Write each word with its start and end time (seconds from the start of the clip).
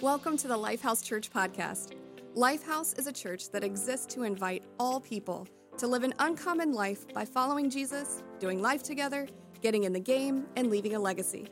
Welcome 0.00 0.36
to 0.36 0.46
the 0.46 0.56
Lifehouse 0.56 1.04
Church 1.04 1.28
podcast. 1.28 1.94
Lifehouse 2.36 2.96
is 2.96 3.08
a 3.08 3.12
church 3.12 3.50
that 3.50 3.64
exists 3.64 4.06
to 4.14 4.22
invite 4.22 4.62
all 4.78 5.00
people 5.00 5.44
to 5.76 5.88
live 5.88 6.04
an 6.04 6.14
uncommon 6.20 6.72
life 6.72 7.12
by 7.12 7.24
following 7.24 7.68
Jesus, 7.68 8.22
doing 8.38 8.62
life 8.62 8.84
together, 8.84 9.26
getting 9.60 9.82
in 9.82 9.92
the 9.92 9.98
game, 9.98 10.46
and 10.54 10.70
leaving 10.70 10.94
a 10.94 11.00
legacy. 11.00 11.48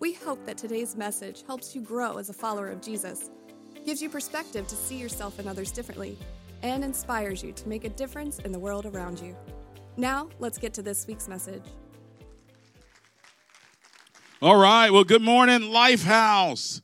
We 0.00 0.14
hope 0.14 0.42
that 0.46 0.56
today's 0.56 0.96
message 0.96 1.44
helps 1.46 1.74
you 1.74 1.82
grow 1.82 2.16
as 2.16 2.30
a 2.30 2.32
follower 2.32 2.70
of 2.70 2.80
Jesus, 2.80 3.30
gives 3.84 4.00
you 4.00 4.08
perspective 4.08 4.66
to 4.68 4.74
see 4.74 4.96
yourself 4.96 5.38
and 5.38 5.46
others 5.46 5.70
differently, 5.70 6.16
and 6.62 6.82
inspires 6.82 7.42
you 7.42 7.52
to 7.52 7.68
make 7.68 7.84
a 7.84 7.90
difference 7.90 8.38
in 8.38 8.52
the 8.52 8.58
world 8.58 8.86
around 8.86 9.20
you. 9.20 9.36
Now, 9.98 10.30
let's 10.38 10.56
get 10.56 10.72
to 10.74 10.82
this 10.82 11.06
week's 11.06 11.28
message. 11.28 11.64
All 14.40 14.56
right. 14.56 14.90
Well, 14.90 15.04
good 15.04 15.20
morning, 15.20 15.60
Lifehouse. 15.60 16.80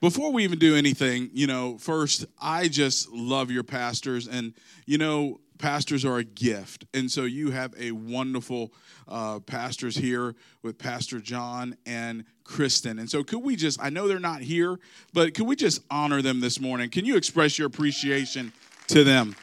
Before 0.00 0.30
we 0.30 0.44
even 0.44 0.58
do 0.58 0.76
anything, 0.76 1.30
you 1.32 1.46
know, 1.46 1.78
first, 1.78 2.26
I 2.40 2.68
just 2.68 3.10
love 3.10 3.50
your 3.50 3.62
pastors. 3.62 4.28
And, 4.28 4.52
you 4.84 4.98
know, 4.98 5.40
pastors 5.58 6.04
are 6.04 6.18
a 6.18 6.24
gift. 6.24 6.84
And 6.92 7.10
so 7.10 7.24
you 7.24 7.50
have 7.50 7.74
a 7.78 7.92
wonderful 7.92 8.74
uh, 9.08 9.40
pastors 9.40 9.96
here 9.96 10.34
with 10.62 10.78
Pastor 10.78 11.18
John 11.18 11.76
and 11.86 12.24
Kristen. 12.44 12.98
And 12.98 13.08
so 13.10 13.24
could 13.24 13.38
we 13.38 13.56
just, 13.56 13.80
I 13.82 13.88
know 13.88 14.06
they're 14.06 14.20
not 14.20 14.42
here, 14.42 14.78
but 15.14 15.32
could 15.32 15.46
we 15.46 15.56
just 15.56 15.82
honor 15.90 16.20
them 16.20 16.40
this 16.40 16.60
morning? 16.60 16.90
Can 16.90 17.06
you 17.06 17.16
express 17.16 17.58
your 17.58 17.66
appreciation 17.66 18.52
to 18.88 19.02
them? 19.02 19.34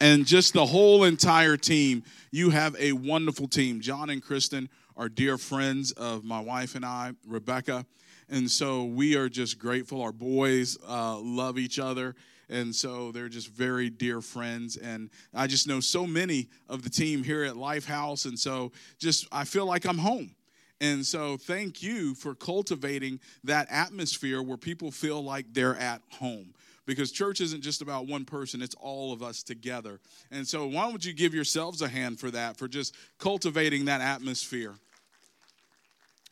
And 0.00 0.24
just 0.26 0.54
the 0.54 0.64
whole 0.64 1.04
entire 1.04 1.56
team. 1.56 2.04
You 2.30 2.50
have 2.50 2.76
a 2.78 2.92
wonderful 2.92 3.48
team. 3.48 3.80
John 3.80 4.10
and 4.10 4.22
Kristen 4.22 4.70
are 4.96 5.08
dear 5.08 5.36
friends 5.36 5.92
of 5.92 6.24
my 6.24 6.40
wife 6.40 6.74
and 6.76 6.84
I, 6.84 7.12
Rebecca. 7.26 7.84
And 8.28 8.50
so 8.50 8.84
we 8.84 9.16
are 9.16 9.28
just 9.28 9.58
grateful. 9.58 10.02
Our 10.02 10.12
boys 10.12 10.76
uh, 10.86 11.18
love 11.18 11.58
each 11.58 11.78
other. 11.78 12.14
And 12.50 12.74
so 12.74 13.12
they're 13.12 13.28
just 13.28 13.48
very 13.48 13.90
dear 13.90 14.20
friends. 14.20 14.76
And 14.76 15.10
I 15.34 15.46
just 15.46 15.66
know 15.66 15.80
so 15.80 16.06
many 16.06 16.48
of 16.68 16.82
the 16.82 16.90
team 16.90 17.22
here 17.22 17.44
at 17.44 17.54
Lifehouse. 17.54 18.26
And 18.26 18.38
so 18.38 18.72
just, 18.98 19.26
I 19.30 19.44
feel 19.44 19.66
like 19.66 19.86
I'm 19.86 19.98
home. 19.98 20.34
And 20.80 21.04
so 21.04 21.36
thank 21.36 21.82
you 21.82 22.14
for 22.14 22.34
cultivating 22.34 23.20
that 23.44 23.66
atmosphere 23.70 24.42
where 24.42 24.56
people 24.56 24.90
feel 24.90 25.22
like 25.22 25.46
they're 25.52 25.76
at 25.76 26.02
home 26.10 26.54
because 26.88 27.12
church 27.12 27.42
isn't 27.42 27.60
just 27.60 27.82
about 27.82 28.06
one 28.06 28.24
person, 28.24 28.62
it's 28.62 28.74
all 28.76 29.12
of 29.12 29.22
us 29.22 29.42
together. 29.42 30.00
And 30.30 30.48
so, 30.48 30.66
why 30.66 30.88
don't 30.88 31.04
you 31.04 31.12
give 31.12 31.34
yourselves 31.34 31.82
a 31.82 31.88
hand 31.88 32.18
for 32.18 32.30
that, 32.30 32.56
for 32.56 32.66
just 32.66 32.96
cultivating 33.18 33.84
that 33.84 34.00
atmosphere? 34.00 34.74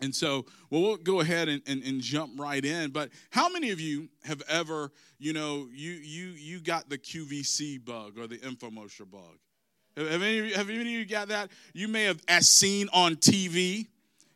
And 0.00 0.14
so, 0.14 0.44
well, 0.70 0.82
we'll 0.82 0.96
go 0.98 1.20
ahead 1.20 1.48
and, 1.48 1.62
and, 1.66 1.82
and, 1.82 2.02
jump 2.02 2.38
right 2.38 2.62
in. 2.62 2.90
But 2.90 3.10
how 3.30 3.48
many 3.48 3.70
of 3.70 3.80
you 3.80 4.08
have 4.24 4.42
ever, 4.48 4.92
you 5.18 5.32
know, 5.32 5.68
you 5.72 5.92
you 5.92 6.26
you 6.32 6.60
got 6.60 6.90
the 6.90 6.98
QVC 6.98 7.82
bug 7.82 8.18
or 8.18 8.26
the 8.26 8.36
infomercial 8.38 9.10
bug? 9.10 9.38
Have 9.96 10.22
any, 10.22 10.38
of 10.38 10.44
you, 10.44 10.54
have 10.54 10.68
any 10.68 10.80
of 10.80 10.86
you 10.86 11.06
got 11.06 11.28
that? 11.28 11.50
You 11.72 11.88
may 11.88 12.04
have 12.04 12.20
as 12.28 12.50
seen 12.50 12.88
on 12.92 13.16
TV, 13.16 13.86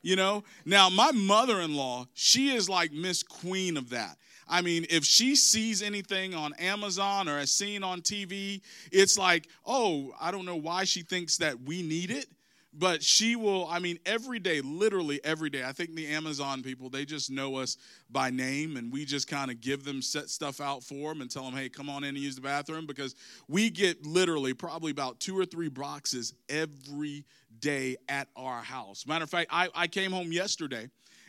you 0.01 0.17
know. 0.17 0.45
Now, 0.65 0.89
my 0.89 1.13
mother-in-law, 1.13 2.07
she 2.15 2.55
is 2.55 2.71
like 2.71 2.93
Miss 2.93 3.23
Queen 3.23 3.77
of 3.77 3.91
that. 3.91 4.17
I 4.49 4.63
mean, 4.63 4.87
if 4.89 5.05
she 5.05 5.37
sees 5.37 5.83
anything 5.83 6.35
on 6.35 6.55
Amazon 6.55 7.29
or 7.29 7.39
as 7.39 7.51
seen 7.51 7.85
on 7.85 8.01
TV, 8.01 8.63
it's 8.91 9.19
like, 9.19 9.49
oh, 9.67 10.15
I 10.19 10.31
don't 10.31 10.47
know 10.47 10.57
why 10.57 10.85
she 10.85 11.03
thinks 11.03 11.37
that 11.37 11.61
we 11.61 11.83
need 11.83 12.11
it 12.11 12.27
but 12.73 13.03
she 13.03 13.37
will 13.37 13.67
i 13.69 13.79
mean 13.79 13.99
every 14.07 14.39
day 14.39 14.61
literally 14.61 15.21
every 15.25 15.51
day 15.51 15.65
i 15.65 15.73
think 15.73 15.95
the 15.95 16.07
amazon 16.07 16.63
people 16.63 16.89
they 16.89 17.05
just 17.05 17.31
know 17.31 17.57
us 17.57 17.77
by 18.11 18.31
name 18.31 18.77
and 18.77 18.93
we 18.93 19.05
just 19.05 19.29
kind 19.29 19.51
of 19.51 19.61
give 19.61 19.85
them 19.85 20.01
set 20.01 20.29
stuff 20.29 20.61
out 20.61 20.83
for 20.83 21.13
them 21.13 21.21
and 21.21 21.31
tell 21.31 21.45
them 21.45 21.55
hey 21.55 21.69
come 21.69 21.89
on 21.89 22.05
in 22.05 22.11
and 22.11 22.19
use 22.19 22.37
the 22.37 22.41
bathroom 22.41 22.87
because 22.87 23.15
we 23.49 23.71
get 23.71 24.05
literally 24.07 24.55
probably 24.55 24.91
about 24.91 25.19
two 25.21 25.37
or 25.37 25.45
three 25.45 25.69
boxes 25.69 26.35
every 26.49 27.25
day 27.59 27.97
at 28.09 28.29
our 28.37 28.63
house. 28.63 29.07
Matter 29.07 29.25
of 29.25 29.31
fact 29.31 29.49
i, 29.53 29.69
I 29.75 29.87
came 29.87 30.13
home 30.13 30.33
yesterday 30.33 30.89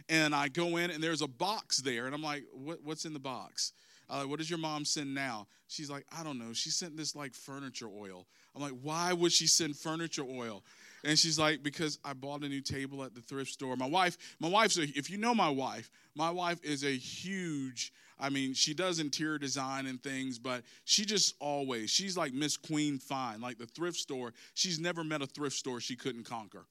and 0.09 0.35
i 0.35 0.47
go 0.47 0.78
in 0.78 0.91
and 0.91 1.03
there's 1.03 1.22
a 1.22 1.28
box 1.28 1.78
there 1.78 2.06
and 2.06 2.13
i'm 2.13 2.23
like 2.23 2.44
what, 2.53 2.79
what's 2.84 3.06
in 3.06 3.13
the 3.13 3.19
box? 3.19 3.73
Uh, 4.09 4.23
what 4.23 4.40
does 4.40 4.50
your 4.50 4.59
mom 4.59 4.84
send 4.84 5.16
now? 5.16 5.47
She's 5.68 5.90
like 5.90 6.06
i 6.16 6.23
don't 6.23 6.38
know. 6.38 6.53
She 6.53 6.69
sent 6.69 6.96
this 6.97 7.16
like 7.16 7.34
furniture 7.34 7.88
oil. 7.88 8.28
I'm 8.56 8.62
like 8.62 8.73
why 8.84 9.12
would 9.13 9.31
she 9.31 9.47
send 9.47 9.75
furniture 9.75 10.25
oil 10.29 10.63
and 11.03 11.17
she's 11.17 11.39
like, 11.39 11.63
because 11.63 12.00
I 12.03 12.13
bought 12.13 12.44
a 12.44 12.50
new 12.50 12.62
table 12.62 13.03
at 13.03 13.16
the 13.16 13.22
thrift 13.22 13.51
store. 13.51 13.75
My 13.75 13.88
wife, 13.88 14.17
my 14.39 14.50
wife's 14.50 14.78
a, 14.78 14.84
if 14.84 15.09
you 15.09 15.17
know 15.17 15.34
my 15.34 15.50
wife, 15.50 15.89
my 16.16 16.29
wife 16.29 16.63
is 16.63 16.84
a 16.84 16.95
huge, 16.95 17.91
I 18.19 18.29
mean, 18.29 18.53
she 18.53 18.73
does 18.73 19.00
interior 19.00 19.38
design 19.38 19.88
and 19.88 20.01
things, 20.01 20.38
but 20.38 20.63
she 20.84 21.06
just 21.06 21.35
always, 21.40 21.90
she's 21.90 22.16
like 22.16 22.34
Miss 22.34 22.57
Queen 22.57 23.00
Fine, 23.00 23.41
like 23.41 23.57
the 23.57 23.66
thrift 23.66 23.97
store. 23.97 24.34
She's 24.53 24.79
never 24.79 25.03
met 25.03 25.22
a 25.22 25.28
thrift 25.28 25.56
store 25.56 25.79
she 25.79 25.95
couldn't 25.95 26.25
conquer. 26.25 26.66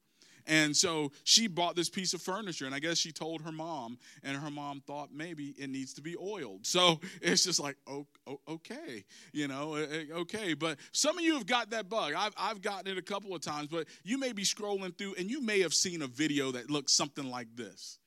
And 0.47 0.75
so 0.75 1.11
she 1.23 1.47
bought 1.47 1.75
this 1.75 1.89
piece 1.89 2.13
of 2.13 2.21
furniture, 2.21 2.65
and 2.65 2.75
I 2.75 2.79
guess 2.79 2.97
she 2.97 3.11
told 3.11 3.41
her 3.41 3.51
mom, 3.51 3.97
and 4.23 4.37
her 4.37 4.49
mom 4.49 4.81
thought 4.85 5.09
maybe 5.13 5.55
it 5.57 5.69
needs 5.69 5.93
to 5.93 6.01
be 6.01 6.15
oiled. 6.17 6.65
So 6.65 6.99
it's 7.21 7.43
just 7.43 7.59
like, 7.59 7.77
oh, 7.87 8.05
okay, 8.47 9.03
you 9.33 9.47
know, 9.47 9.75
eh, 9.75 9.85
eh, 9.91 10.13
okay. 10.13 10.53
But 10.53 10.77
some 10.91 11.17
of 11.17 11.23
you 11.23 11.33
have 11.35 11.45
got 11.45 11.69
that 11.71 11.89
bug. 11.89 12.13
I've, 12.15 12.33
I've 12.37 12.61
gotten 12.61 12.91
it 12.91 12.97
a 12.97 13.01
couple 13.01 13.35
of 13.35 13.41
times, 13.41 13.67
but 13.67 13.87
you 14.03 14.17
may 14.17 14.31
be 14.31 14.43
scrolling 14.43 14.97
through, 14.97 15.15
and 15.17 15.29
you 15.29 15.41
may 15.41 15.61
have 15.61 15.73
seen 15.73 16.01
a 16.01 16.07
video 16.07 16.51
that 16.51 16.69
looks 16.69 16.93
something 16.93 17.29
like 17.29 17.47
this. 17.55 17.99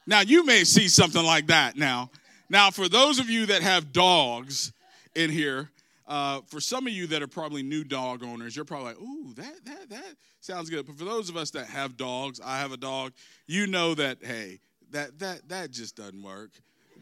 Now, 0.07 0.21
you 0.21 0.43
may 0.43 0.63
see 0.63 0.87
something 0.87 1.23
like 1.23 1.45
that 1.47 1.77
now. 1.77 2.09
Now, 2.49 2.71
for 2.71 2.89
those 2.89 3.19
of 3.19 3.29
you 3.29 3.45
that 3.45 3.61
have 3.61 3.91
dogs 3.91 4.73
in 5.13 5.29
here, 5.29 5.69
uh, 6.11 6.41
for 6.45 6.59
some 6.59 6.87
of 6.87 6.91
you 6.91 7.07
that 7.07 7.21
are 7.21 7.27
probably 7.27 7.63
new 7.63 7.85
dog 7.85 8.21
owners, 8.21 8.53
you're 8.53 8.65
probably 8.65 8.87
like, 8.87 9.01
"Ooh, 9.01 9.33
that 9.35 9.63
that 9.63 9.89
that 9.89 10.15
sounds 10.41 10.69
good." 10.69 10.85
But 10.85 10.97
for 10.97 11.05
those 11.05 11.29
of 11.29 11.37
us 11.37 11.51
that 11.51 11.67
have 11.67 11.95
dogs, 11.95 12.41
I 12.43 12.59
have 12.59 12.73
a 12.73 12.77
dog. 12.77 13.13
You 13.47 13.65
know 13.65 13.95
that 13.95 14.17
hey, 14.21 14.59
that 14.91 15.17
that 15.19 15.47
that 15.47 15.71
just 15.71 15.95
doesn't 15.95 16.21
work. 16.21 16.51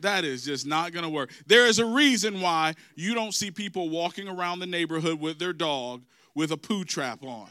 That 0.01 0.25
is 0.25 0.45
just 0.45 0.67
not 0.67 0.91
going 0.91 1.03
to 1.03 1.09
work. 1.09 1.31
There 1.47 1.65
is 1.65 1.79
a 1.79 1.85
reason 1.85 2.39
why 2.39 2.75
you 2.95 3.15
don't 3.15 3.33
see 3.33 3.49
people 3.49 3.89
walking 3.89 4.27
around 4.27 4.59
the 4.59 4.67
neighborhood 4.67 5.19
with 5.19 5.39
their 5.39 5.53
dog 5.53 6.03
with 6.35 6.51
a 6.51 6.57
poo 6.57 6.85
trap 6.85 7.23
on. 7.23 7.49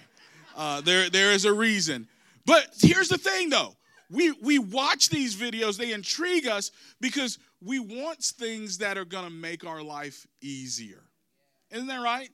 Uh, 0.56 0.80
there 0.82 1.10
there 1.10 1.32
is 1.32 1.44
a 1.44 1.52
reason. 1.52 2.06
But 2.46 2.68
here's 2.80 3.08
the 3.08 3.18
thing, 3.18 3.50
though. 3.50 3.74
We 4.12 4.30
we 4.30 4.60
watch 4.60 5.08
these 5.08 5.34
videos. 5.34 5.76
They 5.76 5.92
intrigue 5.92 6.46
us 6.46 6.70
because 7.00 7.40
we 7.60 7.80
want 7.80 8.22
things 8.22 8.78
that 8.78 8.96
are 8.96 9.04
going 9.04 9.24
to 9.24 9.30
make 9.30 9.66
our 9.66 9.82
life 9.82 10.24
easier. 10.40 11.02
Isn't 11.70 11.88
that 11.88 12.02
right? 12.02 12.30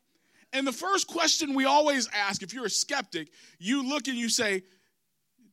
And 0.53 0.67
the 0.67 0.73
first 0.73 1.09
question 1.09 1.55
we 1.55 1.65
always 1.65 2.09
ask, 2.13 2.43
if 2.43 2.55
you're 2.55 2.67
a 2.67 2.71
skeptic, 2.71 3.29
you 3.59 3.89
look 3.89 4.09
and 4.09 4.17
you 4.17 4.29
say, 4.29 4.63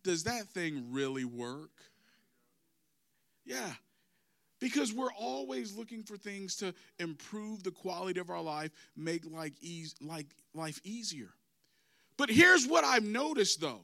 Does 0.03 0.23
that 0.25 0.47
thing 0.49 0.87
really 0.91 1.25
work? 1.25 1.71
Yeah. 3.45 3.73
Because 4.59 4.93
we're 4.93 5.13
always 5.19 5.75
looking 5.75 6.03
for 6.03 6.17
things 6.17 6.55
to 6.57 6.73
improve 6.99 7.63
the 7.63 7.71
quality 7.71 8.19
of 8.19 8.29
our 8.29 8.41
life, 8.41 8.71
make 8.95 9.23
like 9.31 9.53
ease, 9.61 9.95
like 10.01 10.27
life 10.53 10.79
easier. 10.83 11.29
But 12.17 12.29
here's 12.29 12.67
what 12.67 12.83
I've 12.83 13.03
noticed 13.05 13.61
though. 13.61 13.81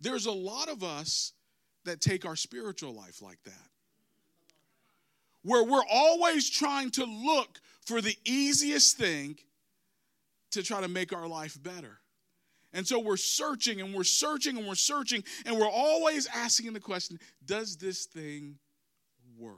There's 0.00 0.26
a 0.26 0.32
lot 0.32 0.68
of 0.68 0.82
us 0.82 1.32
that 1.84 2.00
take 2.00 2.26
our 2.26 2.36
spiritual 2.36 2.94
life 2.94 3.22
like 3.22 3.42
that. 3.44 3.52
where 5.42 5.64
we're 5.64 5.84
always 5.90 6.48
trying 6.50 6.90
to 6.92 7.04
look 7.04 7.60
for 7.86 8.00
the 8.00 8.16
easiest 8.24 8.96
thing 8.96 9.36
to 10.52 10.62
try 10.62 10.80
to 10.80 10.88
make 10.88 11.12
our 11.12 11.26
life 11.26 11.60
better. 11.62 11.98
And 12.72 12.86
so 12.86 12.98
we're 12.98 13.16
searching 13.16 13.80
and 13.80 13.94
we're 13.94 14.04
searching 14.04 14.56
and 14.56 14.66
we're 14.66 14.74
searching 14.74 15.22
and 15.44 15.58
we're 15.58 15.68
always 15.68 16.26
asking 16.26 16.72
the 16.72 16.80
question 16.80 17.18
does 17.44 17.76
this 17.76 18.06
thing 18.06 18.58
work? 19.38 19.56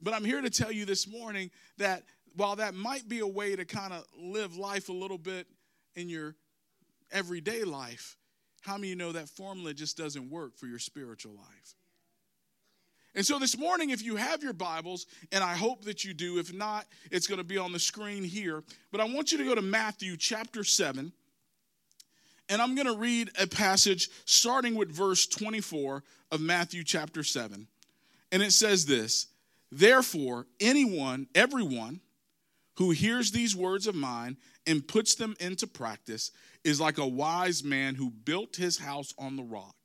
But 0.00 0.14
I'm 0.14 0.24
here 0.24 0.40
to 0.40 0.50
tell 0.50 0.72
you 0.72 0.84
this 0.84 1.06
morning 1.06 1.50
that 1.78 2.02
while 2.36 2.56
that 2.56 2.74
might 2.74 3.08
be 3.08 3.20
a 3.20 3.26
way 3.26 3.54
to 3.54 3.64
kind 3.64 3.92
of 3.92 4.04
live 4.18 4.56
life 4.56 4.88
a 4.88 4.92
little 4.92 5.18
bit 5.18 5.46
in 5.94 6.08
your 6.08 6.34
everyday 7.12 7.62
life, 7.62 8.16
how 8.62 8.76
many 8.76 8.88
you 8.88 8.96
know 8.96 9.12
that 9.12 9.28
formula 9.28 9.72
just 9.72 9.96
doesn't 9.96 10.30
work 10.30 10.56
for 10.56 10.66
your 10.66 10.80
spiritual 10.80 11.34
life? 11.34 11.76
And 13.14 13.24
so 13.24 13.38
this 13.38 13.56
morning, 13.56 13.90
if 13.90 14.02
you 14.02 14.16
have 14.16 14.42
your 14.42 14.52
Bibles, 14.52 15.06
and 15.30 15.44
I 15.44 15.54
hope 15.54 15.84
that 15.84 16.04
you 16.04 16.14
do, 16.14 16.38
if 16.38 16.52
not, 16.52 16.86
it's 17.12 17.26
going 17.26 17.38
to 17.38 17.44
be 17.44 17.58
on 17.58 17.72
the 17.72 17.78
screen 17.78 18.24
here. 18.24 18.64
But 18.90 19.00
I 19.00 19.04
want 19.04 19.30
you 19.30 19.38
to 19.38 19.44
go 19.44 19.54
to 19.54 19.62
Matthew 19.62 20.16
chapter 20.16 20.64
7. 20.64 21.12
And 22.48 22.60
I'm 22.60 22.74
going 22.74 22.88
to 22.88 22.96
read 22.96 23.30
a 23.40 23.46
passage 23.46 24.10
starting 24.24 24.74
with 24.74 24.90
verse 24.90 25.26
24 25.26 26.02
of 26.32 26.40
Matthew 26.40 26.82
chapter 26.82 27.22
7. 27.22 27.68
And 28.32 28.42
it 28.42 28.52
says 28.52 28.84
this 28.84 29.28
Therefore, 29.70 30.46
anyone, 30.60 31.28
everyone 31.34 32.00
who 32.74 32.90
hears 32.90 33.30
these 33.30 33.54
words 33.54 33.86
of 33.86 33.94
mine 33.94 34.36
and 34.66 34.86
puts 34.86 35.14
them 35.14 35.36
into 35.38 35.66
practice 35.68 36.32
is 36.64 36.80
like 36.80 36.98
a 36.98 37.06
wise 37.06 37.62
man 37.62 37.94
who 37.94 38.10
built 38.10 38.56
his 38.56 38.78
house 38.78 39.14
on 39.18 39.36
the 39.36 39.42
rock. 39.42 39.76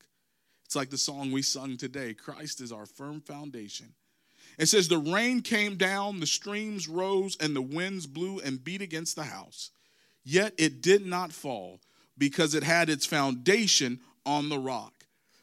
It's 0.70 0.76
like 0.76 0.92
the 0.92 1.00
song 1.00 1.32
we 1.32 1.42
sung 1.42 1.78
today 1.78 2.14
Christ 2.14 2.62
is 2.62 2.72
our 2.72 2.86
firm 2.86 3.22
foundation. 3.22 3.88
It 4.60 4.68
says, 4.68 4.88
The 4.88 5.00
rain 5.00 5.42
came 5.42 5.78
down, 5.78 6.20
the 6.20 6.28
streams 6.28 6.88
rose, 6.88 7.36
and 7.40 7.56
the 7.56 7.62
winds 7.62 8.06
blew 8.06 8.40
and 8.42 8.64
beat 8.64 8.84
against 8.84 9.16
the 9.16 9.24
house. 9.24 9.72
Yet 10.24 10.54
it 10.60 10.84
did 10.84 11.08
not 11.08 11.34
fall 11.34 11.80
because 12.20 12.54
it 12.54 12.62
had 12.62 12.88
its 12.88 13.08
foundation 13.08 14.00
on 14.28 14.50
the 14.50 14.60
rock. 14.60 14.94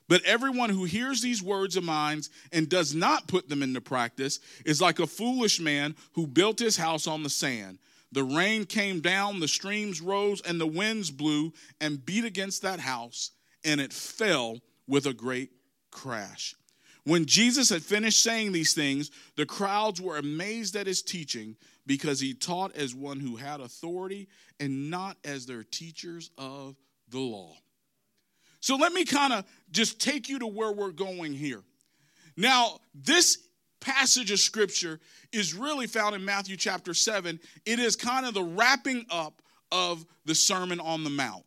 But 0.06 0.22
everyone 0.22 0.70
who 0.70 0.84
hears 0.84 1.22
these 1.22 1.42
words 1.42 1.76
of 1.76 1.82
mine 1.82 2.22
and 2.52 2.68
does 2.68 2.94
not 2.94 3.26
put 3.26 3.48
them 3.48 3.64
into 3.64 3.80
practice 3.80 4.38
is 4.64 4.80
like 4.80 5.00
a 5.00 5.08
foolish 5.08 5.58
man 5.58 5.96
who 6.12 6.28
built 6.28 6.60
his 6.60 6.76
house 6.76 7.08
on 7.08 7.24
the 7.24 7.30
sand. 7.30 7.78
The 8.12 8.22
rain 8.22 8.64
came 8.64 9.00
down, 9.00 9.40
the 9.40 9.48
streams 9.48 10.00
rose, 10.00 10.40
and 10.42 10.60
the 10.60 10.68
winds 10.68 11.10
blew 11.10 11.52
and 11.80 12.06
beat 12.06 12.24
against 12.24 12.62
that 12.62 12.78
house, 12.78 13.32
and 13.64 13.80
it 13.80 13.92
fell 13.92 14.60
with 14.86 15.06
a 15.06 15.14
great 15.14 15.50
crash. 15.90 16.54
When 17.04 17.24
Jesus 17.24 17.70
had 17.70 17.82
finished 17.82 18.22
saying 18.22 18.50
these 18.52 18.72
things, 18.72 19.10
the 19.36 19.46
crowds 19.46 20.00
were 20.00 20.18
amazed 20.18 20.74
at 20.74 20.88
his 20.88 21.02
teaching 21.02 21.56
because 21.86 22.18
he 22.18 22.34
taught 22.34 22.74
as 22.74 22.94
one 22.94 23.20
who 23.20 23.36
had 23.36 23.60
authority 23.60 24.28
and 24.58 24.90
not 24.90 25.16
as 25.24 25.46
their 25.46 25.62
teachers 25.62 26.30
of 26.36 26.76
the 27.08 27.20
law. 27.20 27.54
So 28.60 28.74
let 28.74 28.92
me 28.92 29.04
kind 29.04 29.32
of 29.32 29.44
just 29.70 30.00
take 30.00 30.28
you 30.28 30.40
to 30.40 30.46
where 30.48 30.72
we're 30.72 30.90
going 30.90 31.32
here. 31.32 31.62
Now, 32.36 32.80
this 32.92 33.38
passage 33.80 34.32
of 34.32 34.40
scripture 34.40 34.98
is 35.32 35.54
really 35.54 35.86
found 35.86 36.16
in 36.16 36.24
Matthew 36.24 36.56
chapter 36.56 36.92
7. 36.92 37.38
It 37.64 37.78
is 37.78 37.94
kind 37.94 38.26
of 38.26 38.34
the 38.34 38.42
wrapping 38.42 39.06
up 39.10 39.42
of 39.70 40.04
the 40.24 40.34
Sermon 40.34 40.80
on 40.80 41.04
the 41.04 41.10
Mount. 41.10 41.44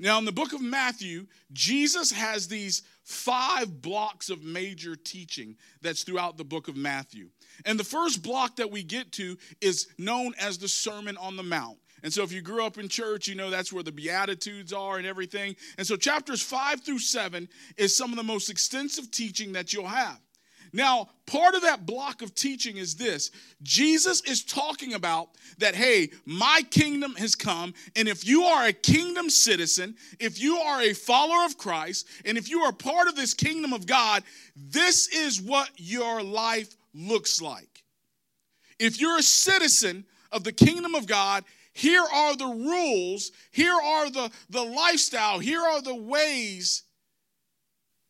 Now, 0.00 0.18
in 0.18 0.24
the 0.24 0.32
book 0.32 0.54
of 0.54 0.62
Matthew, 0.62 1.26
Jesus 1.52 2.10
has 2.10 2.48
these 2.48 2.82
five 3.04 3.82
blocks 3.82 4.30
of 4.30 4.42
major 4.42 4.96
teaching 4.96 5.56
that's 5.82 6.04
throughout 6.04 6.38
the 6.38 6.44
book 6.44 6.68
of 6.68 6.76
Matthew. 6.76 7.28
And 7.66 7.78
the 7.78 7.84
first 7.84 8.22
block 8.22 8.56
that 8.56 8.70
we 8.70 8.82
get 8.82 9.12
to 9.12 9.36
is 9.60 9.88
known 9.98 10.32
as 10.40 10.56
the 10.56 10.68
Sermon 10.68 11.18
on 11.18 11.36
the 11.36 11.42
Mount. 11.42 11.76
And 12.02 12.10
so, 12.10 12.22
if 12.22 12.32
you 12.32 12.40
grew 12.40 12.64
up 12.64 12.78
in 12.78 12.88
church, 12.88 13.28
you 13.28 13.34
know 13.34 13.50
that's 13.50 13.74
where 13.74 13.82
the 13.82 13.92
Beatitudes 13.92 14.72
are 14.72 14.96
and 14.96 15.06
everything. 15.06 15.54
And 15.76 15.86
so, 15.86 15.96
chapters 15.96 16.40
five 16.40 16.80
through 16.80 17.00
seven 17.00 17.46
is 17.76 17.94
some 17.94 18.10
of 18.10 18.16
the 18.16 18.22
most 18.22 18.48
extensive 18.48 19.10
teaching 19.10 19.52
that 19.52 19.74
you'll 19.74 19.86
have. 19.86 20.18
Now, 20.72 21.08
part 21.26 21.54
of 21.54 21.62
that 21.62 21.86
block 21.86 22.22
of 22.22 22.34
teaching 22.34 22.76
is 22.76 22.94
this 22.94 23.30
Jesus 23.62 24.20
is 24.22 24.44
talking 24.44 24.94
about 24.94 25.30
that, 25.58 25.74
hey, 25.74 26.10
my 26.24 26.62
kingdom 26.70 27.14
has 27.16 27.34
come. 27.34 27.74
And 27.96 28.08
if 28.08 28.26
you 28.26 28.44
are 28.44 28.66
a 28.66 28.72
kingdom 28.72 29.30
citizen, 29.30 29.96
if 30.18 30.40
you 30.40 30.56
are 30.56 30.82
a 30.82 30.92
follower 30.92 31.44
of 31.44 31.58
Christ, 31.58 32.06
and 32.24 32.38
if 32.38 32.48
you 32.48 32.60
are 32.60 32.72
part 32.72 33.08
of 33.08 33.16
this 33.16 33.34
kingdom 33.34 33.72
of 33.72 33.86
God, 33.86 34.22
this 34.56 35.08
is 35.08 35.40
what 35.40 35.70
your 35.76 36.22
life 36.22 36.76
looks 36.94 37.40
like. 37.40 37.84
If 38.78 39.00
you're 39.00 39.18
a 39.18 39.22
citizen 39.22 40.04
of 40.32 40.44
the 40.44 40.52
kingdom 40.52 40.94
of 40.94 41.06
God, 41.06 41.44
here 41.72 42.04
are 42.12 42.36
the 42.36 42.46
rules, 42.46 43.30
here 43.50 43.74
are 43.74 44.10
the, 44.10 44.30
the 44.48 44.62
lifestyle, 44.62 45.38
here 45.38 45.60
are 45.60 45.82
the 45.82 45.94
ways 45.94 46.82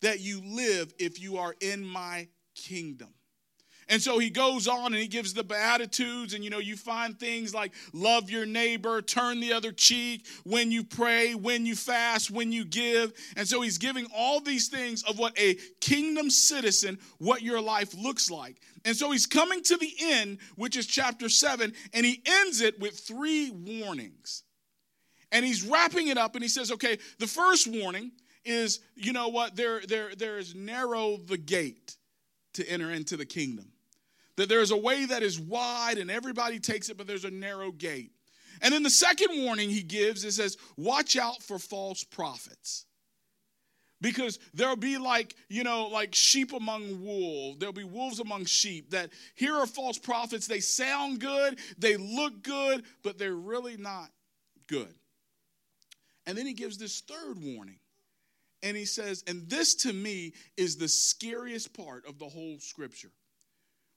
that 0.00 0.20
you 0.20 0.40
live 0.44 0.92
if 0.98 1.20
you 1.20 1.38
are 1.38 1.54
in 1.60 1.84
my 1.84 2.28
kingdom. 2.68 3.08
And 3.90 4.00
so 4.00 4.20
he 4.20 4.30
goes 4.30 4.68
on 4.68 4.92
and 4.92 5.02
he 5.02 5.08
gives 5.08 5.34
the 5.34 5.42
Beatitudes, 5.42 6.32
and 6.32 6.44
you 6.44 6.50
know, 6.50 6.60
you 6.60 6.76
find 6.76 7.18
things 7.18 7.52
like 7.52 7.72
love 7.92 8.30
your 8.30 8.46
neighbor, 8.46 9.02
turn 9.02 9.40
the 9.40 9.52
other 9.52 9.72
cheek, 9.72 10.28
when 10.44 10.70
you 10.70 10.84
pray, 10.84 11.34
when 11.34 11.66
you 11.66 11.74
fast, 11.74 12.30
when 12.30 12.52
you 12.52 12.64
give. 12.64 13.12
And 13.36 13.48
so 13.48 13.62
he's 13.62 13.78
giving 13.78 14.06
all 14.14 14.38
these 14.38 14.68
things 14.68 15.02
of 15.02 15.18
what 15.18 15.36
a 15.36 15.56
kingdom 15.80 16.30
citizen, 16.30 17.00
what 17.18 17.42
your 17.42 17.60
life 17.60 17.92
looks 17.92 18.30
like. 18.30 18.60
And 18.84 18.94
so 18.96 19.10
he's 19.10 19.26
coming 19.26 19.60
to 19.64 19.76
the 19.76 19.92
end, 20.00 20.38
which 20.54 20.76
is 20.76 20.86
chapter 20.86 21.28
seven, 21.28 21.72
and 21.92 22.06
he 22.06 22.22
ends 22.24 22.60
it 22.60 22.78
with 22.78 22.96
three 22.96 23.50
warnings. 23.50 24.44
And 25.32 25.44
he's 25.44 25.64
wrapping 25.64 26.06
it 26.06 26.16
up, 26.16 26.36
and 26.36 26.44
he 26.44 26.48
says, 26.48 26.70
okay, 26.70 26.98
the 27.18 27.26
first 27.26 27.66
warning 27.66 28.12
is, 28.44 28.78
you 28.94 29.12
know 29.12 29.28
what, 29.28 29.56
there, 29.56 29.80
there, 29.80 30.14
there 30.14 30.38
is 30.38 30.54
narrow 30.54 31.16
the 31.16 31.38
gate 31.38 31.96
to 32.54 32.68
enter 32.68 32.90
into 32.90 33.16
the 33.16 33.26
kingdom. 33.26 33.72
That 34.36 34.48
there's 34.48 34.70
a 34.70 34.76
way 34.76 35.04
that 35.06 35.22
is 35.22 35.38
wide 35.38 35.98
and 35.98 36.10
everybody 36.10 36.58
takes 36.58 36.88
it, 36.88 36.96
but 36.96 37.06
there's 37.06 37.24
a 37.24 37.30
narrow 37.30 37.72
gate. 37.72 38.12
And 38.62 38.72
then 38.72 38.82
the 38.82 38.90
second 38.90 39.44
warning 39.44 39.70
he 39.70 39.82
gives 39.82 40.24
is 40.24 40.36
says, 40.36 40.56
watch 40.76 41.16
out 41.16 41.42
for 41.42 41.58
false 41.58 42.04
prophets. 42.04 42.84
Because 44.02 44.38
there'll 44.54 44.76
be 44.76 44.96
like, 44.96 45.34
you 45.48 45.62
know, 45.62 45.88
like 45.88 46.14
sheep 46.14 46.54
among 46.54 47.04
wolves. 47.04 47.58
There'll 47.58 47.74
be 47.74 47.84
wolves 47.84 48.18
among 48.18 48.46
sheep. 48.46 48.90
That 48.90 49.10
here 49.34 49.54
are 49.54 49.66
false 49.66 49.98
prophets. 49.98 50.46
They 50.46 50.60
sound 50.60 51.20
good, 51.20 51.58
they 51.76 51.96
look 51.96 52.42
good, 52.42 52.84
but 53.02 53.18
they're 53.18 53.34
really 53.34 53.76
not 53.76 54.08
good. 54.68 54.94
And 56.26 56.38
then 56.38 56.46
he 56.46 56.54
gives 56.54 56.78
this 56.78 57.00
third 57.00 57.36
warning. 57.42 57.79
And 58.62 58.76
he 58.76 58.84
says, 58.84 59.24
and 59.26 59.48
this 59.48 59.74
to 59.76 59.92
me 59.92 60.34
is 60.56 60.76
the 60.76 60.88
scariest 60.88 61.72
part 61.72 62.06
of 62.06 62.18
the 62.18 62.28
whole 62.28 62.58
scripture, 62.58 63.12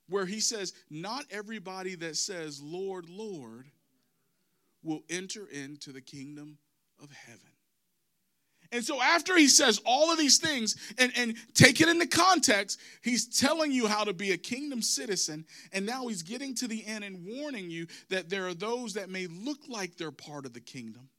where 0.08 0.25
he 0.25 0.39
says, 0.39 0.74
Not 0.89 1.25
everybody 1.32 1.96
that 1.96 2.15
says, 2.15 2.62
Lord, 2.62 3.10
Lord, 3.10 3.65
will 4.82 5.03
enter 5.10 5.48
into 5.48 5.91
the 5.91 6.01
kingdom 6.01 6.58
of 7.01 7.12
heaven. 7.12 7.39
And 8.72 8.84
so, 8.84 9.00
after 9.00 9.38
he 9.38 9.48
says 9.48 9.79
all 9.86 10.12
of 10.12 10.17
these 10.17 10.39
things 10.39 10.75
and, 10.98 11.12
and 11.15 11.36
take 11.53 11.79
it 11.79 11.89
into 11.89 12.08
context, 12.08 12.79
he's 13.03 13.27
telling 13.27 13.72
you 13.72 13.86
how 13.86 14.03
to 14.03 14.13
be 14.13 14.32
a 14.32 14.38
kingdom 14.38 14.82
citizen. 14.82 15.46
And 15.72 15.86
now 15.86 16.08
he's 16.08 16.24
getting 16.24 16.55
to 16.55 16.67
the 16.67 16.84
end 16.86 17.03
and 17.03 17.24
warning 17.24 17.70
you 17.70 17.86
that 18.10 18.29
there 18.29 18.48
are 18.48 18.55
those 18.55 18.96
that 18.96 19.10
may 19.10 19.27
look 19.27 19.60
like 19.67 19.96
they're 19.96 20.10
part 20.12 20.48
of 20.48 20.53
the 20.53 20.60
kingdom, 20.60 21.10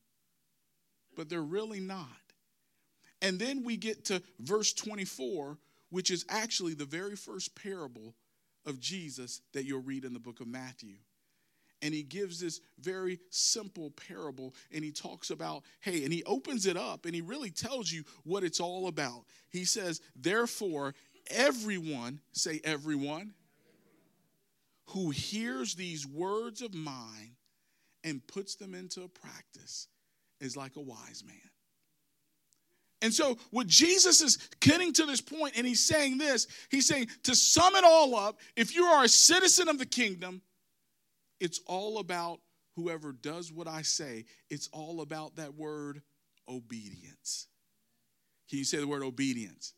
but 1.16 1.28
they're 1.28 1.42
really 1.42 1.78
not. 1.78 2.08
And 3.24 3.38
then 3.38 3.64
we 3.64 3.78
get 3.78 4.04
to 4.06 4.22
verse 4.38 4.74
24, 4.74 5.56
which 5.88 6.10
is 6.10 6.26
actually 6.28 6.74
the 6.74 6.84
very 6.84 7.16
first 7.16 7.54
parable 7.56 8.14
of 8.66 8.78
Jesus 8.78 9.40
that 9.54 9.64
you'll 9.64 9.80
read 9.80 10.04
in 10.04 10.12
the 10.12 10.20
book 10.20 10.40
of 10.40 10.46
Matthew. 10.46 10.96
And 11.80 11.94
he 11.94 12.02
gives 12.02 12.38
this 12.38 12.60
very 12.78 13.18
simple 13.30 13.92
parable 13.92 14.54
and 14.70 14.84
he 14.84 14.92
talks 14.92 15.30
about, 15.30 15.62
hey, 15.80 16.04
and 16.04 16.12
he 16.12 16.22
opens 16.24 16.66
it 16.66 16.76
up 16.76 17.06
and 17.06 17.14
he 17.14 17.22
really 17.22 17.50
tells 17.50 17.90
you 17.90 18.04
what 18.24 18.44
it's 18.44 18.60
all 18.60 18.88
about. 18.88 19.24
He 19.48 19.64
says, 19.64 20.02
therefore, 20.14 20.94
everyone, 21.30 22.20
say 22.32 22.60
everyone, 22.62 23.32
who 24.88 25.08
hears 25.08 25.74
these 25.74 26.06
words 26.06 26.60
of 26.60 26.74
mine 26.74 27.36
and 28.02 28.26
puts 28.26 28.54
them 28.54 28.74
into 28.74 29.08
practice 29.08 29.88
is 30.40 30.58
like 30.58 30.76
a 30.76 30.80
wise 30.80 31.22
man 31.26 31.50
and 33.04 33.12
so, 33.12 33.36
what 33.50 33.66
Jesus 33.66 34.22
is 34.22 34.38
getting 34.60 34.90
to 34.94 35.04
this 35.04 35.20
point, 35.20 35.58
and 35.58 35.66
he's 35.66 35.84
saying 35.84 36.16
this, 36.16 36.46
he's 36.70 36.86
saying 36.86 37.08
to 37.24 37.36
sum 37.36 37.76
it 37.76 37.84
all 37.84 38.16
up, 38.16 38.38
if 38.56 38.74
you 38.74 38.84
are 38.84 39.04
a 39.04 39.08
citizen 39.08 39.68
of 39.68 39.78
the 39.78 39.84
kingdom, 39.84 40.40
it's 41.38 41.60
all 41.66 41.98
about 41.98 42.40
whoever 42.76 43.12
does 43.12 43.52
what 43.52 43.68
I 43.68 43.82
say. 43.82 44.24
It's 44.48 44.70
all 44.72 45.02
about 45.02 45.36
that 45.36 45.54
word 45.54 46.00
obedience. 46.48 47.46
Can 48.48 48.56
you 48.56 48.64
say 48.64 48.78
the 48.78 48.88
word 48.88 49.02
obedience? 49.02 49.74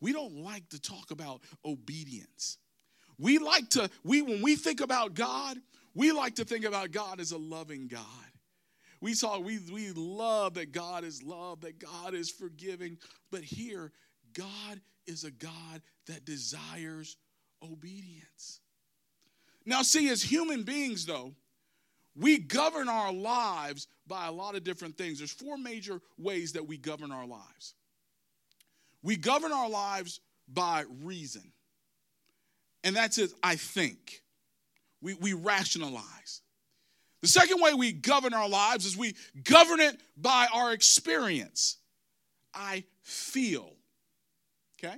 We 0.00 0.12
don't 0.12 0.36
like 0.36 0.68
to 0.68 0.80
talk 0.80 1.10
about 1.10 1.40
obedience. 1.64 2.58
we 3.18 3.38
like 3.38 3.68
to, 3.70 3.90
we 4.04 4.22
when 4.22 4.42
we 4.42 4.54
think 4.54 4.80
about 4.80 5.14
God, 5.14 5.58
we 5.92 6.12
like 6.12 6.36
to 6.36 6.44
think 6.44 6.64
about 6.64 6.92
God 6.92 7.18
as 7.18 7.32
a 7.32 7.36
loving 7.36 7.88
God. 7.88 8.04
We 9.00 9.14
saw 9.14 9.38
we 9.38 9.58
we 9.72 9.90
love 9.92 10.54
that 10.54 10.72
God 10.72 11.04
is 11.04 11.22
love, 11.22 11.60
that 11.60 11.78
God 11.78 12.14
is 12.14 12.30
forgiving, 12.30 12.98
but 13.30 13.42
here 13.42 13.92
God 14.32 14.80
is 15.06 15.24
a 15.24 15.30
God 15.30 15.82
that 16.06 16.24
desires 16.24 17.16
obedience. 17.62 18.60
Now, 19.64 19.82
see, 19.82 20.08
as 20.08 20.22
human 20.22 20.62
beings, 20.62 21.06
though, 21.06 21.34
we 22.16 22.38
govern 22.38 22.88
our 22.88 23.12
lives 23.12 23.86
by 24.06 24.26
a 24.26 24.32
lot 24.32 24.54
of 24.54 24.64
different 24.64 24.96
things. 24.96 25.18
There's 25.18 25.30
four 25.30 25.56
major 25.56 26.00
ways 26.18 26.52
that 26.52 26.66
we 26.66 26.76
govern 26.76 27.12
our 27.12 27.26
lives. 27.26 27.74
We 29.02 29.16
govern 29.16 29.52
our 29.52 29.68
lives 29.68 30.20
by 30.48 30.84
reason, 31.02 31.52
and 32.82 32.96
that's 32.96 33.18
it, 33.18 33.30
I 33.42 33.56
think. 33.56 34.22
We, 35.00 35.14
we 35.14 35.32
rationalize. 35.32 36.40
The 37.22 37.28
second 37.28 37.60
way 37.60 37.74
we 37.74 37.92
govern 37.92 38.32
our 38.32 38.48
lives 38.48 38.86
is 38.86 38.96
we 38.96 39.14
govern 39.42 39.80
it 39.80 40.00
by 40.16 40.46
our 40.52 40.72
experience. 40.72 41.76
I 42.54 42.84
feel. 43.02 43.74
Okay? 44.78 44.96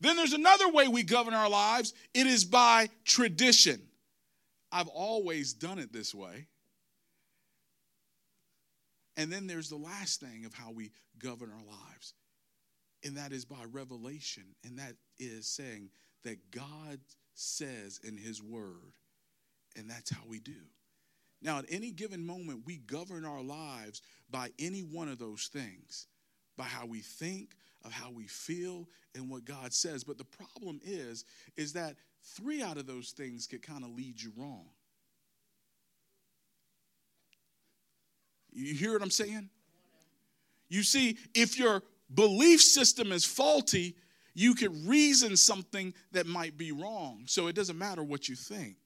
Then 0.00 0.16
there's 0.16 0.32
another 0.32 0.68
way 0.68 0.88
we 0.88 1.04
govern 1.04 1.32
our 1.32 1.48
lives 1.48 1.94
it 2.12 2.26
is 2.26 2.44
by 2.44 2.90
tradition. 3.04 3.80
I've 4.70 4.88
always 4.88 5.52
done 5.52 5.78
it 5.78 5.92
this 5.92 6.14
way. 6.14 6.48
And 9.16 9.30
then 9.30 9.46
there's 9.46 9.68
the 9.68 9.76
last 9.76 10.20
thing 10.20 10.44
of 10.46 10.54
how 10.54 10.70
we 10.70 10.90
govern 11.18 11.50
our 11.50 11.64
lives, 11.64 12.14
and 13.04 13.16
that 13.18 13.32
is 13.32 13.44
by 13.44 13.62
revelation. 13.70 14.44
And 14.64 14.78
that 14.78 14.94
is 15.18 15.46
saying 15.46 15.90
that 16.24 16.50
God 16.50 16.98
says 17.34 18.00
in 18.02 18.16
His 18.16 18.42
Word, 18.42 18.94
and 19.76 19.88
that's 19.88 20.10
how 20.10 20.22
we 20.26 20.40
do. 20.40 20.52
Now, 21.42 21.58
at 21.58 21.64
any 21.68 21.90
given 21.90 22.24
moment, 22.24 22.62
we 22.64 22.78
govern 22.78 23.24
our 23.24 23.42
lives 23.42 24.00
by 24.30 24.50
any 24.58 24.80
one 24.80 25.08
of 25.08 25.18
those 25.18 25.50
things 25.52 26.06
by 26.56 26.64
how 26.64 26.86
we 26.86 27.00
think, 27.00 27.56
of 27.84 27.92
how 27.92 28.10
we 28.10 28.26
feel, 28.26 28.88
and 29.14 29.28
what 29.28 29.44
God 29.44 29.72
says. 29.72 30.04
But 30.04 30.18
the 30.18 30.24
problem 30.24 30.80
is, 30.84 31.24
is 31.56 31.72
that 31.72 31.96
three 32.22 32.62
out 32.62 32.76
of 32.76 32.86
those 32.86 33.10
things 33.10 33.46
could 33.46 33.62
kind 33.62 33.84
of 33.84 33.90
lead 33.90 34.20
you 34.20 34.32
wrong. 34.36 34.66
You 38.52 38.74
hear 38.74 38.92
what 38.92 39.02
I'm 39.02 39.10
saying? 39.10 39.48
You 40.68 40.82
see, 40.82 41.16
if 41.34 41.58
your 41.58 41.82
belief 42.14 42.62
system 42.62 43.12
is 43.12 43.24
faulty, 43.24 43.96
you 44.34 44.54
could 44.54 44.86
reason 44.86 45.36
something 45.36 45.94
that 46.12 46.26
might 46.26 46.56
be 46.56 46.70
wrong. 46.70 47.22
So 47.26 47.46
it 47.46 47.54
doesn't 47.54 47.78
matter 47.78 48.02
what 48.04 48.28
you 48.28 48.36
think. 48.36 48.76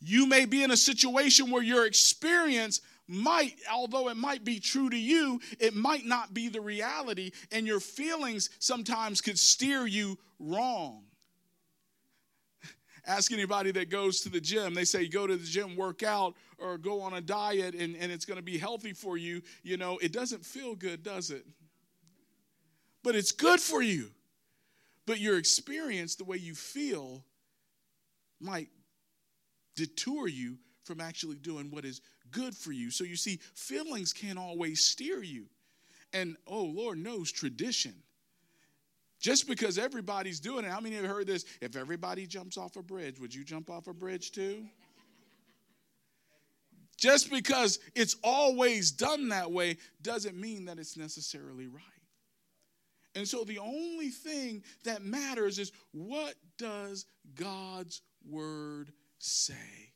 You 0.00 0.26
may 0.26 0.44
be 0.44 0.62
in 0.62 0.70
a 0.70 0.76
situation 0.76 1.50
where 1.50 1.62
your 1.62 1.86
experience 1.86 2.80
might, 3.08 3.54
although 3.72 4.08
it 4.08 4.16
might 4.16 4.44
be 4.44 4.58
true 4.58 4.90
to 4.90 4.96
you, 4.96 5.40
it 5.60 5.74
might 5.74 6.04
not 6.04 6.34
be 6.34 6.48
the 6.48 6.60
reality, 6.60 7.30
and 7.52 7.66
your 7.66 7.80
feelings 7.80 8.50
sometimes 8.58 9.20
could 9.20 9.38
steer 9.38 9.86
you 9.86 10.18
wrong. 10.38 11.04
Ask 13.06 13.32
anybody 13.32 13.70
that 13.72 13.90
goes 13.90 14.20
to 14.22 14.28
the 14.28 14.40
gym. 14.40 14.74
They 14.74 14.84
say, 14.84 15.06
go 15.06 15.26
to 15.26 15.36
the 15.36 15.46
gym, 15.46 15.76
work 15.76 16.02
out, 16.02 16.34
or 16.58 16.78
go 16.78 17.00
on 17.00 17.14
a 17.14 17.20
diet, 17.20 17.74
and, 17.74 17.96
and 17.96 18.10
it's 18.10 18.24
going 18.24 18.38
to 18.38 18.44
be 18.44 18.58
healthy 18.58 18.92
for 18.92 19.16
you. 19.16 19.42
You 19.62 19.76
know, 19.76 19.98
it 19.98 20.12
doesn't 20.12 20.44
feel 20.44 20.74
good, 20.74 21.02
does 21.02 21.30
it? 21.30 21.46
But 23.02 23.14
it's 23.14 23.32
good 23.32 23.60
for 23.60 23.82
you. 23.82 24.10
But 25.06 25.20
your 25.20 25.38
experience, 25.38 26.16
the 26.16 26.24
way 26.24 26.38
you 26.38 26.56
feel, 26.56 27.22
might 28.40 28.68
detour 29.76 30.26
you 30.28 30.58
from 30.84 31.00
actually 31.00 31.36
doing 31.36 31.70
what 31.70 31.84
is 31.84 32.00
good 32.30 32.54
for 32.54 32.72
you. 32.72 32.90
So 32.90 33.04
you 33.04 33.16
see, 33.16 33.38
feelings 33.54 34.12
can't 34.12 34.38
always 34.38 34.84
steer 34.84 35.22
you. 35.22 35.46
And 36.12 36.36
oh, 36.46 36.64
Lord 36.64 36.98
knows 36.98 37.30
tradition. 37.30 37.94
Just 39.18 39.48
because 39.48 39.78
everybody's 39.78 40.40
doing 40.40 40.64
it, 40.64 40.70
how 40.70 40.80
many 40.80 40.96
have 40.96 41.06
heard 41.06 41.26
this? 41.26 41.44
If 41.60 41.74
everybody 41.74 42.26
jumps 42.26 42.58
off 42.58 42.76
a 42.76 42.82
bridge, 42.82 43.18
would 43.18 43.34
you 43.34 43.44
jump 43.44 43.70
off 43.70 43.86
a 43.86 43.94
bridge 43.94 44.30
too? 44.30 44.66
Just 46.96 47.30
because 47.30 47.78
it's 47.94 48.16
always 48.24 48.90
done 48.90 49.28
that 49.28 49.50
way 49.50 49.76
doesn't 50.02 50.38
mean 50.38 50.64
that 50.66 50.78
it's 50.78 50.96
necessarily 50.96 51.66
right. 51.66 51.82
And 53.14 53.26
so 53.26 53.44
the 53.44 53.58
only 53.58 54.08
thing 54.08 54.62
that 54.84 55.02
matters 55.02 55.58
is 55.58 55.72
what 55.92 56.34
does 56.58 57.06
God's 57.34 58.02
word 58.28 58.92
say? 59.18 59.86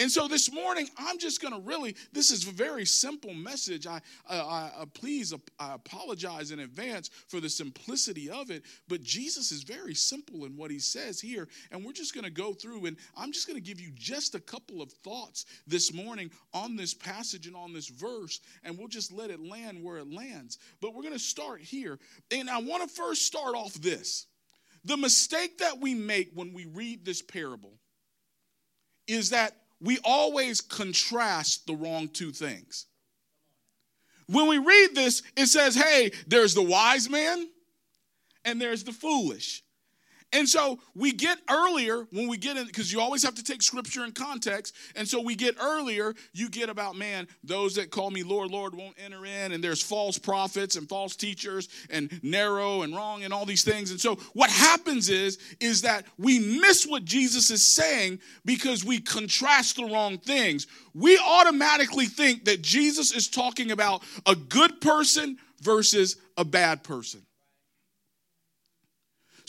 And 0.00 0.10
so 0.10 0.26
this 0.28 0.50
morning, 0.50 0.88
I'm 0.96 1.18
just 1.18 1.42
going 1.42 1.52
to 1.52 1.60
really, 1.60 1.94
this 2.10 2.30
is 2.30 2.48
a 2.48 2.52
very 2.52 2.86
simple 2.86 3.34
message. 3.34 3.86
I, 3.86 4.00
I, 4.26 4.38
I, 4.38 4.70
uh, 4.78 4.86
please, 4.86 5.34
uh, 5.34 5.36
I 5.58 5.74
apologize 5.74 6.52
in 6.52 6.60
advance 6.60 7.10
for 7.28 7.38
the 7.38 7.50
simplicity 7.50 8.30
of 8.30 8.50
it, 8.50 8.62
but 8.88 9.02
Jesus 9.02 9.52
is 9.52 9.62
very 9.62 9.94
simple 9.94 10.46
in 10.46 10.56
what 10.56 10.70
he 10.70 10.78
says 10.78 11.20
here. 11.20 11.48
And 11.70 11.84
we're 11.84 11.92
just 11.92 12.14
going 12.14 12.24
to 12.24 12.30
go 12.30 12.54
through, 12.54 12.86
and 12.86 12.96
I'm 13.14 13.30
just 13.30 13.46
going 13.46 13.58
to 13.58 13.62
give 13.62 13.78
you 13.78 13.90
just 13.94 14.34
a 14.34 14.40
couple 14.40 14.80
of 14.80 14.90
thoughts 14.90 15.44
this 15.66 15.92
morning 15.92 16.30
on 16.54 16.76
this 16.76 16.94
passage 16.94 17.46
and 17.46 17.54
on 17.54 17.74
this 17.74 17.88
verse, 17.88 18.40
and 18.64 18.78
we'll 18.78 18.88
just 18.88 19.12
let 19.12 19.28
it 19.28 19.38
land 19.38 19.84
where 19.84 19.98
it 19.98 20.10
lands. 20.10 20.56
But 20.80 20.94
we're 20.94 21.02
going 21.02 21.12
to 21.12 21.18
start 21.18 21.60
here. 21.60 21.98
And 22.30 22.48
I 22.48 22.56
want 22.62 22.88
to 22.88 22.88
first 22.88 23.26
start 23.26 23.54
off 23.54 23.74
this. 23.74 24.28
The 24.86 24.96
mistake 24.96 25.58
that 25.58 25.78
we 25.78 25.92
make 25.92 26.30
when 26.32 26.54
we 26.54 26.64
read 26.64 27.04
this 27.04 27.20
parable 27.20 27.79
is 29.10 29.30
that 29.30 29.56
we 29.80 29.98
always 30.04 30.60
contrast 30.60 31.66
the 31.66 31.74
wrong 31.74 32.08
two 32.08 32.32
things. 32.32 32.86
When 34.26 34.46
we 34.46 34.58
read 34.58 34.94
this, 34.94 35.22
it 35.36 35.46
says, 35.46 35.74
hey, 35.74 36.12
there's 36.26 36.54
the 36.54 36.62
wise 36.62 37.08
man 37.10 37.48
and 38.44 38.60
there's 38.60 38.84
the 38.84 38.92
foolish. 38.92 39.62
And 40.32 40.48
so 40.48 40.78
we 40.94 41.10
get 41.10 41.38
earlier 41.50 42.06
when 42.12 42.28
we 42.28 42.36
get 42.36 42.56
in, 42.56 42.66
because 42.66 42.92
you 42.92 43.00
always 43.00 43.24
have 43.24 43.34
to 43.34 43.42
take 43.42 43.62
scripture 43.62 44.04
in 44.04 44.12
context. 44.12 44.76
And 44.94 45.06
so 45.06 45.20
we 45.20 45.34
get 45.34 45.56
earlier, 45.60 46.14
you 46.32 46.48
get 46.48 46.68
about, 46.68 46.96
man, 46.96 47.26
those 47.42 47.74
that 47.74 47.90
call 47.90 48.10
me 48.10 48.22
Lord, 48.22 48.50
Lord 48.50 48.74
won't 48.74 48.94
enter 49.04 49.26
in. 49.26 49.52
And 49.52 49.62
there's 49.62 49.82
false 49.82 50.18
prophets 50.18 50.76
and 50.76 50.88
false 50.88 51.16
teachers 51.16 51.68
and 51.90 52.20
narrow 52.22 52.82
and 52.82 52.94
wrong 52.94 53.24
and 53.24 53.32
all 53.32 53.44
these 53.44 53.64
things. 53.64 53.90
And 53.90 54.00
so 54.00 54.16
what 54.32 54.50
happens 54.50 55.08
is, 55.08 55.38
is 55.58 55.82
that 55.82 56.06
we 56.16 56.38
miss 56.38 56.86
what 56.86 57.04
Jesus 57.04 57.50
is 57.50 57.64
saying 57.64 58.20
because 58.44 58.84
we 58.84 59.00
contrast 59.00 59.76
the 59.76 59.84
wrong 59.84 60.16
things. 60.18 60.68
We 60.94 61.18
automatically 61.18 62.06
think 62.06 62.44
that 62.44 62.62
Jesus 62.62 63.12
is 63.12 63.28
talking 63.28 63.72
about 63.72 64.04
a 64.26 64.36
good 64.36 64.80
person 64.80 65.38
versus 65.60 66.16
a 66.36 66.44
bad 66.44 66.84
person. 66.84 67.22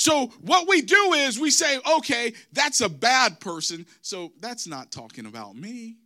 So, 0.02 0.30
what 0.42 0.68
we 0.68 0.82
do 0.82 1.14
is 1.14 1.40
we 1.40 1.52
say, 1.52 1.80
okay, 1.98 2.34
that's 2.54 2.82
a 2.82 2.90
bad 2.90 3.40
person, 3.40 3.86
so 4.02 4.32
that's 4.40 4.66
not 4.66 4.92
talking 4.92 5.28
about 5.28 5.56
me. 5.56 5.98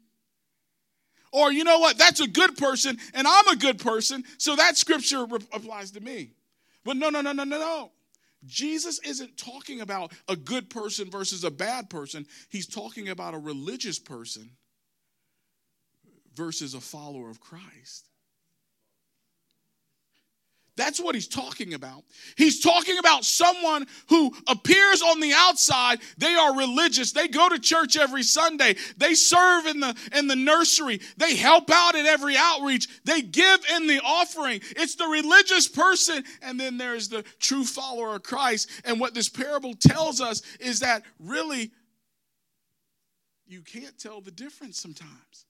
Or, 1.32 1.50
you 1.50 1.64
know 1.64 1.80
what, 1.80 1.98
that's 1.98 2.20
a 2.20 2.28
good 2.28 2.58
person, 2.58 2.98
and 3.14 3.26
I'm 3.26 3.48
a 3.48 3.56
good 3.56 3.80
person, 3.80 4.26
so 4.38 4.58
that 4.58 4.76
scripture 4.76 5.26
applies 5.54 5.92
to 5.92 6.02
me. 6.02 6.32
But 6.84 6.98
no, 6.98 7.10
no, 7.10 7.22
no, 7.22 7.32
no, 7.32 7.46
no, 7.46 7.58
no. 7.58 7.92
Jesus 8.44 9.00
isn't 9.00 9.38
talking 9.38 9.80
about 9.80 10.12
a 10.28 10.36
good 10.36 10.70
person 10.70 11.10
versus 11.10 11.46
a 11.46 11.52
bad 11.52 11.90
person. 11.90 12.26
He's 12.50 12.68
talking 12.68 13.08
about 13.08 13.34
a 13.34 13.40
religious 13.40 13.98
person 13.98 14.50
versus 16.36 16.74
a 16.74 16.82
follower 16.82 17.30
of 17.30 17.40
Christ. 17.40 18.10
That's 20.78 21.00
what 21.00 21.16
he's 21.16 21.28
talking 21.28 21.74
about. 21.74 22.04
He's 22.36 22.60
talking 22.60 22.98
about 22.98 23.24
someone 23.24 23.88
who 24.10 24.34
appears 24.48 25.02
on 25.02 25.22
the 25.22 25.32
outside. 25.34 26.00
They 26.18 26.36
are 26.36 26.58
religious. 26.58 27.14
They 27.14 27.30
go 27.30 27.48
to 27.48 27.60
church 27.60 27.96
every 27.96 28.24
Sunday. 28.24 28.76
They 28.98 29.14
serve 29.14 29.68
in 29.68 29.80
the 29.80 29.96
in 30.14 30.28
the 30.28 30.36
nursery. 30.36 31.00
They 31.16 31.36
help 31.36 31.72
out 31.72 31.96
at 31.96 32.06
every 32.06 32.36
outreach. 32.36 32.90
They 33.06 33.22
give 33.22 33.60
in 33.74 33.88
the 33.88 34.02
offering. 34.04 34.60
It's 34.72 34.96
the 34.96 35.08
religious 35.08 35.70
person 35.70 36.26
and 36.42 36.60
then 36.60 36.78
there's 36.78 37.08
the 37.08 37.24
true 37.40 37.64
follower 37.64 38.16
of 38.16 38.24
Christ. 38.24 38.70
And 38.84 39.00
what 39.00 39.14
this 39.14 39.30
parable 39.30 39.76
tells 39.76 40.20
us 40.20 40.42
is 40.60 40.82
that 40.82 41.04
really 41.20 41.72
you 43.48 43.62
can't 43.62 43.98
tell 43.98 44.20
the 44.20 44.32
difference 44.32 44.78
sometimes. 44.80 45.46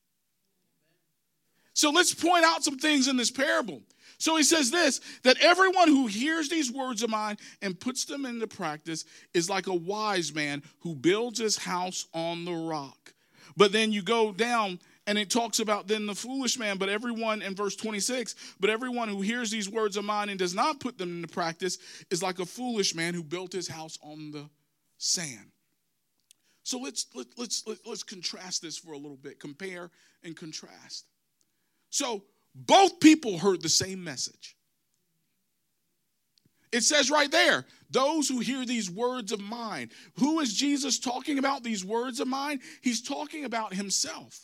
So 1.74 1.90
let's 1.90 2.14
point 2.14 2.46
out 2.46 2.64
some 2.64 2.78
things 2.78 3.08
in 3.08 3.18
this 3.18 3.32
parable. 3.32 3.82
So 4.26 4.38
he 4.38 4.44
says 4.44 4.72
this 4.72 5.02
that 5.22 5.38
everyone 5.40 5.88
who 5.88 6.08
hears 6.08 6.50
these 6.50 6.72
words 6.72 7.04
of 7.04 7.12
mine 7.12 7.38
and 7.62 7.80
puts 7.80 8.06
them 8.06 8.26
into 8.26 8.48
practice 8.48 9.06
is 9.36 9.52
like 9.52 9.68
a 9.68 9.76
wise 9.76 10.34
man 10.34 10.64
who 10.80 10.96
builds 10.96 11.38
his 11.38 11.60
house 11.60 12.08
on 12.12 12.44
the 12.44 12.52
rock. 12.52 13.14
But 13.56 13.72
then 13.72 13.92
you 13.92 14.02
go 14.02 14.32
down 14.32 14.80
And 15.06 15.20
it 15.20 15.30
talks 15.30 15.60
about 15.60 15.88
then 15.88 16.08
the 16.08 16.16
foolish 16.16 16.58
man, 16.58 16.80
but 16.80 16.90
everyone 16.90 17.44
in 17.44 17.54
verse 17.54 17.76
26, 17.76 18.34
but 18.60 18.72
everyone 18.72 19.08
who 19.08 19.22
hears 19.22 19.52
these 19.52 19.70
words 19.70 19.96
of 19.96 20.04
mine 20.04 20.30
and 20.30 20.40
does 20.40 20.56
not 20.56 20.80
put 20.80 20.98
them 20.98 21.18
into 21.18 21.28
practice 21.28 21.78
is 22.10 22.24
like 22.24 22.40
a 22.40 22.46
foolish 22.48 22.96
man 22.96 23.14
who 23.14 23.22
built 23.22 23.54
his 23.54 23.68
house 23.68 24.00
on 24.02 24.32
the 24.32 24.50
sand. 24.98 25.52
So 26.64 26.80
let's 26.80 27.06
let, 27.14 27.28
let's 27.38 27.64
let, 27.68 27.78
us 27.78 27.82
let 27.86 27.94
us 27.94 28.02
contrast 28.02 28.64
this 28.64 28.80
for 28.80 28.94
a 28.94 28.98
little 28.98 29.18
bit. 29.18 29.40
Compare 29.40 29.92
and 30.24 30.36
contrast. 30.36 31.06
So 31.92 32.24
both 32.56 33.00
people 33.00 33.38
heard 33.38 33.62
the 33.62 33.70
same 33.70 34.04
message. 34.04 34.56
It 36.72 36.84
says 36.84 37.12
right 37.12 37.32
there, 37.32 37.66
those 37.90 38.28
who 38.28 38.40
hear 38.40 38.66
these 38.66 38.90
words 38.90 39.32
of 39.32 39.40
mine. 39.40 39.92
Who 40.20 40.40
is 40.40 40.54
Jesus 40.54 41.00
talking 41.00 41.38
about 41.38 41.64
these 41.64 41.86
words 41.86 42.20
of 42.20 42.28
mine? 42.28 42.60
He's 42.82 43.02
talking 43.02 43.46
about 43.46 43.74
himself. 43.74 44.40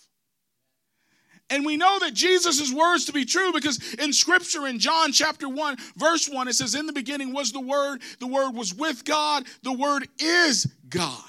And 1.49 1.65
we 1.65 1.75
know 1.75 1.99
that 1.99 2.13
Jesus' 2.13 2.71
words 2.71 3.05
to 3.05 3.11
be 3.11 3.25
true 3.25 3.51
because 3.51 3.93
in 3.95 4.13
scripture 4.13 4.67
in 4.67 4.79
John 4.79 5.11
chapter 5.11 5.49
1, 5.49 5.75
verse 5.97 6.29
1, 6.29 6.47
it 6.47 6.53
says, 6.53 6.75
In 6.75 6.85
the 6.85 6.93
beginning 6.93 7.33
was 7.33 7.51
the 7.51 7.59
Word, 7.59 8.01
the 8.19 8.27
Word 8.27 8.51
was 8.51 8.73
with 8.73 9.03
God, 9.03 9.45
the 9.61 9.73
Word 9.73 10.07
is 10.19 10.65
God. 10.87 11.21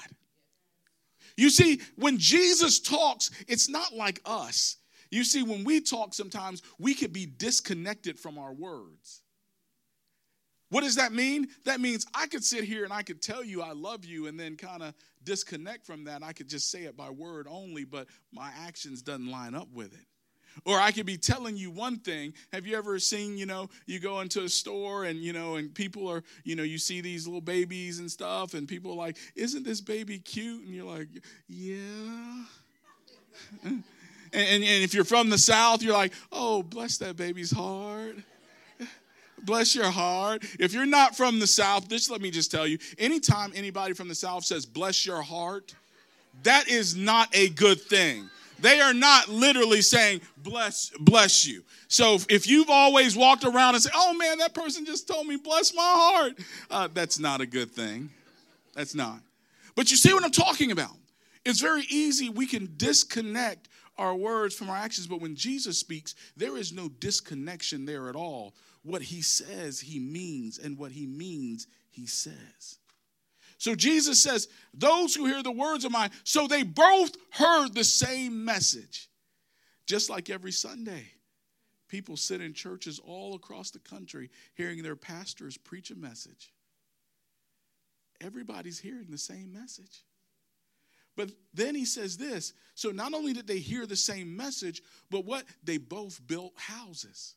You 1.35 1.49
see, 1.49 1.81
when 1.97 2.19
Jesus 2.19 2.79
talks, 2.79 3.31
it's 3.49 3.67
not 3.67 3.93
like 3.93 4.21
us. 4.25 4.77
You 5.13 5.23
see, 5.23 5.43
when 5.43 5.63
we 5.63 5.79
talk 5.79 6.15
sometimes, 6.15 6.63
we 6.79 6.95
can 6.95 7.11
be 7.11 7.27
disconnected 7.27 8.19
from 8.19 8.39
our 8.39 8.51
words. 8.51 9.21
What 10.69 10.81
does 10.81 10.95
that 10.95 11.13
mean? 11.13 11.49
That 11.65 11.79
means 11.79 12.07
I 12.15 12.25
could 12.25 12.43
sit 12.43 12.63
here 12.63 12.83
and 12.83 12.91
I 12.91 13.03
could 13.03 13.21
tell 13.21 13.43
you 13.43 13.61
I 13.61 13.73
love 13.73 14.05
you 14.05 14.25
and 14.25 14.39
then 14.39 14.57
kind 14.57 14.81
of 14.81 14.95
disconnect 15.23 15.85
from 15.85 16.05
that. 16.05 16.23
I 16.23 16.33
could 16.33 16.49
just 16.49 16.71
say 16.71 16.85
it 16.85 16.97
by 16.97 17.11
word 17.11 17.45
only, 17.47 17.83
but 17.83 18.07
my 18.31 18.49
actions 18.65 19.03
doesn't 19.03 19.29
line 19.29 19.53
up 19.53 19.67
with 19.71 19.93
it. 19.93 20.07
Or 20.65 20.79
I 20.79 20.91
could 20.91 21.05
be 21.05 21.17
telling 21.17 21.57
you 21.57 21.69
one 21.69 21.99
thing. 21.99 22.33
Have 22.51 22.65
you 22.65 22.75
ever 22.75 22.97
seen, 22.97 23.37
you 23.37 23.45
know, 23.45 23.69
you 23.85 23.99
go 23.99 24.21
into 24.21 24.41
a 24.43 24.49
store 24.49 25.03
and, 25.03 25.19
you 25.19 25.31
know, 25.31 25.57
and 25.57 25.75
people 25.75 26.07
are, 26.07 26.23
you 26.43 26.55
know, 26.55 26.63
you 26.63 26.79
see 26.79 27.01
these 27.01 27.27
little 27.27 27.41
babies 27.41 27.99
and 27.99 28.11
stuff, 28.11 28.55
and 28.55 28.67
people 28.67 28.91
are 28.91 28.97
like, 28.97 29.17
Isn't 29.35 29.63
this 29.63 29.79
baby 29.79 30.17
cute? 30.17 30.63
And 30.65 30.73
you're 30.73 30.91
like, 30.91 31.09
Yeah. 31.47 32.45
and, 34.33 34.63
and, 34.63 34.83
if 34.83 34.93
you're 34.93 35.03
from 35.03 35.29
the 35.29 35.37
South, 35.37 35.83
you're 35.83 35.93
like, 35.93 36.13
Oh, 36.31 36.63
bless 36.63 36.97
that 36.97 37.15
baby's 37.15 37.51
heart. 37.51 38.15
Bless 39.43 39.75
your 39.75 39.91
heart. 39.91 40.43
If 40.59 40.73
you're 40.73 40.85
not 40.85 41.17
from 41.17 41.39
the 41.39 41.47
South, 41.47 41.89
just 41.89 42.09
let 42.09 42.21
me 42.21 42.31
just 42.31 42.49
tell 42.49 42.65
you 42.65 42.77
anytime 42.97 43.51
anybody 43.55 43.93
from 43.93 44.07
the 44.07 44.15
South 44.15 44.45
says, 44.45 44.65
bless 44.65 45.05
your 45.05 45.21
heart, 45.21 45.75
that 46.43 46.69
is 46.69 46.95
not 46.95 47.29
a 47.35 47.49
good 47.49 47.81
thing. 47.81 48.29
They 48.59 48.79
are 48.79 48.93
not 48.93 49.27
literally 49.27 49.81
saying, 49.81 50.21
bless, 50.37 50.91
bless 50.97 51.45
you. 51.45 51.63
So 51.89 52.17
if 52.29 52.47
you've 52.47 52.69
always 52.69 53.17
walked 53.17 53.43
around 53.43 53.75
and 53.75 53.83
said, 53.83 53.91
oh 53.93 54.13
man, 54.13 54.37
that 54.37 54.53
person 54.53 54.85
just 54.85 55.07
told 55.07 55.27
me, 55.27 55.35
bless 55.35 55.75
my 55.75 55.81
heart, 55.83 56.33
uh, 56.71 56.87
that's 56.93 57.19
not 57.19 57.41
a 57.41 57.45
good 57.45 57.71
thing. 57.71 58.09
That's 58.73 58.95
not. 58.95 59.19
But 59.75 59.91
you 59.91 59.97
see 59.97 60.13
what 60.13 60.23
I'm 60.23 60.31
talking 60.31 60.71
about. 60.71 60.95
It's 61.43 61.59
very 61.59 61.83
easy. 61.89 62.29
We 62.29 62.47
can 62.47 62.69
disconnect 62.77 63.67
our 63.97 64.15
words 64.15 64.55
from 64.55 64.69
our 64.69 64.77
actions, 64.77 65.07
but 65.07 65.21
when 65.21 65.35
Jesus 65.35 65.77
speaks, 65.77 66.15
there 66.35 66.57
is 66.57 66.73
no 66.73 66.89
disconnection 66.89 67.85
there 67.85 68.09
at 68.09 68.15
all 68.15 68.53
what 68.83 69.01
he 69.01 69.21
says, 69.21 69.79
he 69.79 69.99
means, 69.99 70.59
and 70.59 70.77
what 70.77 70.91
he 70.91 71.07
means, 71.07 71.67
he 71.89 72.05
says. 72.05 72.79
So 73.57 73.75
Jesus 73.75 74.21
says, 74.21 74.49
Those 74.73 75.15
who 75.15 75.25
hear 75.25 75.41
the 75.41 75.51
words 75.51 75.85
of 75.85 75.91
mine, 75.91 76.11
so 76.23 76.47
they 76.47 76.63
both 76.63 77.15
heard 77.31 77.73
the 77.73 77.83
same 77.83 78.43
message. 78.43 79.09
Just 79.85 80.09
like 80.09 80.29
every 80.29 80.51
Sunday, 80.51 81.05
people 81.87 82.17
sit 82.17 82.41
in 82.41 82.53
churches 82.53 82.99
all 82.99 83.35
across 83.35 83.71
the 83.71 83.79
country 83.79 84.29
hearing 84.55 84.83
their 84.83 84.95
pastors 84.95 85.57
preach 85.57 85.91
a 85.91 85.95
message. 85.95 86.53
Everybody's 88.21 88.79
hearing 88.79 89.07
the 89.09 89.17
same 89.17 89.53
message. 89.53 90.03
But 91.15 91.31
then 91.53 91.75
he 91.75 91.85
says 91.85 92.17
this 92.17 92.53
so 92.75 92.89
not 92.89 93.13
only 93.13 93.33
did 93.33 93.47
they 93.47 93.59
hear 93.59 93.85
the 93.85 93.95
same 93.95 94.35
message, 94.35 94.81
but 95.09 95.25
what? 95.25 95.45
They 95.63 95.77
both 95.77 96.19
built 96.25 96.53
houses. 96.55 97.35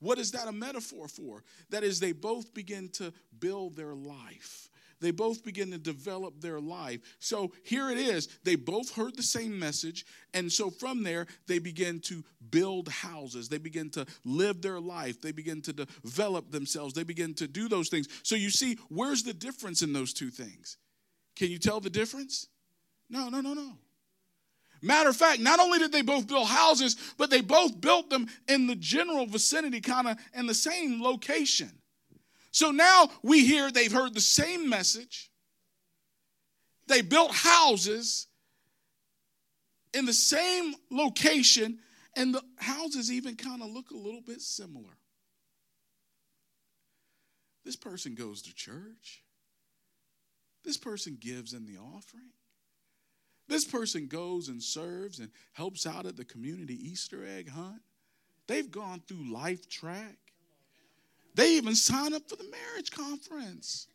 What 0.00 0.18
is 0.18 0.32
that 0.32 0.48
a 0.48 0.52
metaphor 0.52 1.08
for? 1.08 1.44
That 1.68 1.84
is, 1.84 2.00
they 2.00 2.12
both 2.12 2.54
begin 2.54 2.88
to 2.94 3.12
build 3.38 3.76
their 3.76 3.94
life. 3.94 4.70
They 5.00 5.10
both 5.10 5.44
begin 5.44 5.70
to 5.70 5.78
develop 5.78 6.40
their 6.40 6.60
life. 6.60 7.00
So 7.20 7.52
here 7.64 7.90
it 7.90 7.98
is. 7.98 8.28
They 8.44 8.56
both 8.56 8.94
heard 8.94 9.16
the 9.16 9.22
same 9.22 9.58
message. 9.58 10.04
And 10.34 10.52
so 10.52 10.68
from 10.68 11.02
there, 11.02 11.26
they 11.46 11.58
begin 11.58 12.00
to 12.00 12.22
build 12.50 12.88
houses. 12.88 13.48
They 13.48 13.58
begin 13.58 13.90
to 13.90 14.06
live 14.24 14.60
their 14.60 14.80
life. 14.80 15.20
They 15.20 15.32
begin 15.32 15.62
to 15.62 15.72
develop 15.72 16.50
themselves. 16.50 16.92
They 16.92 17.04
begin 17.04 17.34
to 17.34 17.48
do 17.48 17.68
those 17.68 17.88
things. 17.88 18.08
So 18.22 18.34
you 18.34 18.50
see, 18.50 18.78
where's 18.88 19.22
the 19.22 19.32
difference 19.32 19.82
in 19.82 19.92
those 19.92 20.12
two 20.12 20.30
things? 20.30 20.76
Can 21.34 21.50
you 21.50 21.58
tell 21.58 21.80
the 21.80 21.90
difference? 21.90 22.48
No, 23.10 23.28
no, 23.28 23.40
no, 23.40 23.54
no. 23.54 23.72
Matter 24.82 25.10
of 25.10 25.16
fact, 25.16 25.40
not 25.40 25.60
only 25.60 25.78
did 25.78 25.92
they 25.92 26.00
both 26.00 26.26
build 26.26 26.46
houses, 26.46 26.96
but 27.18 27.28
they 27.28 27.42
both 27.42 27.80
built 27.80 28.08
them 28.08 28.28
in 28.48 28.66
the 28.66 28.76
general 28.76 29.26
vicinity, 29.26 29.80
kind 29.80 30.08
of 30.08 30.16
in 30.32 30.46
the 30.46 30.54
same 30.54 31.02
location. 31.02 31.70
So 32.50 32.70
now 32.70 33.10
we 33.22 33.44
hear 33.44 33.70
they've 33.70 33.92
heard 33.92 34.14
the 34.14 34.20
same 34.20 34.68
message. 34.68 35.30
They 36.86 37.02
built 37.02 37.32
houses 37.32 38.26
in 39.92 40.06
the 40.06 40.12
same 40.12 40.74
location, 40.90 41.78
and 42.16 42.34
the 42.34 42.42
houses 42.56 43.12
even 43.12 43.36
kind 43.36 43.62
of 43.62 43.70
look 43.70 43.90
a 43.90 43.96
little 43.96 44.22
bit 44.22 44.40
similar. 44.40 44.96
This 47.64 47.76
person 47.76 48.14
goes 48.14 48.42
to 48.42 48.54
church. 48.54 49.22
This 50.64 50.78
person 50.78 51.18
gives 51.20 51.52
in 51.52 51.66
the 51.66 51.78
offering. 51.78 52.30
This 53.50 53.64
person 53.64 54.06
goes 54.06 54.46
and 54.46 54.62
serves 54.62 55.18
and 55.18 55.28
helps 55.54 55.84
out 55.84 56.06
at 56.06 56.16
the 56.16 56.24
community 56.24 56.78
Easter 56.88 57.26
egg 57.26 57.50
hunt. 57.50 57.82
They've 58.46 58.70
gone 58.70 59.02
through 59.08 59.32
Life 59.32 59.68
Track. 59.68 60.16
They 61.34 61.56
even 61.56 61.74
sign 61.74 62.14
up 62.14 62.28
for 62.28 62.36
the 62.36 62.44
marriage 62.44 62.92
conference. 62.92 63.88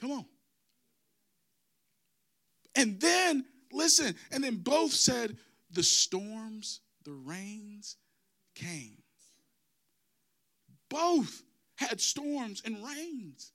Come 0.00 0.12
on. 0.12 0.24
And 2.76 3.00
then, 3.00 3.44
listen, 3.72 4.14
and 4.30 4.44
then 4.44 4.58
both 4.58 4.92
said, 4.92 5.36
the 5.72 5.82
storms, 5.82 6.78
the 7.02 7.10
rains 7.10 7.96
came. 8.54 9.02
Both 10.88 11.42
had 11.74 12.00
storms 12.00 12.62
and 12.64 12.76
rains. 12.86 13.50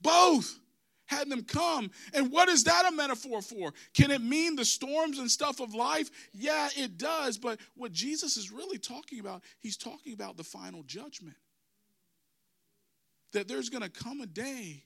Both 0.00 0.60
had 1.06 1.28
them 1.28 1.44
come. 1.44 1.90
And 2.12 2.30
what 2.32 2.48
is 2.48 2.64
that 2.64 2.86
a 2.86 2.94
metaphor 2.94 3.42
for? 3.42 3.72
Can 3.94 4.10
it 4.10 4.22
mean 4.22 4.56
the 4.56 4.64
storms 4.64 5.18
and 5.18 5.30
stuff 5.30 5.60
of 5.60 5.74
life? 5.74 6.10
Yeah, 6.32 6.68
it 6.76 6.96
does. 6.98 7.38
But 7.38 7.60
what 7.74 7.92
Jesus 7.92 8.36
is 8.36 8.50
really 8.50 8.78
talking 8.78 9.20
about, 9.20 9.42
he's 9.58 9.76
talking 9.76 10.14
about 10.14 10.36
the 10.36 10.44
final 10.44 10.82
judgment. 10.82 11.36
That 13.32 13.48
there's 13.48 13.68
going 13.68 13.82
to 13.82 13.90
come 13.90 14.20
a 14.20 14.26
day 14.26 14.84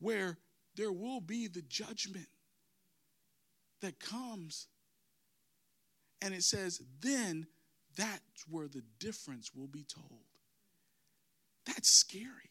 where 0.00 0.38
there 0.76 0.92
will 0.92 1.20
be 1.20 1.46
the 1.46 1.62
judgment 1.62 2.28
that 3.80 3.98
comes. 4.00 4.66
And 6.20 6.34
it 6.34 6.42
says, 6.42 6.82
then 7.00 7.46
that's 7.96 8.44
where 8.48 8.68
the 8.68 8.82
difference 8.98 9.52
will 9.54 9.68
be 9.68 9.84
told. 9.84 10.24
That's 11.66 11.90
scary. 11.90 12.49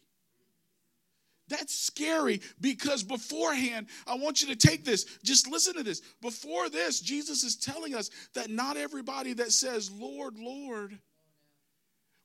That's 1.49 1.73
scary 1.73 2.41
because 2.61 3.03
beforehand, 3.03 3.87
I 4.07 4.15
want 4.15 4.41
you 4.41 4.47
to 4.47 4.55
take 4.55 4.85
this. 4.85 5.05
Just 5.23 5.49
listen 5.49 5.75
to 5.75 5.83
this. 5.83 6.01
Before 6.21 6.69
this, 6.69 6.99
Jesus 6.99 7.43
is 7.43 7.55
telling 7.55 7.95
us 7.95 8.09
that 8.33 8.49
not 8.49 8.77
everybody 8.77 9.33
that 9.33 9.51
says, 9.51 9.91
Lord, 9.91 10.37
Lord, 10.37 10.97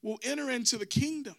will 0.02 0.18
enter 0.22 0.50
into 0.50 0.76
the 0.76 0.87
kingdom. 0.87 1.34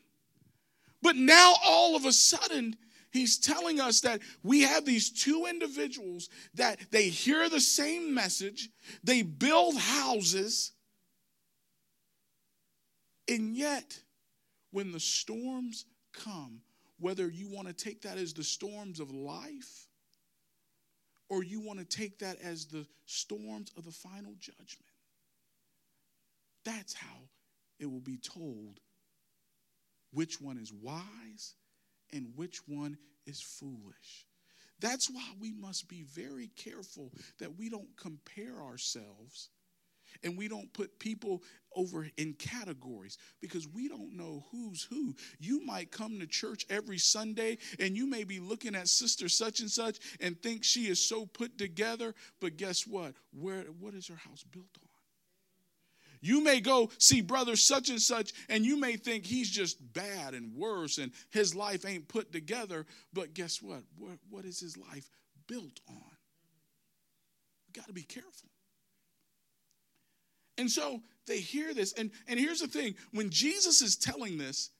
But 1.01 1.15
now, 1.15 1.53
all 1.63 1.95
of 1.95 2.05
a 2.05 2.11
sudden, 2.11 2.75
he's 3.11 3.37
telling 3.37 3.79
us 3.79 4.01
that 4.01 4.21
we 4.41 4.61
have 4.61 4.85
these 4.85 5.11
two 5.11 5.45
individuals 5.45 6.29
that 6.55 6.79
they 6.89 7.09
hear 7.09 7.47
the 7.47 7.59
same 7.61 8.13
message, 8.13 8.69
they 9.03 9.21
build 9.21 9.77
houses, 9.77 10.71
and 13.27 13.55
yet, 13.55 13.99
when 14.71 14.91
the 14.91 14.99
storms 14.99 15.85
come, 16.13 16.61
whether 16.99 17.29
you 17.29 17.49
want 17.49 17.67
to 17.67 17.73
take 17.73 18.01
that 18.03 18.17
as 18.17 18.33
the 18.33 18.43
storms 18.43 18.99
of 18.99 19.11
life 19.11 19.87
or 21.29 21.43
you 21.43 21.59
want 21.59 21.79
to 21.79 21.85
take 21.85 22.19
that 22.19 22.37
as 22.41 22.65
the 22.65 22.85
storms 23.05 23.71
of 23.77 23.85
the 23.85 23.91
final 23.91 24.33
judgment. 24.39 24.91
That's 26.63 26.93
how 26.93 27.29
it 27.79 27.91
will 27.91 28.01
be 28.01 28.17
told 28.17 28.79
which 30.11 30.39
one 30.39 30.57
is 30.57 30.71
wise 30.71 31.55
and 32.13 32.31
which 32.35 32.59
one 32.67 32.97
is 33.25 33.41
foolish. 33.41 34.25
That's 34.79 35.09
why 35.09 35.23
we 35.39 35.53
must 35.53 35.87
be 35.87 36.03
very 36.03 36.49
careful 36.55 37.11
that 37.39 37.57
we 37.57 37.69
don't 37.69 37.95
compare 37.97 38.61
ourselves 38.61 39.49
and 40.23 40.37
we 40.37 40.47
don't 40.47 40.71
put 40.73 40.99
people 40.99 41.43
over 41.75 42.07
in 42.17 42.33
categories 42.33 43.17
because 43.41 43.67
we 43.67 43.87
don't 43.87 44.15
know 44.15 44.45
who's 44.51 44.83
who. 44.83 45.13
You 45.39 45.65
might 45.65 45.91
come 45.91 46.19
to 46.19 46.27
church 46.27 46.65
every 46.69 46.97
Sunday 46.97 47.57
and 47.79 47.97
you 47.97 48.07
may 48.07 48.23
be 48.23 48.39
looking 48.39 48.75
at 48.75 48.87
sister 48.87 49.29
such 49.29 49.59
and 49.59 49.69
such 49.69 49.97
and 50.19 50.41
think 50.41 50.63
she 50.63 50.87
is 50.87 51.07
so 51.07 51.25
put 51.25 51.57
together, 51.57 52.15
but 52.39 52.57
guess 52.57 52.87
what? 52.87 53.13
Where 53.31 53.63
what 53.79 53.93
is 53.93 54.07
her 54.07 54.15
house 54.15 54.43
built 54.43 54.65
on? 54.81 54.89
You 56.21 56.41
may 56.41 56.59
go 56.59 56.89
see 56.97 57.21
brother 57.21 57.55
such 57.55 57.89
and 57.89 58.01
such, 58.01 58.33
and 58.49 58.65
you 58.65 58.79
may 58.79 58.95
think 58.95 59.27
he's 59.27 59.49
just 59.49 59.77
bad 59.93 60.33
and 60.33 60.55
worse, 60.55 60.97
and 60.97 61.11
his 61.29 61.53
life 61.53 61.85
ain't 61.85 62.07
put 62.07 62.31
together. 62.31 62.87
But 63.13 63.35
guess 63.35 63.61
what? 63.61 63.83
What, 63.95 64.17
what 64.29 64.43
is 64.43 64.59
his 64.59 64.75
life 64.75 65.07
built 65.47 65.79
on? 65.87 66.17
We 67.67 67.79
got 67.79 67.85
to 67.85 67.93
be 67.93 68.01
careful. 68.01 68.49
And 70.57 70.69
so 70.69 71.01
they 71.27 71.39
hear 71.39 71.73
this. 71.73 71.93
And, 71.93 72.11
and 72.27 72.39
here's 72.39 72.61
the 72.61 72.67
thing 72.67 72.95
when 73.11 73.29
Jesus 73.29 73.81
is 73.81 73.95
telling 73.95 74.37
this, 74.37 74.71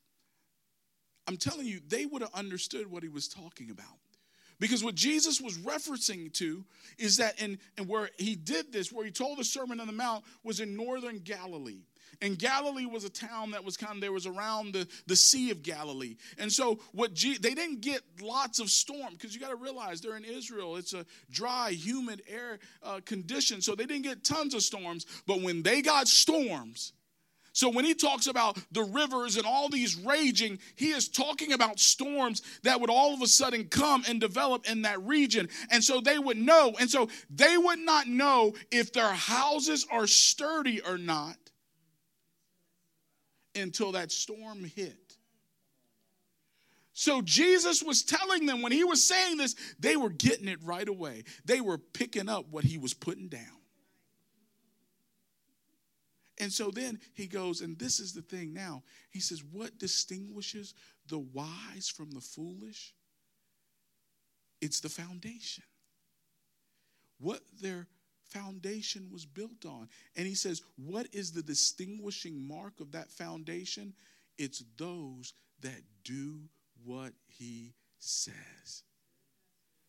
I'm 1.27 1.37
telling 1.37 1.65
you, 1.65 1.81
they 1.87 2.05
would 2.05 2.21
have 2.21 2.33
understood 2.33 2.89
what 2.89 3.03
he 3.03 3.09
was 3.09 3.27
talking 3.27 3.71
about. 3.71 3.97
Because 4.59 4.83
what 4.83 4.95
Jesus 4.95 5.41
was 5.41 5.57
referencing 5.57 6.31
to 6.33 6.63
is 6.97 7.17
that, 7.17 7.41
and, 7.41 7.57
and 7.77 7.87
where 7.89 8.09
he 8.17 8.35
did 8.35 8.71
this, 8.71 8.91
where 8.91 9.03
he 9.03 9.11
told 9.11 9.37
the 9.37 9.43
Sermon 9.43 9.81
on 9.81 9.87
the 9.87 9.93
Mount, 9.93 10.23
was 10.43 10.61
in 10.61 10.77
northern 10.77 11.19
Galilee. 11.19 11.83
And 12.21 12.37
Galilee 12.37 12.85
was 12.85 13.03
a 13.03 13.09
town 13.09 13.51
that 13.51 13.63
was 13.63 13.77
kind 13.77 13.95
of 13.95 14.01
there 14.01 14.11
was 14.11 14.25
around 14.25 14.73
the, 14.73 14.87
the 15.07 15.15
Sea 15.15 15.51
of 15.51 15.63
Galilee. 15.63 16.15
And 16.37 16.51
so 16.51 16.79
what 16.91 17.13
G, 17.13 17.37
they 17.37 17.53
didn't 17.53 17.81
get 17.81 18.01
lots 18.21 18.59
of 18.59 18.69
storm 18.69 19.13
because 19.13 19.33
you 19.33 19.41
got 19.41 19.49
to 19.49 19.55
realize 19.55 20.01
they're 20.01 20.17
in 20.17 20.25
Israel. 20.25 20.77
It's 20.77 20.93
a 20.93 21.05
dry, 21.29 21.71
humid 21.71 22.21
air 22.27 22.59
uh, 22.83 22.99
condition. 23.05 23.61
So 23.61 23.75
they 23.75 23.85
didn't 23.85 24.03
get 24.03 24.23
tons 24.23 24.53
of 24.53 24.63
storms. 24.63 25.05
But 25.27 25.41
when 25.41 25.63
they 25.63 25.81
got 25.81 26.07
storms, 26.07 26.93
so 27.55 27.69
when 27.69 27.85
he 27.85 27.93
talks 27.93 28.27
about 28.27 28.57
the 28.73 28.83
rivers 28.83 29.37
and 29.37 29.45
all 29.45 29.69
these 29.69 29.95
raging, 29.95 30.59
he 30.75 30.89
is 30.89 31.07
talking 31.07 31.53
about 31.53 31.79
storms 31.79 32.41
that 32.63 32.81
would 32.81 32.89
all 32.89 33.13
of 33.13 33.21
a 33.21 33.27
sudden 33.27 33.69
come 33.69 34.03
and 34.09 34.19
develop 34.19 34.69
in 34.69 34.81
that 34.81 35.01
region. 35.03 35.47
And 35.71 35.81
so 35.81 36.01
they 36.01 36.19
would 36.19 36.35
know. 36.35 36.75
And 36.77 36.89
so 36.89 37.07
they 37.29 37.57
would 37.57 37.79
not 37.79 38.07
know 38.07 38.55
if 38.71 38.91
their 38.91 39.13
houses 39.13 39.87
are 39.89 40.05
sturdy 40.05 40.81
or 40.81 40.97
not 40.97 41.37
until 43.55 43.93
that 43.93 44.11
storm 44.11 44.63
hit. 44.63 45.15
So 46.93 47.21
Jesus 47.21 47.83
was 47.83 48.03
telling 48.03 48.45
them 48.45 48.61
when 48.61 48.71
he 48.71 48.85
was 48.85 49.05
saying 49.05 49.37
this, 49.37 49.55
they 49.77 49.97
were 49.97 50.09
getting 50.09 50.47
it 50.47 50.63
right 50.63 50.87
away. 50.87 51.25
They 51.43 51.59
were 51.59 51.77
picking 51.77 52.29
up 52.29 52.45
what 52.49 52.63
he 52.63 52.77
was 52.77 52.93
putting 52.93 53.27
down. 53.27 53.41
And 56.39 56.51
so 56.51 56.71
then 56.71 56.99
he 57.13 57.27
goes, 57.27 57.61
and 57.61 57.77
this 57.77 57.99
is 57.99 58.13
the 58.13 58.21
thing 58.21 58.53
now. 58.53 58.83
He 59.09 59.19
says, 59.19 59.43
What 59.43 59.77
distinguishes 59.77 60.73
the 61.07 61.19
wise 61.19 61.89
from 61.89 62.11
the 62.11 62.21
foolish? 62.21 62.93
It's 64.61 64.79
the 64.79 64.89
foundation. 64.89 65.63
What 67.19 67.41
their 67.61 67.87
foundation 68.29 69.09
was 69.11 69.25
built 69.25 69.65
on. 69.65 69.87
And 70.15 70.27
he 70.27 70.35
says, 70.35 70.61
What 70.77 71.07
is 71.13 71.31
the 71.31 71.43
distinguishing 71.43 72.47
mark 72.47 72.79
of 72.79 72.91
that 72.91 73.11
foundation? 73.11 73.93
It's 74.37 74.63
those 74.77 75.33
that 75.61 75.81
do 76.03 76.39
what 76.83 77.13
he 77.27 77.73
says. 77.99 78.83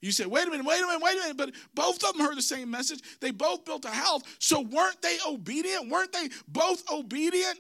You 0.00 0.12
say, 0.12 0.26
wait 0.26 0.46
a 0.46 0.50
minute, 0.50 0.66
wait 0.66 0.82
a 0.82 0.86
minute, 0.86 1.02
wait 1.02 1.16
a 1.16 1.20
minute. 1.20 1.36
But 1.36 1.52
both 1.74 2.04
of 2.04 2.16
them 2.16 2.26
heard 2.26 2.36
the 2.36 2.42
same 2.42 2.70
message. 2.70 3.00
They 3.20 3.30
both 3.30 3.64
built 3.64 3.84
a 3.86 3.90
house. 3.90 4.22
So 4.38 4.60
weren't 4.60 5.00
they 5.02 5.16
obedient? 5.26 5.88
Weren't 5.88 6.12
they 6.12 6.28
both 6.46 6.88
obedient? 6.92 7.58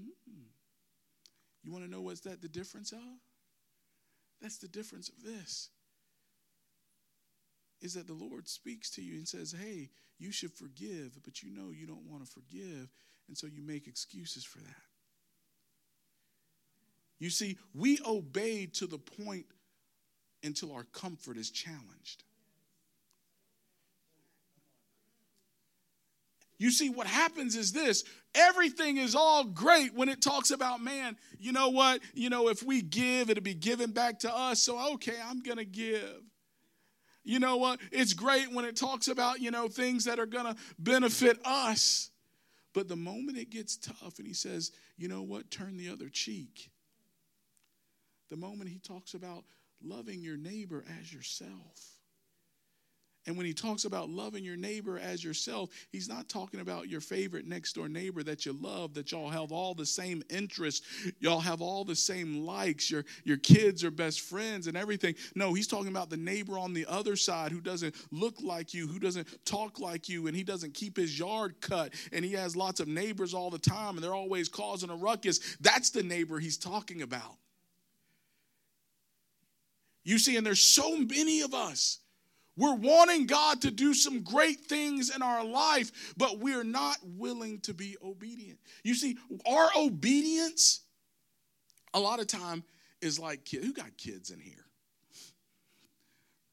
Mm-hmm. 0.00 0.42
You 1.64 1.72
want 1.72 1.84
to 1.84 1.90
know 1.90 2.00
what's 2.00 2.20
that 2.20 2.40
the 2.40 2.48
difference 2.48 2.92
of? 2.92 3.00
That's 4.40 4.58
the 4.58 4.68
difference 4.68 5.08
of 5.08 5.22
this. 5.22 5.70
Is 7.80 7.94
that 7.94 8.06
the 8.06 8.14
Lord 8.14 8.48
speaks 8.48 8.90
to 8.92 9.02
you 9.02 9.14
and 9.14 9.28
says, 9.28 9.54
hey, 9.58 9.90
you 10.18 10.32
should 10.32 10.52
forgive, 10.52 11.18
but 11.24 11.42
you 11.42 11.50
know 11.50 11.70
you 11.70 11.86
don't 11.86 12.10
want 12.10 12.24
to 12.24 12.30
forgive, 12.30 12.88
and 13.28 13.38
so 13.38 13.46
you 13.46 13.62
make 13.62 13.86
excuses 13.86 14.44
for 14.44 14.58
that. 14.58 14.82
You 17.20 17.30
see, 17.30 17.56
we 17.74 17.98
obey 18.06 18.66
to 18.74 18.86
the 18.86 18.98
point 18.98 19.46
until 20.42 20.72
our 20.72 20.84
comfort 20.84 21.36
is 21.36 21.50
challenged. 21.50 22.24
You 26.58 26.72
see, 26.72 26.90
what 26.90 27.06
happens 27.06 27.54
is 27.54 27.72
this 27.72 28.02
everything 28.34 28.96
is 28.96 29.14
all 29.14 29.44
great 29.44 29.94
when 29.94 30.08
it 30.08 30.20
talks 30.20 30.50
about 30.50 30.82
man. 30.82 31.16
You 31.38 31.52
know 31.52 31.68
what? 31.68 32.00
You 32.14 32.30
know, 32.30 32.48
if 32.48 32.62
we 32.64 32.82
give, 32.82 33.30
it'll 33.30 33.42
be 33.42 33.54
given 33.54 33.92
back 33.92 34.20
to 34.20 34.34
us. 34.34 34.60
So, 34.60 34.94
okay, 34.94 35.14
I'm 35.24 35.40
going 35.40 35.58
to 35.58 35.64
give. 35.64 36.20
You 37.28 37.38
know 37.38 37.58
what? 37.58 37.78
It's 37.92 38.14
great 38.14 38.52
when 38.52 38.64
it 38.64 38.74
talks 38.74 39.06
about, 39.06 39.40
you 39.40 39.50
know, 39.50 39.68
things 39.68 40.04
that 40.06 40.18
are 40.18 40.26
going 40.26 40.46
to 40.46 40.56
benefit 40.78 41.38
us. 41.44 42.10
But 42.72 42.88
the 42.88 42.96
moment 42.96 43.36
it 43.38 43.50
gets 43.50 43.76
tough 43.76 44.18
and 44.18 44.26
he 44.26 44.32
says, 44.32 44.72
you 44.96 45.08
know 45.08 45.22
what? 45.22 45.50
Turn 45.50 45.76
the 45.76 45.90
other 45.90 46.08
cheek 46.08 46.70
the 48.30 48.36
moment 48.36 48.70
he 48.70 48.78
talks 48.78 49.14
about 49.14 49.44
loving 49.82 50.22
your 50.22 50.36
neighbor 50.36 50.84
as 51.00 51.12
yourself. 51.12 51.97
And 53.28 53.36
when 53.36 53.44
he 53.44 53.52
talks 53.52 53.84
about 53.84 54.08
loving 54.08 54.42
your 54.42 54.56
neighbor 54.56 54.98
as 54.98 55.22
yourself, 55.22 55.68
he's 55.92 56.08
not 56.08 56.30
talking 56.30 56.60
about 56.60 56.88
your 56.88 57.02
favorite 57.02 57.46
next 57.46 57.74
door 57.74 57.86
neighbor 57.86 58.22
that 58.22 58.46
you 58.46 58.54
love, 58.54 58.94
that 58.94 59.12
y'all 59.12 59.28
have 59.28 59.52
all 59.52 59.74
the 59.74 59.84
same 59.84 60.22
interests, 60.30 60.86
y'all 61.20 61.38
have 61.38 61.60
all 61.60 61.84
the 61.84 61.94
same 61.94 62.46
likes, 62.46 62.90
your, 62.90 63.04
your 63.24 63.36
kids 63.36 63.84
are 63.84 63.90
best 63.90 64.22
friends 64.22 64.66
and 64.66 64.78
everything. 64.78 65.14
No, 65.34 65.52
he's 65.52 65.66
talking 65.66 65.88
about 65.88 66.08
the 66.08 66.16
neighbor 66.16 66.58
on 66.58 66.72
the 66.72 66.86
other 66.88 67.16
side 67.16 67.52
who 67.52 67.60
doesn't 67.60 67.94
look 68.10 68.36
like 68.42 68.72
you, 68.72 68.88
who 68.88 68.98
doesn't 68.98 69.28
talk 69.44 69.78
like 69.78 70.08
you, 70.08 70.26
and 70.26 70.34
he 70.34 70.42
doesn't 70.42 70.72
keep 70.72 70.96
his 70.96 71.18
yard 71.18 71.54
cut, 71.60 71.92
and 72.12 72.24
he 72.24 72.32
has 72.32 72.56
lots 72.56 72.80
of 72.80 72.88
neighbors 72.88 73.34
all 73.34 73.50
the 73.50 73.58
time, 73.58 73.96
and 73.96 74.02
they're 74.02 74.14
always 74.14 74.48
causing 74.48 74.88
a 74.88 74.96
ruckus. 74.96 75.58
That's 75.60 75.90
the 75.90 76.02
neighbor 76.02 76.38
he's 76.38 76.56
talking 76.56 77.02
about. 77.02 77.36
You 80.02 80.18
see, 80.18 80.36
and 80.36 80.46
there's 80.46 80.62
so 80.62 80.96
many 80.96 81.42
of 81.42 81.52
us. 81.52 81.98
We're 82.58 82.74
wanting 82.74 83.26
God 83.26 83.62
to 83.62 83.70
do 83.70 83.94
some 83.94 84.22
great 84.22 84.60
things 84.62 85.14
in 85.14 85.22
our 85.22 85.44
life, 85.44 86.12
but 86.16 86.40
we're 86.40 86.64
not 86.64 86.96
willing 87.04 87.60
to 87.60 87.72
be 87.72 87.96
obedient. 88.02 88.58
You 88.82 88.94
see, 88.94 89.16
our 89.48 89.68
obedience, 89.76 90.80
a 91.94 92.00
lot 92.00 92.18
of 92.18 92.26
time, 92.26 92.64
is 93.00 93.20
like 93.20 93.44
kid. 93.44 93.62
Who 93.62 93.72
got 93.72 93.96
kids 93.96 94.30
in 94.30 94.40
here? 94.40 94.64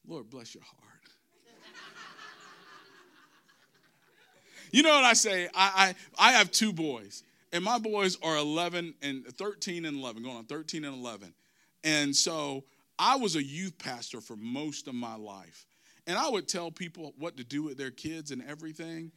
Lord 0.06 0.30
bless 0.30 0.54
your 0.54 0.62
heart. 0.62 0.84
you 4.70 4.84
know 4.84 4.94
what 4.94 5.02
I 5.02 5.14
say? 5.14 5.48
I, 5.52 5.92
I 6.18 6.28
I 6.28 6.32
have 6.32 6.52
two 6.52 6.72
boys, 6.72 7.24
and 7.52 7.64
my 7.64 7.80
boys 7.80 8.16
are 8.22 8.36
11 8.36 8.94
and 9.02 9.26
13 9.26 9.84
and 9.84 9.98
11, 9.98 10.22
going 10.22 10.36
on 10.36 10.44
13 10.44 10.84
and 10.84 10.94
11, 10.94 11.34
and 11.82 12.14
so 12.14 12.62
I 12.96 13.16
was 13.16 13.34
a 13.34 13.42
youth 13.42 13.76
pastor 13.76 14.20
for 14.20 14.36
most 14.36 14.86
of 14.86 14.94
my 14.94 15.16
life. 15.16 15.66
And 16.06 16.16
I 16.18 16.28
would 16.28 16.48
tell 16.48 16.70
people 16.70 17.14
what 17.18 17.36
to 17.36 17.44
do 17.44 17.62
with 17.62 17.76
their 17.76 17.90
kids 17.90 18.30
and 18.30 18.42
everything. 18.48 19.10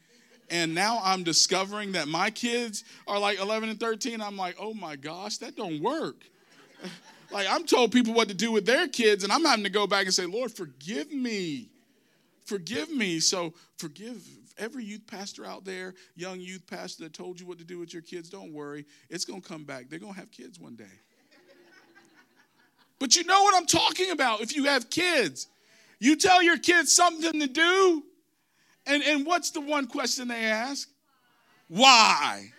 And 0.50 0.74
now 0.74 1.00
I'm 1.04 1.24
discovering 1.24 1.92
that 1.92 2.08
my 2.08 2.32
kids 2.32 2.84
are 3.08 3.20
like 3.20 3.40
11 3.40 3.70
and 3.70 3.80
13. 3.80 4.22
I'm 4.22 4.38
like, 4.38 4.56
oh 4.60 4.74
my 4.74 4.96
gosh, 4.96 5.38
that 5.38 5.56
don't 5.56 5.82
work. 5.82 6.24
like 7.32 7.48
I'm 7.50 7.66
told 7.66 7.92
people 7.92 8.14
what 8.14 8.28
to 8.30 8.34
do 8.34 8.52
with 8.52 8.66
their 8.66 8.88
kids, 8.88 9.24
and 9.24 9.32
I'm 9.32 9.46
having 9.46 9.64
to 9.66 9.70
go 9.70 9.86
back 9.86 10.06
and 10.06 10.14
say, 10.14 10.26
Lord, 10.26 10.52
forgive 10.52 11.12
me. 11.12 11.70
Forgive 12.46 12.90
me. 12.90 13.20
So 13.20 13.54
forgive 13.78 14.24
every 14.58 14.84
youth 14.84 15.06
pastor 15.06 15.46
out 15.46 15.66
there, 15.66 15.94
young 16.16 16.40
youth 16.40 16.66
pastor 16.66 17.04
that 17.04 17.14
told 17.14 17.40
you 17.40 17.46
what 17.46 17.60
to 17.60 17.64
do 17.64 17.78
with 17.78 17.94
your 17.94 18.02
kids. 18.02 18.30
Don't 18.30 18.52
worry, 18.52 18.86
it's 19.10 19.26
gonna 19.26 19.42
come 19.42 19.64
back. 19.64 19.90
They're 19.90 20.00
gonna 20.00 20.14
have 20.14 20.32
kids 20.32 20.60
one 20.60 20.76
day. 20.76 20.86
But 22.98 23.16
you 23.16 23.24
know 23.24 23.44
what 23.44 23.56
I'm 23.56 23.66
talking 23.66 24.12
about 24.12 24.42
if 24.42 24.56
you 24.56 24.66
have 24.66 24.90
kids. 24.90 25.48
You 26.00 26.16
tell 26.16 26.42
your 26.42 26.58
kids 26.58 26.96
something 26.96 27.40
to 27.40 27.48
do, 27.48 28.04
and, 28.86 29.04
and 29.04 29.26
what's 29.26 29.52
the 29.52 29.62
one 29.62 29.88
question 29.88 30.28
they 30.28 30.46
ask? 30.46 30.90
Why? 31.68 32.52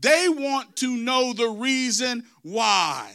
They 0.00 0.28
want 0.28 0.76
to 0.76 0.96
know 0.96 1.32
the 1.32 1.48
reason 1.48 2.24
why. 2.42 3.10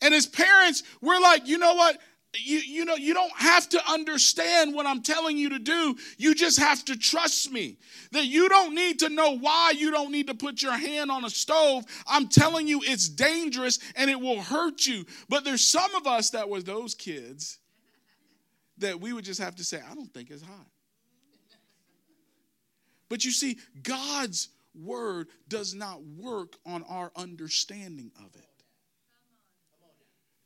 And 0.00 0.14
as 0.14 0.26
parents, 0.26 0.82
we're 1.00 1.20
like, 1.20 1.46
you 1.46 1.58
know 1.58 1.74
what? 1.74 1.98
you, 2.34 2.58
you 2.58 2.84
know, 2.84 2.94
you 2.94 3.12
don't 3.12 3.32
have 3.36 3.68
to 3.70 3.90
understand 3.90 4.74
what 4.74 4.86
I'm 4.86 5.02
telling 5.02 5.36
you 5.36 5.50
to 5.50 5.58
do. 5.58 5.96
You 6.16 6.34
just 6.34 6.58
have 6.58 6.84
to 6.86 6.96
trust 6.96 7.52
me. 7.52 7.76
That 8.12 8.26
you 8.26 8.48
don't 8.48 8.74
need 8.74 9.00
to 9.00 9.08
know 9.08 9.36
why 9.36 9.72
you 9.76 9.90
don't 9.90 10.10
need 10.10 10.28
to 10.28 10.34
put 10.34 10.62
your 10.62 10.72
hand 10.72 11.10
on 11.10 11.24
a 11.24 11.30
stove. 11.30 11.84
I'm 12.06 12.28
telling 12.28 12.66
you 12.66 12.80
it's 12.82 13.08
dangerous 13.08 13.78
and 13.96 14.10
it 14.10 14.20
will 14.20 14.40
hurt 14.40 14.86
you. 14.86 15.04
But 15.28 15.44
there's 15.44 15.66
some 15.66 15.94
of 15.94 16.06
us 16.06 16.30
that 16.30 16.48
were 16.48 16.62
those 16.62 16.94
kids 16.94 17.58
that 18.82 19.00
we 19.00 19.12
would 19.12 19.24
just 19.24 19.40
have 19.40 19.56
to 19.56 19.64
say, 19.64 19.80
I 19.90 19.94
don't 19.94 20.12
think 20.12 20.30
it's 20.30 20.42
hot. 20.42 20.66
But 23.08 23.24
you 23.24 23.30
see, 23.30 23.58
God's 23.82 24.48
word 24.74 25.28
does 25.48 25.74
not 25.74 26.02
work 26.02 26.56
on 26.64 26.82
our 26.84 27.12
understanding 27.16 28.10
of 28.18 28.34
it. 28.36 28.46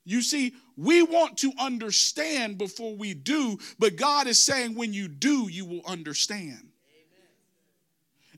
You 0.05 0.23
see, 0.23 0.55
we 0.77 1.03
want 1.03 1.39
to 1.39 1.53
understand 1.59 2.59
before 2.59 2.95
we 2.95 3.13
do, 3.13 3.59
but 3.79 3.97
God 3.97 4.29
is 4.29 4.41
saying 4.41 4.77
when 4.77 4.93
you 4.93 5.09
do, 5.09 5.49
you 5.51 5.65
will 5.65 5.83
understand. 5.85 6.71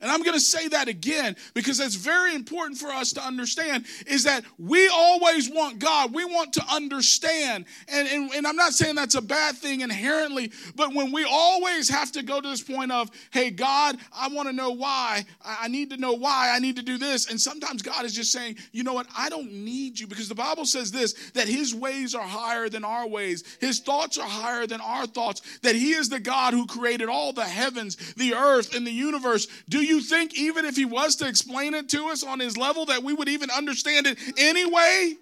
And 0.00 0.10
I'm 0.10 0.22
going 0.22 0.34
to 0.34 0.40
say 0.40 0.68
that 0.68 0.88
again 0.88 1.36
because 1.54 1.78
that's 1.78 1.94
very 1.94 2.34
important 2.34 2.78
for 2.78 2.88
us 2.88 3.12
to 3.14 3.24
understand 3.24 3.86
is 4.06 4.24
that 4.24 4.44
we 4.58 4.88
always 4.88 5.50
want 5.50 5.78
God. 5.78 6.14
We 6.14 6.24
want 6.24 6.52
to 6.54 6.64
understand. 6.70 7.64
And, 7.88 8.08
and, 8.08 8.32
and, 8.32 8.46
I'm 8.46 8.56
not 8.56 8.72
saying 8.72 8.94
that's 8.94 9.14
a 9.14 9.22
bad 9.22 9.56
thing 9.56 9.80
inherently, 9.80 10.52
but 10.74 10.94
when 10.94 11.12
we 11.12 11.24
always 11.28 11.88
have 11.88 12.12
to 12.12 12.22
go 12.22 12.40
to 12.40 12.48
this 12.48 12.62
point 12.62 12.90
of, 12.90 13.10
hey, 13.30 13.50
God, 13.50 13.98
I 14.12 14.28
want 14.28 14.48
to 14.48 14.54
know 14.54 14.70
why. 14.70 15.24
I 15.44 15.68
need 15.68 15.90
to 15.90 15.96
know 15.96 16.14
why. 16.14 16.50
I 16.54 16.58
need 16.58 16.76
to 16.76 16.82
do 16.82 16.98
this. 16.98 17.30
And 17.30 17.40
sometimes 17.40 17.82
God 17.82 18.04
is 18.04 18.14
just 18.14 18.32
saying, 18.32 18.56
you 18.72 18.84
know 18.84 18.92
what? 18.92 19.06
I 19.16 19.28
don't 19.28 19.52
need 19.52 19.98
you 19.98 20.06
because 20.06 20.28
the 20.28 20.34
Bible 20.34 20.64
says 20.64 20.90
this 20.90 21.14
that 21.32 21.48
his 21.48 21.74
ways 21.74 22.14
are 22.14 22.22
higher 22.22 22.68
than 22.68 22.84
our 22.84 23.06
ways, 23.06 23.44
his 23.60 23.80
thoughts 23.80 24.18
are 24.18 24.28
higher 24.28 24.66
than 24.66 24.80
our 24.80 25.06
thoughts, 25.06 25.58
that 25.62 25.74
he 25.74 25.92
is 25.92 26.08
the 26.08 26.20
God 26.20 26.54
who 26.54 26.66
created 26.66 27.08
all 27.08 27.32
the 27.32 27.44
heavens, 27.44 27.96
the 28.14 28.34
earth, 28.34 28.74
and 28.74 28.86
the 28.86 28.92
universe. 28.92 29.46
Do 29.68 29.82
you 29.88 30.00
think 30.00 30.38
even 30.38 30.64
if 30.64 30.76
he 30.76 30.84
was 30.84 31.16
to 31.16 31.28
explain 31.28 31.74
it 31.74 31.88
to 31.90 32.06
us 32.08 32.22
on 32.22 32.38
his 32.38 32.56
level 32.56 32.86
that 32.86 33.02
we 33.02 33.14
would 33.14 33.28
even 33.28 33.50
understand 33.50 34.06
it 34.06 34.18
anyway? 34.36 35.16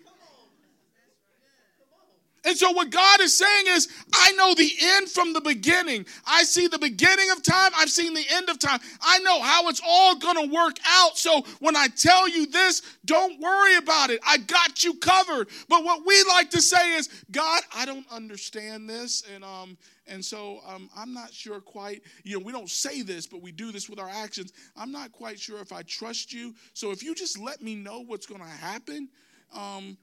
And 2.46 2.56
so, 2.56 2.70
what 2.70 2.90
God 2.90 3.20
is 3.20 3.36
saying 3.36 3.64
is, 3.70 3.88
I 4.14 4.30
know 4.32 4.54
the 4.54 4.70
end 4.80 5.08
from 5.08 5.32
the 5.32 5.40
beginning. 5.40 6.06
I 6.28 6.44
see 6.44 6.68
the 6.68 6.78
beginning 6.78 7.28
of 7.32 7.42
time, 7.42 7.72
I've 7.76 7.90
seen 7.90 8.14
the 8.14 8.24
end 8.30 8.48
of 8.48 8.60
time. 8.60 8.78
I 9.02 9.18
know 9.18 9.42
how 9.42 9.68
it's 9.68 9.82
all 9.84 10.14
going 10.14 10.48
to 10.48 10.54
work 10.54 10.76
out. 10.86 11.18
So, 11.18 11.44
when 11.58 11.74
I 11.74 11.88
tell 11.88 12.28
you 12.28 12.46
this, 12.46 12.82
don't 13.04 13.40
worry 13.40 13.76
about 13.78 14.10
it. 14.10 14.20
I 14.24 14.36
got 14.38 14.84
you 14.84 14.94
covered. 14.94 15.48
But 15.68 15.82
what 15.82 16.06
we 16.06 16.22
like 16.28 16.50
to 16.50 16.62
say 16.62 16.94
is, 16.94 17.08
God, 17.32 17.62
I 17.74 17.84
don't 17.84 18.06
understand 18.12 18.88
this. 18.88 19.24
And, 19.34 19.42
um, 19.42 19.76
and 20.06 20.24
so 20.24 20.60
um, 20.66 20.88
I'm 20.96 21.12
not 21.12 21.32
sure 21.32 21.60
quite, 21.60 22.02
you 22.22 22.38
know, 22.38 22.44
we 22.44 22.52
don't 22.52 22.70
say 22.70 23.02
this, 23.02 23.26
but 23.26 23.42
we 23.42 23.50
do 23.50 23.72
this 23.72 23.88
with 23.88 23.98
our 23.98 24.08
actions. 24.08 24.52
I'm 24.76 24.92
not 24.92 25.12
quite 25.12 25.38
sure 25.38 25.60
if 25.60 25.72
I 25.72 25.82
trust 25.82 26.32
you. 26.32 26.54
So 26.74 26.92
if 26.92 27.02
you 27.02 27.14
just 27.14 27.38
let 27.38 27.60
me 27.60 27.74
know 27.74 28.00
what's 28.00 28.26
going 28.26 28.40
to 28.40 28.46
happen, 28.46 29.08
um, 29.52 29.96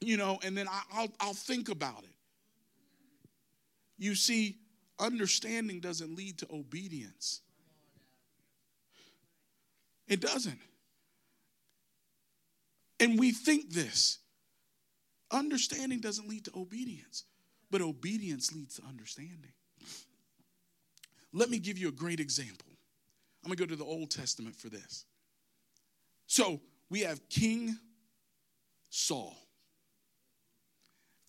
you 0.00 0.16
know, 0.16 0.38
and 0.42 0.56
then 0.56 0.66
I, 0.68 1.02
will 1.02 1.12
I'll 1.20 1.34
think 1.34 1.68
about 1.70 2.02
it. 2.02 2.14
You 3.98 4.14
see, 4.14 4.58
understanding 4.98 5.80
doesn't 5.80 6.14
lead 6.14 6.38
to 6.38 6.46
obedience. 6.52 7.40
It 10.06 10.20
doesn't. 10.20 10.58
And 12.98 13.18
we 13.18 13.32
think 13.32 13.70
this 13.70 14.18
understanding 15.30 16.00
doesn't 16.00 16.28
lead 16.28 16.44
to 16.46 16.50
obedience. 16.56 17.24
But 17.70 17.80
obedience 17.82 18.52
leads 18.52 18.76
to 18.76 18.82
understanding. 18.88 19.52
Let 21.32 21.50
me 21.50 21.58
give 21.58 21.78
you 21.78 21.88
a 21.88 21.92
great 21.92 22.20
example. 22.20 22.66
I'm 23.44 23.48
going 23.48 23.56
to 23.56 23.66
go 23.66 23.70
to 23.70 23.76
the 23.76 23.84
Old 23.84 24.10
Testament 24.10 24.56
for 24.56 24.68
this. 24.68 25.04
So 26.26 26.60
we 26.90 27.00
have 27.00 27.28
King 27.28 27.76
Saul. 28.90 29.36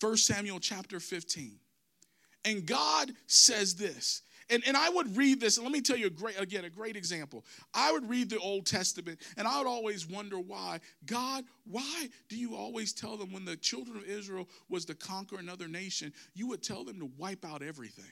1 0.00 0.16
Samuel 0.16 0.58
chapter 0.58 0.98
15. 0.98 1.58
And 2.44 2.66
God 2.66 3.12
says 3.26 3.76
this 3.76 4.22
and, 4.52 4.62
and 4.66 4.76
I 4.76 4.90
would 4.90 5.16
read 5.16 5.40
this, 5.40 5.56
and 5.56 5.64
let 5.64 5.72
me 5.72 5.80
tell 5.80 5.96
you 5.96 6.06
a 6.06 6.10
great, 6.10 6.38
again, 6.38 6.64
a 6.64 6.70
great 6.70 6.96
example. 6.96 7.44
I 7.74 7.90
would 7.90 8.08
read 8.08 8.30
the 8.30 8.38
Old 8.38 8.66
Testament, 8.66 9.20
and 9.36 9.48
I 9.48 9.58
would 9.58 9.66
always 9.66 10.06
wonder 10.06 10.38
why. 10.38 10.80
God, 11.06 11.44
why 11.64 12.08
do 12.28 12.36
you 12.36 12.54
always 12.54 12.92
tell 12.92 13.16
them 13.16 13.32
when 13.32 13.44
the 13.44 13.56
children 13.56 13.96
of 13.96 14.04
Israel 14.04 14.48
was 14.68 14.84
to 14.86 14.94
conquer 14.94 15.38
another 15.38 15.68
nation, 15.68 16.12
you 16.34 16.46
would 16.48 16.62
tell 16.62 16.84
them 16.84 17.00
to 17.00 17.10
wipe 17.16 17.44
out 17.44 17.62
everything? 17.62 18.04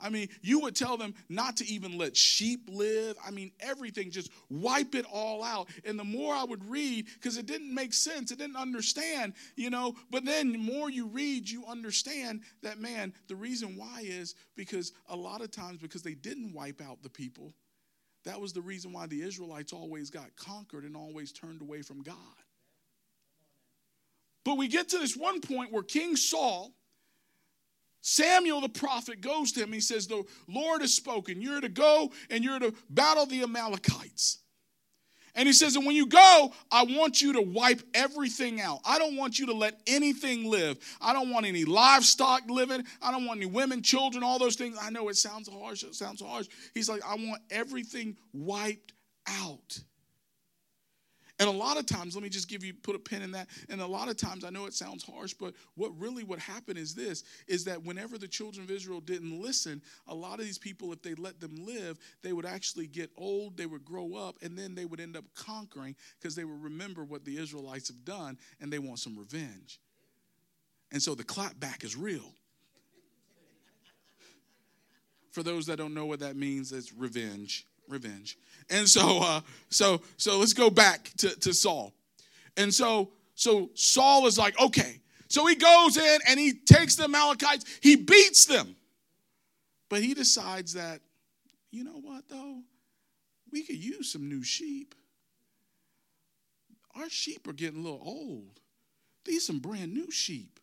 I 0.00 0.08
mean, 0.08 0.28
you 0.40 0.60
would 0.60 0.74
tell 0.74 0.96
them 0.96 1.14
not 1.28 1.56
to 1.58 1.66
even 1.66 1.96
let 1.96 2.16
sheep 2.16 2.68
live. 2.68 3.16
I 3.24 3.30
mean, 3.30 3.52
everything, 3.60 4.10
just 4.10 4.30
wipe 4.50 4.94
it 4.94 5.06
all 5.10 5.44
out. 5.44 5.68
And 5.84 5.98
the 5.98 6.04
more 6.04 6.34
I 6.34 6.44
would 6.44 6.68
read, 6.68 7.06
because 7.14 7.36
it 7.36 7.46
didn't 7.46 7.74
make 7.74 7.92
sense, 7.92 8.30
it 8.30 8.38
didn't 8.38 8.56
understand, 8.56 9.34
you 9.54 9.70
know. 9.70 9.94
But 10.10 10.24
then 10.24 10.52
the 10.52 10.58
more 10.58 10.90
you 10.90 11.06
read, 11.06 11.48
you 11.48 11.64
understand 11.66 12.42
that, 12.62 12.80
man, 12.80 13.12
the 13.28 13.36
reason 13.36 13.76
why 13.76 14.02
is 14.04 14.34
because 14.56 14.92
a 15.08 15.16
lot 15.16 15.40
of 15.40 15.50
times, 15.50 15.78
because 15.78 16.02
they 16.02 16.14
didn't 16.14 16.52
wipe 16.52 16.80
out 16.80 17.02
the 17.02 17.10
people, 17.10 17.54
that 18.24 18.40
was 18.40 18.52
the 18.52 18.60
reason 18.60 18.92
why 18.92 19.06
the 19.06 19.22
Israelites 19.22 19.72
always 19.72 20.10
got 20.10 20.34
conquered 20.36 20.84
and 20.84 20.96
always 20.96 21.32
turned 21.32 21.60
away 21.60 21.82
from 21.82 22.02
God. 22.02 22.16
But 24.44 24.56
we 24.56 24.68
get 24.68 24.88
to 24.90 24.98
this 24.98 25.16
one 25.16 25.40
point 25.40 25.72
where 25.72 25.82
King 25.82 26.16
Saul, 26.16 26.72
Samuel 28.02 28.60
the 28.60 28.68
prophet 28.68 29.20
goes 29.20 29.52
to 29.52 29.62
him. 29.62 29.72
He 29.72 29.80
says, 29.80 30.06
The 30.06 30.24
Lord 30.48 30.82
has 30.82 30.92
spoken. 30.92 31.40
You're 31.40 31.60
to 31.60 31.68
go 31.68 32.12
and 32.28 32.44
you're 32.44 32.58
to 32.58 32.74
battle 32.90 33.26
the 33.26 33.42
Amalekites. 33.42 34.38
And 35.34 35.46
he 35.46 35.52
says, 35.52 35.76
And 35.76 35.86
when 35.86 35.94
you 35.94 36.06
go, 36.06 36.52
I 36.70 36.84
want 36.84 37.22
you 37.22 37.32
to 37.34 37.40
wipe 37.40 37.80
everything 37.94 38.60
out. 38.60 38.80
I 38.84 38.98
don't 38.98 39.16
want 39.16 39.38
you 39.38 39.46
to 39.46 39.54
let 39.54 39.80
anything 39.86 40.50
live. 40.50 40.78
I 41.00 41.12
don't 41.12 41.30
want 41.30 41.46
any 41.46 41.64
livestock 41.64 42.42
living. 42.50 42.84
I 43.00 43.12
don't 43.12 43.24
want 43.24 43.38
any 43.38 43.46
women, 43.46 43.82
children, 43.82 44.24
all 44.24 44.38
those 44.38 44.56
things. 44.56 44.76
I 44.80 44.90
know 44.90 45.08
it 45.08 45.16
sounds 45.16 45.48
harsh. 45.48 45.84
It 45.84 45.94
sounds 45.94 46.20
harsh. 46.20 46.48
He's 46.74 46.88
like, 46.88 47.02
I 47.06 47.14
want 47.14 47.40
everything 47.50 48.16
wiped 48.32 48.92
out. 49.28 49.78
And 51.42 51.48
a 51.48 51.52
lot 51.52 51.76
of 51.76 51.86
times, 51.86 52.14
let 52.14 52.22
me 52.22 52.28
just 52.28 52.48
give 52.48 52.62
you 52.62 52.72
put 52.72 52.94
a 52.94 53.00
pin 53.00 53.20
in 53.20 53.32
that. 53.32 53.48
And 53.68 53.80
a 53.80 53.86
lot 53.86 54.08
of 54.08 54.16
times, 54.16 54.44
I 54.44 54.50
know 54.50 54.66
it 54.66 54.74
sounds 54.74 55.02
harsh, 55.02 55.34
but 55.34 55.54
what 55.74 55.90
really 55.98 56.22
would 56.22 56.38
happen 56.38 56.76
is 56.76 56.94
this: 56.94 57.24
is 57.48 57.64
that 57.64 57.82
whenever 57.82 58.16
the 58.16 58.28
children 58.28 58.62
of 58.62 58.70
Israel 58.70 59.00
didn't 59.00 59.42
listen, 59.42 59.82
a 60.06 60.14
lot 60.14 60.38
of 60.38 60.44
these 60.44 60.56
people, 60.56 60.92
if 60.92 61.02
they 61.02 61.14
let 61.16 61.40
them 61.40 61.66
live, 61.66 61.98
they 62.22 62.32
would 62.32 62.46
actually 62.46 62.86
get 62.86 63.10
old, 63.16 63.56
they 63.56 63.66
would 63.66 63.84
grow 63.84 64.14
up, 64.14 64.36
and 64.40 64.56
then 64.56 64.76
they 64.76 64.84
would 64.84 65.00
end 65.00 65.16
up 65.16 65.24
conquering 65.34 65.96
because 66.20 66.36
they 66.36 66.44
would 66.44 66.62
remember 66.62 67.02
what 67.02 67.24
the 67.24 67.36
Israelites 67.36 67.88
have 67.88 68.04
done, 68.04 68.38
and 68.60 68.72
they 68.72 68.78
want 68.78 69.00
some 69.00 69.18
revenge. 69.18 69.80
And 70.92 71.02
so 71.02 71.16
the 71.16 71.24
clapback 71.24 71.82
is 71.82 71.96
real. 71.96 72.36
For 75.32 75.42
those 75.42 75.66
that 75.66 75.76
don't 75.76 75.92
know 75.92 76.06
what 76.06 76.20
that 76.20 76.36
means, 76.36 76.70
it's 76.70 76.92
revenge 76.92 77.66
revenge. 77.88 78.38
And 78.70 78.88
so, 78.88 79.18
uh, 79.22 79.40
so, 79.68 80.02
so 80.16 80.38
let's 80.38 80.52
go 80.52 80.70
back 80.70 81.10
to, 81.18 81.28
to 81.40 81.52
Saul. 81.52 81.92
And 82.56 82.72
so, 82.72 83.10
so 83.34 83.70
Saul 83.74 84.26
is 84.26 84.38
like, 84.38 84.58
okay. 84.60 85.00
So 85.28 85.46
he 85.46 85.54
goes 85.54 85.96
in 85.96 86.18
and 86.28 86.38
he 86.38 86.52
takes 86.52 86.96
the 86.96 87.04
Amalekites, 87.04 87.64
he 87.80 87.96
beats 87.96 88.46
them. 88.46 88.76
But 89.88 90.02
he 90.02 90.14
decides 90.14 90.74
that, 90.74 91.00
you 91.70 91.84
know 91.84 92.00
what, 92.00 92.28
though? 92.28 92.60
We 93.50 93.62
could 93.62 93.76
use 93.76 94.12
some 94.12 94.28
new 94.28 94.42
sheep. 94.42 94.94
Our 96.94 97.08
sheep 97.08 97.46
are 97.46 97.52
getting 97.52 97.80
a 97.80 97.82
little 97.82 98.02
old. 98.02 98.60
These 99.24 99.46
some 99.46 99.58
brand 99.58 99.92
new 99.94 100.10
sheep. 100.10 100.60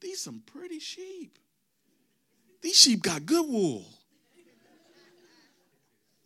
These 0.00 0.20
some 0.22 0.42
pretty 0.46 0.78
sheep. 0.78 1.38
These 2.62 2.76
sheep 2.76 3.02
got 3.02 3.26
good 3.26 3.46
wool. 3.48 3.86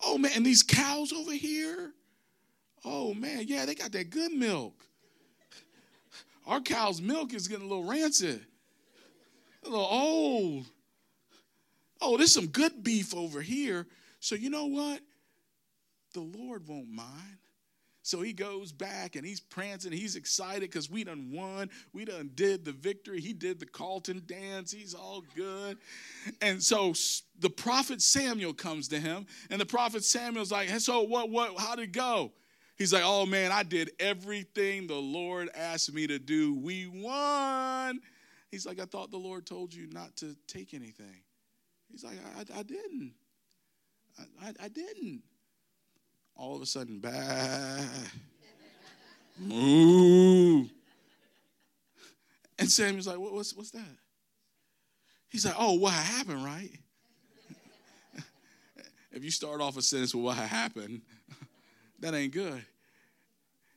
Oh 0.04 0.18
man, 0.18 0.32
and 0.34 0.44
these 0.44 0.62
cows 0.62 1.12
over 1.12 1.32
here. 1.32 1.92
Oh 2.84 3.14
man, 3.14 3.44
yeah, 3.46 3.64
they 3.64 3.74
got 3.74 3.92
that 3.92 4.10
good 4.10 4.32
milk. 4.32 4.74
Our 6.46 6.60
cow's 6.60 7.00
milk 7.00 7.34
is 7.34 7.46
getting 7.46 7.66
a 7.66 7.68
little 7.68 7.84
rancid, 7.84 8.44
a 9.64 9.68
little 9.68 9.86
old. 9.88 10.66
Oh, 12.00 12.16
there's 12.16 12.34
some 12.34 12.48
good 12.48 12.82
beef 12.82 13.14
over 13.14 13.40
here. 13.40 13.86
So 14.18 14.34
you 14.34 14.50
know 14.50 14.66
what? 14.66 15.00
The 16.14 16.20
Lord 16.20 16.66
won't 16.66 16.90
mind. 16.90 17.38
So 18.02 18.20
he 18.20 18.32
goes 18.32 18.72
back 18.72 19.14
and 19.14 19.24
he's 19.24 19.40
prancing. 19.40 19.92
He's 19.92 20.16
excited 20.16 20.62
because 20.62 20.90
we 20.90 21.04
done 21.04 21.30
won. 21.32 21.70
We 21.92 22.04
done 22.04 22.30
did 22.34 22.64
the 22.64 22.72
victory. 22.72 23.20
He 23.20 23.32
did 23.32 23.60
the 23.60 23.66
Carlton 23.66 24.22
dance. 24.26 24.72
He's 24.72 24.92
all 24.92 25.22
good. 25.36 25.78
And 26.40 26.60
so 26.60 26.94
the 27.38 27.50
prophet 27.50 28.02
Samuel 28.02 28.54
comes 28.54 28.88
to 28.88 28.98
him, 28.98 29.26
and 29.50 29.60
the 29.60 29.66
prophet 29.66 30.04
Samuel's 30.04 30.50
like, 30.50 30.68
So 30.80 31.02
what, 31.02 31.30
what, 31.30 31.58
how'd 31.58 31.78
it 31.78 31.92
go? 31.92 32.32
He's 32.76 32.92
like, 32.92 33.04
Oh 33.04 33.24
man, 33.24 33.52
I 33.52 33.62
did 33.62 33.92
everything 34.00 34.88
the 34.88 34.94
Lord 34.94 35.48
asked 35.54 35.92
me 35.94 36.08
to 36.08 36.18
do. 36.18 36.54
We 36.58 36.88
won. 36.88 38.00
He's 38.50 38.66
like, 38.66 38.80
I 38.80 38.84
thought 38.84 39.10
the 39.10 39.16
Lord 39.16 39.46
told 39.46 39.72
you 39.72 39.86
not 39.90 40.16
to 40.16 40.36
take 40.48 40.74
anything. 40.74 41.22
He's 41.90 42.02
like, 42.02 42.18
I, 42.36 42.58
I 42.58 42.62
didn't. 42.62 43.14
I, 44.18 44.48
I, 44.48 44.52
I, 44.64 44.68
didn't. 44.68 45.22
All 46.36 46.56
of 46.56 46.62
a 46.62 46.66
sudden, 46.66 46.98
bah, 46.98 47.84
moo. 49.38 50.66
And 52.58 52.70
Samuel's 52.70 53.06
like, 53.06 53.18
what, 53.18 53.32
what's, 53.32 53.54
what's 53.54 53.70
that? 53.72 53.96
He's 55.28 55.46
like, 55.46 55.54
oh, 55.58 55.74
what 55.74 55.92
happened, 55.92 56.44
right? 56.44 56.70
if 59.12 59.24
you 59.24 59.30
start 59.30 59.60
off 59.60 59.76
a 59.76 59.82
sentence 59.82 60.14
with 60.14 60.24
what 60.24 60.36
happened, 60.36 61.02
that 62.00 62.14
ain't 62.14 62.32
good. 62.32 62.64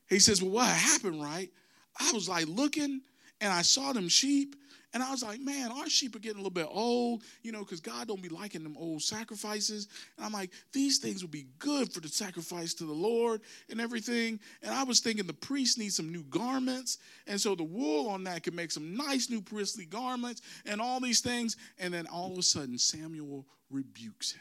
He 0.08 0.18
says, 0.18 0.42
well, 0.42 0.52
what 0.52 0.68
happened, 0.68 1.22
right? 1.22 1.50
I 1.98 2.12
was 2.12 2.28
like 2.28 2.46
looking 2.46 3.00
and 3.40 3.52
I 3.52 3.62
saw 3.62 3.92
them 3.92 4.08
sheep 4.08 4.54
and 4.96 5.02
I 5.02 5.10
was 5.10 5.22
like, 5.22 5.42
man, 5.42 5.70
our 5.72 5.90
sheep 5.90 6.16
are 6.16 6.20
getting 6.20 6.38
a 6.38 6.42
little 6.42 6.48
bit 6.48 6.68
old, 6.70 7.22
you 7.42 7.52
know, 7.52 7.58
because 7.58 7.82
God 7.82 8.08
don't 8.08 8.22
be 8.22 8.30
liking 8.30 8.62
them 8.62 8.78
old 8.78 9.02
sacrifices. 9.02 9.88
And 10.16 10.24
I'm 10.24 10.32
like, 10.32 10.52
these 10.72 10.96
things 10.96 11.20
would 11.20 11.30
be 11.30 11.48
good 11.58 11.92
for 11.92 12.00
the 12.00 12.08
sacrifice 12.08 12.72
to 12.72 12.84
the 12.84 12.94
Lord 12.94 13.42
and 13.68 13.78
everything. 13.78 14.40
And 14.62 14.72
I 14.72 14.84
was 14.84 15.00
thinking 15.00 15.26
the 15.26 15.34
priest 15.34 15.78
needs 15.78 15.96
some 15.96 16.10
new 16.10 16.22
garments. 16.22 16.96
And 17.26 17.38
so 17.38 17.54
the 17.54 17.62
wool 17.62 18.08
on 18.08 18.24
that 18.24 18.42
could 18.42 18.54
make 18.54 18.70
some 18.72 18.96
nice 18.96 19.28
new 19.28 19.42
priestly 19.42 19.84
garments 19.84 20.40
and 20.64 20.80
all 20.80 20.98
these 20.98 21.20
things. 21.20 21.58
And 21.78 21.92
then 21.92 22.06
all 22.06 22.32
of 22.32 22.38
a 22.38 22.42
sudden, 22.42 22.78
Samuel 22.78 23.44
rebukes 23.68 24.32
him. 24.32 24.40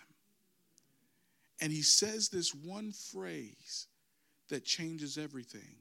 And 1.60 1.70
he 1.70 1.82
says 1.82 2.30
this 2.30 2.56
one 2.56 2.94
phrase 2.94 3.88
that 4.48 4.64
changes 4.64 5.18
everything. 5.18 5.76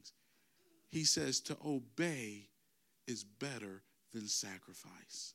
He 0.90 1.04
says, 1.04 1.38
to 1.42 1.56
obey 1.64 2.48
is 3.06 3.22
better 3.22 3.84
than 4.14 4.28
sacrifice. 4.28 5.34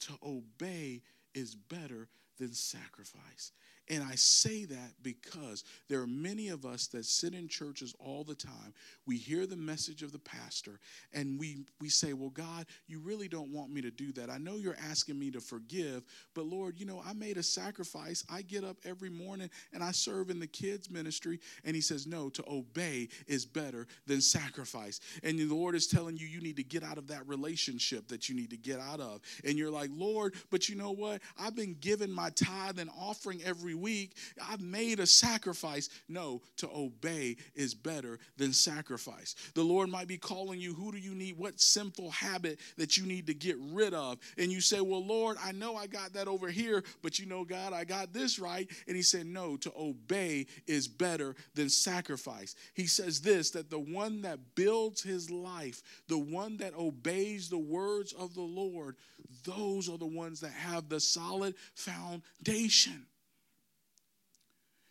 To 0.00 0.12
obey 0.22 1.02
is 1.34 1.54
better 1.54 2.08
than 2.38 2.52
sacrifice. 2.52 3.52
And 3.90 4.02
I 4.02 4.14
say 4.16 4.64
that 4.66 4.92
because 5.02 5.64
there 5.88 6.00
are 6.00 6.06
many 6.06 6.48
of 6.48 6.66
us 6.66 6.86
that 6.88 7.04
sit 7.06 7.34
in 7.34 7.48
churches 7.48 7.94
all 7.98 8.24
the 8.24 8.34
time. 8.34 8.74
We 9.06 9.16
hear 9.16 9.46
the 9.46 9.56
message 9.56 10.02
of 10.02 10.12
the 10.12 10.18
pastor 10.18 10.78
and 11.14 11.38
we, 11.38 11.64
we 11.80 11.88
say, 11.88 12.12
Well, 12.12 12.30
God, 12.30 12.66
you 12.86 13.00
really 13.00 13.28
don't 13.28 13.52
want 13.52 13.72
me 13.72 13.80
to 13.82 13.90
do 13.90 14.12
that. 14.12 14.30
I 14.30 14.38
know 14.38 14.56
you're 14.56 14.76
asking 14.90 15.18
me 15.18 15.30
to 15.30 15.40
forgive, 15.40 16.04
but 16.34 16.46
Lord, 16.46 16.78
you 16.78 16.86
know, 16.86 17.02
I 17.06 17.14
made 17.14 17.38
a 17.38 17.42
sacrifice. 17.42 18.24
I 18.30 18.42
get 18.42 18.64
up 18.64 18.76
every 18.84 19.10
morning 19.10 19.50
and 19.72 19.82
I 19.82 19.92
serve 19.92 20.30
in 20.30 20.38
the 20.38 20.46
kids' 20.46 20.90
ministry. 20.90 21.40
And 21.64 21.74
He 21.74 21.82
says, 21.82 22.06
No, 22.06 22.28
to 22.30 22.44
obey 22.48 23.08
is 23.26 23.46
better 23.46 23.86
than 24.06 24.20
sacrifice. 24.20 25.00
And 25.22 25.38
the 25.38 25.46
Lord 25.46 25.74
is 25.74 25.86
telling 25.86 26.16
you, 26.16 26.26
you 26.26 26.40
need 26.40 26.56
to 26.56 26.64
get 26.64 26.82
out 26.82 26.98
of 26.98 27.08
that 27.08 27.26
relationship 27.26 28.08
that 28.08 28.28
you 28.28 28.34
need 28.34 28.50
to 28.50 28.56
get 28.56 28.80
out 28.80 29.00
of. 29.00 29.20
And 29.44 29.58
you're 29.58 29.70
like, 29.70 29.90
Lord, 29.92 30.34
but 30.50 30.68
you 30.68 30.76
know 30.76 30.92
what? 30.92 31.22
I've 31.38 31.56
been 31.56 31.76
given 31.80 32.12
my 32.12 32.30
tithe 32.30 32.78
and 32.78 32.90
offering 32.98 33.42
every 33.44 33.74
week. 33.80 34.16
I've 34.48 34.60
made 34.60 35.00
a 35.00 35.06
sacrifice. 35.06 35.88
No, 36.08 36.42
to 36.58 36.68
obey 36.74 37.36
is 37.54 37.74
better 37.74 38.18
than 38.36 38.52
sacrifice. 38.52 39.34
The 39.54 39.62
Lord 39.62 39.88
might 39.88 40.08
be 40.08 40.18
calling 40.18 40.60
you, 40.60 40.74
who 40.74 40.92
do 40.92 40.98
you 40.98 41.14
need? 41.14 41.38
What 41.38 41.60
sinful 41.60 42.10
habit 42.10 42.58
that 42.76 42.96
you 42.96 43.06
need 43.06 43.26
to 43.26 43.34
get 43.34 43.56
rid 43.58 43.94
of? 43.94 44.18
And 44.36 44.50
you 44.50 44.60
say, 44.60 44.80
well, 44.80 45.04
Lord, 45.04 45.36
I 45.42 45.52
know 45.52 45.76
I 45.76 45.86
got 45.86 46.12
that 46.14 46.28
over 46.28 46.48
here, 46.48 46.82
but 47.02 47.18
you 47.18 47.26
know, 47.26 47.44
God, 47.44 47.72
I 47.72 47.84
got 47.84 48.12
this 48.12 48.38
right. 48.38 48.68
And 48.86 48.96
He 48.96 49.02
said, 49.02 49.26
no, 49.26 49.56
to 49.58 49.72
obey 49.78 50.46
is 50.66 50.88
better 50.88 51.34
than 51.54 51.68
sacrifice. 51.68 52.54
He 52.74 52.86
says 52.86 53.20
this 53.20 53.50
that 53.52 53.70
the 53.70 53.78
one 53.78 54.22
that 54.22 54.54
builds 54.54 55.02
his 55.02 55.30
life, 55.30 55.82
the 56.08 56.18
one 56.18 56.56
that 56.58 56.74
obeys 56.74 57.48
the 57.48 57.58
words 57.58 58.12
of 58.12 58.34
the 58.34 58.40
Lord, 58.40 58.96
those 59.44 59.88
are 59.88 59.98
the 59.98 60.06
ones 60.06 60.40
that 60.40 60.52
have 60.52 60.88
the 60.88 61.00
solid 61.00 61.54
foundation. 61.74 63.06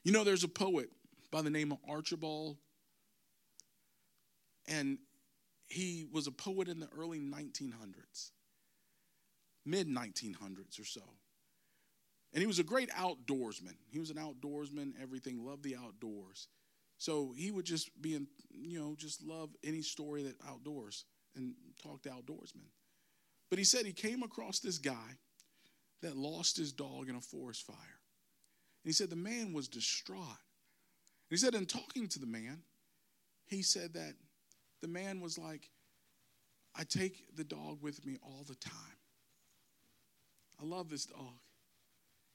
You 0.07 0.13
know, 0.13 0.23
there's 0.23 0.45
a 0.45 0.47
poet 0.47 0.89
by 1.31 1.41
the 1.41 1.49
name 1.49 1.73
of 1.73 1.79
Archibald, 1.85 2.55
and 4.65 4.99
he 5.67 6.05
was 6.09 6.27
a 6.27 6.31
poet 6.31 6.69
in 6.69 6.79
the 6.79 6.87
early 6.97 7.19
1900s, 7.19 8.31
mid 9.65 9.89
1900s 9.89 10.79
or 10.79 10.85
so. 10.85 11.01
And 12.31 12.39
he 12.39 12.47
was 12.47 12.57
a 12.57 12.63
great 12.63 12.89
outdoorsman. 12.91 13.75
He 13.89 13.99
was 13.99 14.09
an 14.09 14.15
outdoorsman, 14.15 14.93
everything, 14.97 15.45
loved 15.45 15.63
the 15.63 15.75
outdoors. 15.75 16.47
So 16.97 17.33
he 17.35 17.51
would 17.51 17.65
just 17.65 18.01
be 18.01 18.15
in, 18.15 18.27
you 18.49 18.79
know, 18.79 18.95
just 18.97 19.21
love 19.21 19.49
any 19.61 19.81
story 19.81 20.23
that 20.23 20.37
outdoors 20.47 21.03
and 21.35 21.53
talk 21.83 22.03
to 22.03 22.09
outdoorsmen. 22.11 22.69
But 23.49 23.59
he 23.59 23.65
said 23.65 23.85
he 23.85 23.91
came 23.91 24.23
across 24.23 24.59
this 24.59 24.77
guy 24.77 25.17
that 26.01 26.15
lost 26.15 26.55
his 26.55 26.71
dog 26.71 27.09
in 27.09 27.17
a 27.17 27.21
forest 27.21 27.65
fire. 27.65 27.96
He 28.87 28.93
said 28.93 29.09
the 29.09 29.17
man 29.17 29.51
was 29.51 29.67
distraught. 29.67 30.21
And 30.21 31.29
he 31.29 31.35
said, 31.35 31.55
in 31.55 31.65
talking 31.65 32.07
to 32.07 32.19
the 32.19 32.25
man, 32.25 32.61
he 33.45 33.61
said 33.61 33.93
that 33.95 34.13
the 34.81 34.87
man 34.87 35.19
was 35.19 35.37
like, 35.37 35.69
I 36.73 36.85
take 36.85 37.35
the 37.35 37.43
dog 37.43 37.79
with 37.81 38.05
me 38.05 38.17
all 38.23 38.45
the 38.47 38.55
time. 38.55 38.73
I 40.61 40.65
love 40.65 40.89
this 40.89 41.05
dog. 41.05 41.19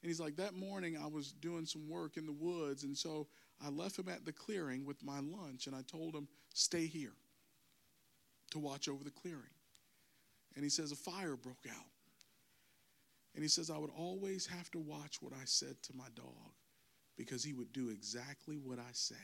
And 0.03 0.11
he's 0.11 0.21
like, 0.21 0.37
that 0.37 0.53
morning 0.53 0.99
I 1.03 1.07
was 1.07 1.33
doing 1.33 1.65
some 1.65 1.89
work 1.89 2.19
in 2.19 2.27
the 2.27 2.33
woods, 2.33 2.85
and 2.85 2.95
so 2.95 3.29
I 3.65 3.71
left 3.71 3.99
him 3.99 4.11
at 4.11 4.27
the 4.27 4.33
clearing 4.33 4.85
with 4.85 5.03
my 5.03 5.21
lunch, 5.21 5.69
and 5.69 5.75
I 5.75 5.81
told 5.91 6.15
him, 6.15 6.29
stay 6.53 6.85
here 6.85 7.15
to 8.51 8.59
watch 8.59 8.89
over 8.91 9.05
the 9.05 9.11
clearing. 9.11 9.41
And 10.55 10.65
he 10.65 10.71
says, 10.71 10.93
a 10.93 10.97
fire 10.97 11.35
broke 11.35 11.65
out. 11.71 11.87
And 13.35 13.43
he 13.43 13.49
says, 13.49 13.71
I 13.71 13.79
would 13.79 13.91
always 13.97 14.47
have 14.47 14.71
to 14.73 14.79
watch 14.79 15.23
what 15.23 15.33
I 15.33 15.45
said 15.45 15.77
to 15.85 15.97
my 15.97 16.09
dog 16.15 16.53
because 17.17 17.43
he 17.43 17.53
would 17.55 17.73
do 17.73 17.89
exactly 17.89 18.57
what 18.57 18.79
I 18.79 18.91
say. 18.93 19.15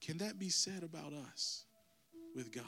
Can 0.00 0.18
that 0.18 0.38
be 0.38 0.48
said 0.48 0.82
about 0.82 1.12
us 1.12 1.64
with 2.34 2.52
God? 2.52 2.64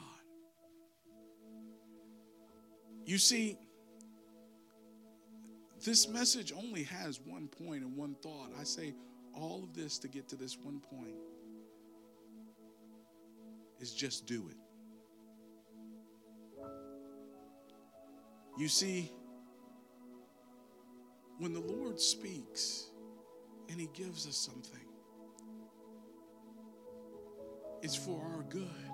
You 3.05 3.17
see, 3.17 3.57
this 5.83 6.07
message 6.07 6.53
only 6.55 6.83
has 6.83 7.19
one 7.19 7.47
point 7.47 7.83
and 7.83 7.97
one 7.97 8.15
thought. 8.21 8.51
I 8.59 8.63
say 8.63 8.93
all 9.33 9.63
of 9.63 9.73
this 9.73 9.97
to 9.99 10.07
get 10.07 10.27
to 10.29 10.35
this 10.35 10.57
one 10.57 10.79
point 10.79 11.15
is 13.79 13.93
just 13.93 14.27
do 14.27 14.47
it. 14.49 14.57
You 18.57 18.67
see, 18.67 19.11
when 21.39 21.53
the 21.53 21.59
Lord 21.59 21.99
speaks 21.99 22.91
and 23.69 23.79
He 23.79 23.89
gives 23.93 24.27
us 24.27 24.35
something, 24.37 24.87
it's 27.81 27.95
for 27.95 28.21
our 28.35 28.43
good. 28.43 28.90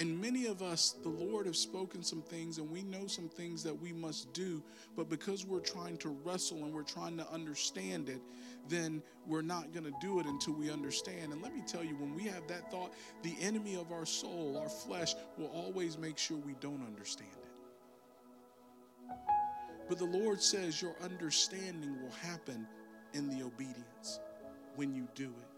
And 0.00 0.18
many 0.18 0.46
of 0.46 0.62
us, 0.62 0.96
the 1.02 1.10
Lord 1.10 1.44
have 1.44 1.56
spoken 1.56 2.02
some 2.02 2.22
things, 2.22 2.56
and 2.56 2.70
we 2.70 2.82
know 2.82 3.06
some 3.06 3.28
things 3.28 3.62
that 3.64 3.78
we 3.78 3.92
must 3.92 4.32
do, 4.32 4.62
but 4.96 5.10
because 5.10 5.44
we're 5.44 5.60
trying 5.60 5.98
to 5.98 6.08
wrestle 6.24 6.64
and 6.64 6.72
we're 6.72 6.82
trying 6.82 7.18
to 7.18 7.30
understand 7.30 8.08
it, 8.08 8.22
then 8.66 9.02
we're 9.26 9.42
not 9.42 9.74
going 9.74 9.84
to 9.84 9.92
do 10.00 10.18
it 10.18 10.24
until 10.24 10.54
we 10.54 10.70
understand. 10.70 11.34
And 11.34 11.42
let 11.42 11.54
me 11.54 11.62
tell 11.66 11.84
you, 11.84 11.96
when 11.96 12.14
we 12.14 12.24
have 12.24 12.46
that 12.48 12.70
thought, 12.70 12.94
the 13.22 13.36
enemy 13.42 13.76
of 13.76 13.92
our 13.92 14.06
soul, 14.06 14.56
our 14.58 14.70
flesh, 14.70 15.14
will 15.36 15.48
always 15.48 15.98
make 15.98 16.16
sure 16.16 16.38
we 16.38 16.54
don't 16.60 16.82
understand 16.86 17.28
it. 17.42 17.50
But 19.86 19.98
the 19.98 20.06
Lord 20.06 20.40
says 20.40 20.80
your 20.80 20.96
understanding 21.02 22.00
will 22.00 22.14
happen 22.22 22.66
in 23.12 23.28
the 23.28 23.44
obedience 23.44 24.18
when 24.76 24.94
you 24.94 25.06
do 25.14 25.26
it. 25.26 25.49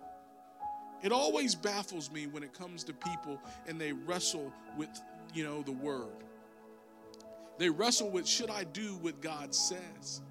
It 1.03 1.13
always 1.13 1.55
baffles 1.55 2.11
me 2.11 2.27
when 2.27 2.43
it 2.43 2.53
comes 2.53 2.85
to 2.85 2.93
people 2.93 3.41
and 3.67 3.81
they 3.81 3.93
wrestle 3.93 4.53
with, 4.77 4.89
you 5.35 5.45
know, 5.45 5.63
the 5.63 5.73
word. 5.73 6.25
They 7.59 7.69
wrestle 7.69 8.11
with, 8.11 8.27
should 8.27 8.51
I 8.51 8.65
do 8.65 8.97
what 9.01 9.21
God 9.21 9.55
says? 9.55 10.23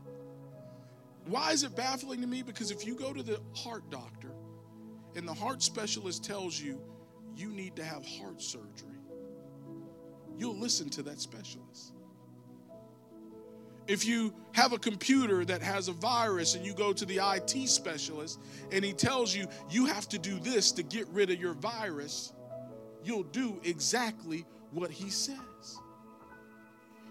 Why 1.26 1.52
is 1.52 1.64
it 1.64 1.76
baffling 1.76 2.22
to 2.22 2.28
me? 2.28 2.42
Because 2.42 2.72
if 2.72 2.86
you 2.86 2.96
go 2.96 3.14
to 3.14 3.22
the 3.22 3.40
heart 3.56 3.90
doctor 3.90 4.32
and 5.16 5.28
the 5.28 5.34
heart 5.34 5.62
specialist 5.62 6.24
tells 6.24 6.60
you 6.60 6.82
you 7.36 7.50
need 7.50 7.76
to 7.76 7.84
have 7.84 8.06
heart 8.06 8.42
surgery, 8.42 8.98
you'll 10.38 10.58
listen 10.58 10.90
to 10.90 11.04
that 11.04 11.20
specialist. 11.20 11.94
If 13.88 14.06
you 14.06 14.34
have 14.54 14.74
a 14.74 14.78
computer 14.78 15.44
that 15.46 15.62
has 15.62 15.88
a 15.88 15.94
virus 15.94 16.56
and 16.56 16.66
you 16.66 16.74
go 16.74 16.94
to 16.94 17.06
the 17.06 17.20
IT 17.22 17.68
specialist 17.68 18.40
and 18.72 18.86
he 18.86 18.94
tells 18.94 19.34
you 19.36 19.48
you 19.70 19.86
have 19.86 20.08
to 20.10 20.20
do 20.20 20.40
this 20.40 20.72
to 20.74 20.84
get 20.84 21.08
rid 21.10 21.30
of 21.30 21.40
your 21.40 21.54
virus, 21.54 22.34
you'll 23.04 23.24
do 23.24 23.60
exactly 23.64 24.46
what 24.72 24.92
he 24.92 25.10
says. 25.10 25.38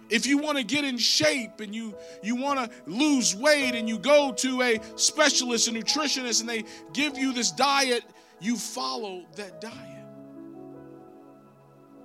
If 0.09 0.27
you 0.27 0.39
want 0.39 0.59
to 0.59 0.64
get 0.64 0.85
in 0.85 0.99
shape 0.99 1.61
and 1.61 1.73
you 1.75 1.95
you 2.23 2.35
want 2.35 2.59
to 2.59 2.71
lose 2.87 3.37
weight 3.37 3.75
and 3.75 3.89
you 3.89 3.99
go 3.99 4.33
to 4.33 4.62
a 4.62 4.81
specialist, 4.97 5.68
a 5.68 5.71
nutritionist 5.71 6.41
and 6.41 6.49
they 6.49 6.64
give 6.93 7.16
you 7.16 7.33
this 7.33 7.53
diet, 7.53 8.03
you 8.41 8.57
follow 8.57 9.25
that 9.37 9.61
diet. 9.61 10.07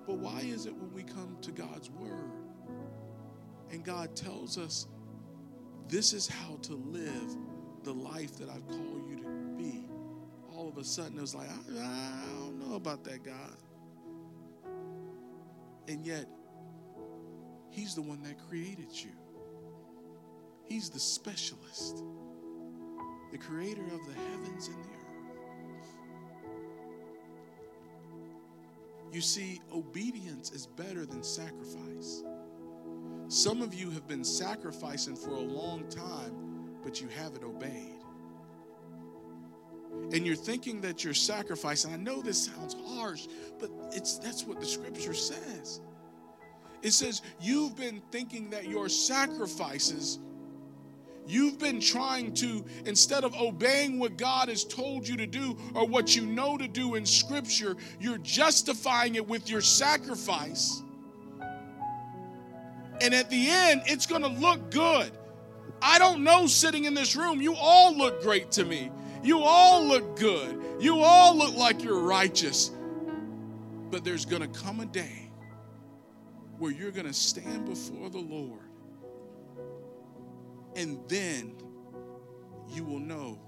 But 0.06 0.18
why 0.18 0.42
is 0.42 0.68
it 0.68 0.76
when 0.76 0.94
we 0.94 1.02
come 1.02 1.38
to 1.42 1.52
God's 1.52 1.90
Word 1.90 2.35
and 3.72 3.84
God 3.84 4.16
tells 4.16 4.58
us 4.58 4.88
this 5.88 6.14
is 6.14 6.28
how 6.28 6.58
to 6.64 6.74
live 6.74 7.36
the 7.84 7.94
life 7.94 8.36
that 8.38 8.50
I've 8.50 8.68
called 8.68 9.08
you 9.08 9.18
to 9.18 9.30
be, 9.58 9.88
all 10.56 10.68
of 10.68 10.78
a 10.78 10.84
sudden 10.84 11.18
it 11.18 11.22
was 11.22 11.36
like, 11.36 11.48
I, 11.50 11.80
I 11.80 12.40
don't 12.40 12.60
know 12.68 12.76
about 12.76 13.04
that 13.04 13.24
God. 13.24 13.58
And 15.88 16.06
yet, 16.06 16.26
He's 17.70 17.94
the 17.94 18.02
one 18.02 18.24
that 18.24 18.38
created 18.50 18.88
you. 18.92 19.12
He's 20.64 20.90
the 20.90 21.00
specialist, 21.00 22.04
the 23.32 23.38
creator 23.38 23.84
of 23.84 24.06
the 24.08 24.14
heavens 24.14 24.68
and 24.68 24.78
the 24.78 24.88
earth. 24.88 25.06
You 29.12 29.22
see, 29.22 29.62
obedience 29.74 30.52
is 30.52 30.66
better 30.66 31.06
than 31.06 31.22
sacrifice. 31.22 32.24
Some 33.28 33.62
of 33.62 33.74
you 33.74 33.90
have 33.92 34.08
been 34.08 34.24
sacrificing 34.24 35.16
for 35.16 35.32
a 35.32 35.40
long 35.40 35.88
time, 35.90 36.78
but 36.84 37.02
you 37.02 37.08
haven't 37.08 37.44
obeyed. 37.44 37.94
And 40.14 40.26
you're 40.26 40.36
thinking 40.36 40.82
that 40.82 41.04
you're 41.04 41.14
sacrificing. 41.14 41.94
I 41.94 41.98
know 41.98 42.22
this 42.22 42.46
sounds 42.46 42.76
harsh, 42.88 43.28
but 43.60 43.72
it's 43.92 44.20
that's 44.20 44.44
what 44.44 44.60
the 44.60 44.66
scripture 44.66 45.14
says. 45.14 45.82
It 46.82 46.92
says 46.92 47.22
you've 47.40 47.76
been 47.76 48.02
thinking 48.12 48.50
that 48.52 48.68
your 48.68 48.90
sacrifices 48.90 50.20
You've 51.28 51.58
been 51.58 51.80
trying 51.80 52.34
to, 52.36 52.64
instead 52.86 53.24
of 53.24 53.36
obeying 53.36 54.00
what 54.00 54.18
God 54.18 54.50
has 54.50 54.64
told 54.64 55.08
you 55.08 55.18
to 55.18 55.26
do 55.26 55.58
or 55.74 55.88
what 55.88 56.16
you 56.16 56.26
know 56.26 56.58
to 56.58 56.68
do 56.68 56.96
in 56.96 57.06
Scripture, 57.06 57.76
you're 58.00 58.20
justifying 58.20 59.16
it 59.16 59.28
with 59.28 59.50
your 59.50 59.62
sacrifice. 59.62 60.84
And 63.02 63.14
at 63.14 63.30
the 63.30 63.50
end, 63.50 63.84
it's 63.86 64.06
going 64.06 64.22
to 64.22 64.28
look 64.28 64.72
good. 64.72 65.12
I 65.82 66.00
don't 66.00 66.24
know 66.24 66.48
sitting 66.48 66.86
in 66.86 66.94
this 66.94 67.16
room, 67.16 67.42
you 67.42 67.56
all 67.56 67.96
look 67.96 68.22
great 68.22 68.52
to 68.52 68.66
me. 68.66 68.92
You 69.24 69.40
all 69.40 69.84
look 69.84 70.18
good. 70.18 70.62
You 70.80 71.00
all 71.00 71.36
look 71.36 71.56
like 71.56 71.84
you're 71.84 72.00
righteous. 72.00 72.72
But 73.92 74.04
there's 74.04 74.26
going 74.26 74.42
to 74.42 74.60
come 74.60 74.80
a 74.80 74.86
day 74.86 75.32
where 76.58 76.72
you're 76.72 76.92
going 76.92 77.08
to 77.08 77.14
stand 77.14 77.66
before 77.66 78.10
the 78.10 78.20
Lord 78.20 78.66
and 80.76 81.00
then 81.08 81.56
you 82.70 82.84
will 82.84 83.00
know 83.00 83.40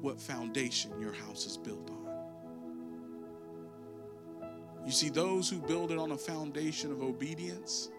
what 0.00 0.20
foundation 0.20 0.92
your 1.00 1.12
house 1.12 1.46
is 1.46 1.56
built 1.56 1.90
on. 1.90 2.01
You 4.84 4.92
see, 4.92 5.08
those 5.08 5.48
who 5.48 5.58
build 5.58 5.92
it 5.92 5.98
on 5.98 6.12
a 6.12 6.16
foundation 6.16 6.90
of 6.90 7.02
obedience, 7.02 7.90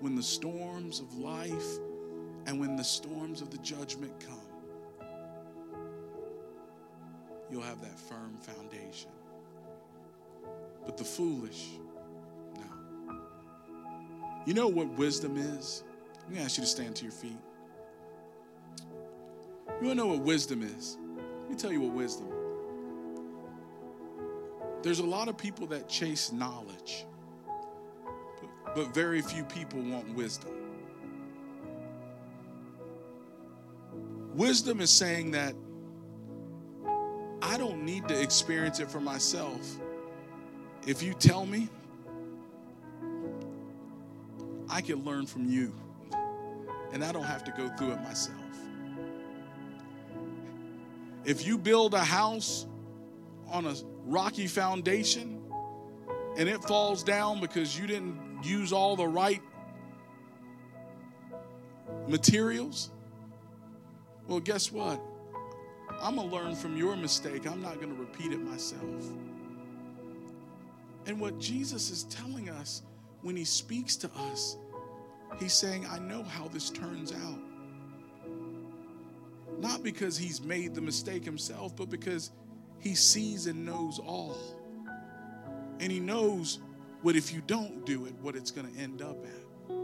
when 0.00 0.16
the 0.16 0.22
storms 0.22 1.00
of 1.00 1.14
life 1.18 1.78
and 2.46 2.58
when 2.58 2.76
the 2.76 2.84
storms 2.84 3.40
of 3.42 3.50
the 3.50 3.58
judgment 3.58 4.12
come, 4.20 5.08
you'll 7.50 7.62
have 7.62 7.80
that 7.80 7.98
firm 7.98 8.36
foundation. 8.40 9.10
But 10.84 10.96
the 10.96 11.04
foolish, 11.04 11.68
no. 12.56 13.14
you 14.46 14.54
know 14.54 14.68
what 14.68 14.88
wisdom 14.98 15.36
is? 15.36 15.84
I'm 16.16 16.34
going 16.34 16.38
to 16.38 16.44
ask 16.44 16.58
you 16.58 16.64
to 16.64 16.70
stand 16.70 16.96
to 16.96 17.04
your 17.04 17.12
feet. 17.12 17.38
You 19.80 19.86
want 19.86 19.90
to 19.90 19.94
know 19.94 20.06
what 20.06 20.20
wisdom 20.20 20.62
is? 20.62 20.96
Let 21.42 21.50
me 21.50 21.56
tell 21.56 21.72
you 21.72 21.80
what 21.80 21.92
wisdom. 21.92 22.28
There's 24.82 25.00
a 25.00 25.06
lot 25.06 25.28
of 25.28 25.36
people 25.36 25.66
that 25.68 25.88
chase 25.88 26.32
knowledge, 26.32 27.04
but, 28.74 28.94
very 28.94 29.20
few 29.20 29.44
people 29.44 29.80
want 29.80 30.14
wisdom. 30.14 30.52
Wisdom 34.34 34.80
is 34.80 34.90
saying 34.90 35.32
that 35.32 35.54
I 37.42 37.56
don't 37.58 37.84
need 37.84 38.08
to 38.08 38.20
experience 38.20 38.80
it 38.80 38.90
for 38.90 39.00
myself. 39.00 39.60
If 40.86 41.02
you 41.02 41.14
tell 41.14 41.44
me, 41.44 41.68
I 44.68 44.80
can 44.80 45.04
learn 45.04 45.26
from 45.26 45.46
you. 45.46 45.74
And 46.92 47.04
I 47.04 47.12
don't 47.12 47.24
have 47.24 47.44
to 47.44 47.52
go 47.52 47.68
through 47.76 47.92
it 47.92 48.02
myself. 48.02 48.36
If 51.24 51.46
you 51.46 51.58
build 51.58 51.94
a 51.94 52.04
house 52.04 52.66
on 53.48 53.66
a 53.66 53.74
rocky 54.04 54.46
foundation 54.46 55.42
and 56.36 56.48
it 56.48 56.62
falls 56.64 57.02
down 57.02 57.40
because 57.40 57.78
you 57.78 57.86
didn't 57.86 58.18
use 58.42 58.72
all 58.72 58.96
the 58.96 59.06
right 59.06 59.42
materials, 62.08 62.90
well, 64.26 64.40
guess 64.40 64.70
what? 64.70 65.00
I'm 66.00 66.16
going 66.16 66.30
to 66.30 66.34
learn 66.34 66.54
from 66.54 66.76
your 66.76 66.96
mistake. 66.96 67.46
I'm 67.46 67.60
not 67.60 67.76
going 67.76 67.94
to 67.94 68.00
repeat 68.00 68.32
it 68.32 68.40
myself. 68.40 69.04
And 71.06 71.20
what 71.20 71.38
Jesus 71.38 71.90
is 71.90 72.04
telling 72.04 72.48
us 72.48 72.82
when 73.22 73.36
he 73.36 73.44
speaks 73.44 73.96
to 73.96 74.10
us, 74.16 74.56
he's 75.38 75.52
saying, 75.52 75.86
I 75.90 75.98
know 75.98 76.22
how 76.22 76.48
this 76.48 76.70
turns 76.70 77.12
out. 77.12 77.38
Not 79.58 79.82
because 79.82 80.16
he's 80.16 80.42
made 80.42 80.74
the 80.74 80.80
mistake 80.80 81.24
himself, 81.24 81.76
but 81.76 81.90
because 81.90 82.30
he 82.80 82.94
sees 82.94 83.46
and 83.46 83.64
knows 83.64 83.98
all. 83.98 84.36
And 85.78 85.92
he 85.92 86.00
knows 86.00 86.58
what 87.02 87.16
if 87.16 87.32
you 87.32 87.42
don't 87.46 87.86
do 87.86 88.06
it, 88.06 88.14
what 88.20 88.36
it's 88.36 88.50
going 88.50 88.72
to 88.72 88.78
end 88.80 89.02
up 89.02 89.24
at. 89.24 89.76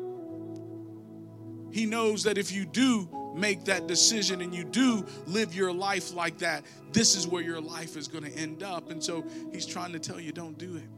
He 1.73 1.85
knows 1.85 2.23
that 2.25 2.39
if 2.39 2.53
you 2.53 2.65
do 2.65 3.09
make 3.35 3.65
that 3.67 3.87
decision 3.87 4.41
and 4.41 4.55
you 4.55 4.65
do 4.65 5.05
live 5.27 5.55
your 5.55 5.73
life 5.73 6.15
like 6.15 6.39
that, 6.39 6.65
this 6.93 7.15
is 7.15 7.27
where 7.27 7.43
your 7.43 7.61
life 7.61 7.97
is 7.97 8.09
going 8.09 8.25
to 8.25 8.33
end 8.33 8.63
up. 8.63 8.91
And 8.91 9.03
so 9.03 9.25
he's 9.53 9.67
trying 9.67 9.93
to 9.93 9.99
tell 9.99 10.19
you, 10.19 10.33
don't 10.33 10.57
do 10.57 10.77
it. 10.77 10.89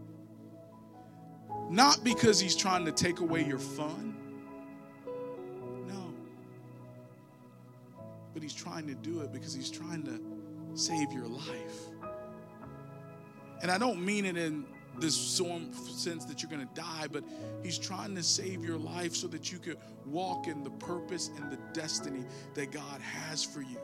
Not 1.68 2.04
because 2.04 2.38
he's 2.38 2.54
trying 2.54 2.84
to 2.84 2.92
take 2.92 3.20
away 3.20 3.44
your 3.44 3.58
fun. 3.58 4.16
No. 5.86 6.14
But 8.32 8.42
he's 8.42 8.54
trying 8.54 8.86
to 8.86 8.94
do 8.94 9.20
it 9.20 9.32
because 9.32 9.52
he's 9.52 9.70
trying 9.70 10.04
to 10.04 10.20
save 10.78 11.12
your 11.12 11.26
life. 11.26 11.88
And 13.62 13.70
I 13.70 13.78
don't 13.78 14.04
mean 14.04 14.24
it 14.24 14.36
in 14.36 14.64
this 14.98 15.16
sense 15.16 16.24
that 16.24 16.42
you're 16.42 16.50
going 16.50 16.66
to 16.66 16.74
die, 16.74 17.06
but 17.10 17.24
he's 17.62 17.78
trying 17.78 18.14
to 18.14 18.22
save 18.22 18.64
your 18.64 18.78
life 18.78 19.14
so 19.14 19.26
that 19.28 19.52
you 19.52 19.58
could 19.58 19.78
walk 20.06 20.46
in 20.46 20.64
the 20.64 20.70
purpose 20.70 21.30
and 21.36 21.50
the 21.50 21.58
destiny 21.72 22.24
that 22.54 22.72
God 22.72 23.00
has 23.00 23.44
for 23.44 23.60
you. 23.60 23.78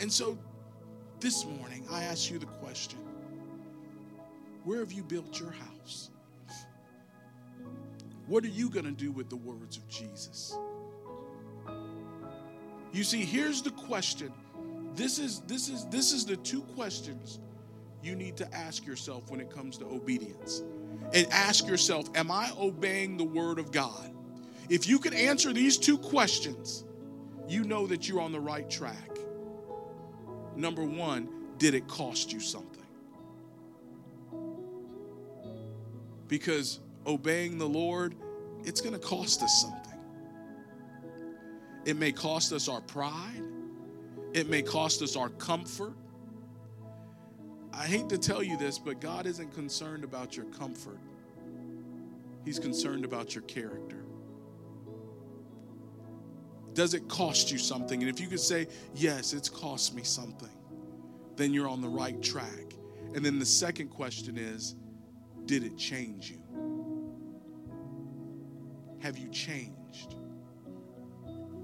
And 0.00 0.12
so 0.12 0.38
this 1.20 1.44
morning, 1.46 1.86
I 1.90 2.02
ask 2.04 2.30
you 2.30 2.38
the 2.38 2.46
question 2.46 2.98
where 4.64 4.80
have 4.80 4.92
you 4.92 5.02
built 5.02 5.38
your 5.40 5.50
house? 5.50 6.10
What 8.26 8.44
are 8.44 8.48
you 8.48 8.70
going 8.70 8.84
to 8.84 8.92
do 8.92 9.10
with 9.10 9.28
the 9.28 9.36
words 9.36 9.76
of 9.76 9.88
Jesus? 9.88 10.56
You 12.92 13.04
see, 13.04 13.24
here's 13.24 13.62
the 13.62 13.70
question. 13.70 14.32
This 14.94 15.18
is 15.18 15.40
this 15.40 15.68
is 15.68 15.86
this 15.86 16.12
is 16.12 16.26
the 16.26 16.36
two 16.36 16.62
questions 16.74 17.40
you 18.02 18.14
need 18.14 18.36
to 18.36 18.54
ask 18.54 18.86
yourself 18.86 19.30
when 19.30 19.40
it 19.40 19.50
comes 19.50 19.78
to 19.78 19.86
obedience. 19.86 20.62
And 21.14 21.26
ask 21.30 21.66
yourself, 21.66 22.08
am 22.14 22.30
I 22.30 22.50
obeying 22.58 23.16
the 23.16 23.24
word 23.24 23.58
of 23.58 23.72
God? 23.72 24.14
If 24.68 24.88
you 24.88 24.98
can 24.98 25.14
answer 25.14 25.52
these 25.52 25.76
two 25.76 25.98
questions, 25.98 26.84
you 27.48 27.64
know 27.64 27.86
that 27.86 28.08
you're 28.08 28.20
on 28.20 28.32
the 28.32 28.40
right 28.40 28.68
track. 28.70 29.18
Number 30.56 30.84
1, 30.84 31.28
did 31.58 31.74
it 31.74 31.88
cost 31.88 32.32
you 32.32 32.40
something? 32.40 32.82
because 36.32 36.80
obeying 37.06 37.58
the 37.58 37.68
Lord, 37.68 38.14
it's 38.64 38.80
going 38.80 38.94
to 38.94 38.98
cost 38.98 39.42
us 39.42 39.60
something. 39.60 39.91
It 41.84 41.96
may 41.96 42.12
cost 42.12 42.52
us 42.52 42.68
our 42.68 42.80
pride, 42.80 43.42
it 44.32 44.48
may 44.48 44.62
cost 44.62 45.02
us 45.02 45.16
our 45.16 45.28
comfort. 45.28 45.94
I 47.72 47.86
hate 47.86 48.08
to 48.10 48.18
tell 48.18 48.42
you 48.42 48.58
this, 48.58 48.78
but 48.78 49.00
God 49.00 49.26
isn't 49.26 49.54
concerned 49.54 50.04
about 50.04 50.36
your 50.36 50.46
comfort, 50.46 50.98
He's 52.44 52.58
concerned 52.58 53.04
about 53.04 53.34
your 53.34 53.42
character. 53.44 54.04
Does 56.74 56.94
it 56.94 57.06
cost 57.06 57.50
you 57.50 57.58
something? 57.58 58.00
And 58.00 58.08
if 58.08 58.18
you 58.18 58.28
could 58.28 58.40
say, 58.40 58.66
Yes, 58.94 59.32
it's 59.34 59.48
cost 59.48 59.94
me 59.94 60.02
something, 60.02 60.48
then 61.36 61.52
you're 61.52 61.68
on 61.68 61.80
the 61.82 61.88
right 61.88 62.20
track. 62.22 62.74
And 63.14 63.24
then 63.24 63.38
the 63.38 63.46
second 63.46 63.88
question 63.88 64.38
is, 64.38 64.74
did 65.44 65.64
it 65.64 65.76
change 65.76 66.30
you? 66.30 66.38
Have 69.00 69.18
you 69.18 69.28
changed? 69.28 70.14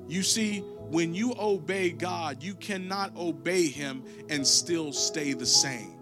You 0.09 0.23
see, 0.23 0.61
when 0.91 1.15
you 1.15 1.35
obey 1.39 1.91
God, 1.91 2.43
you 2.43 2.55
cannot 2.55 3.15
obey 3.17 3.69
Him 3.69 4.03
and 4.29 4.47
still 4.47 4.93
stay 4.93 5.35
the 5.35 5.47
same. 5.47 5.99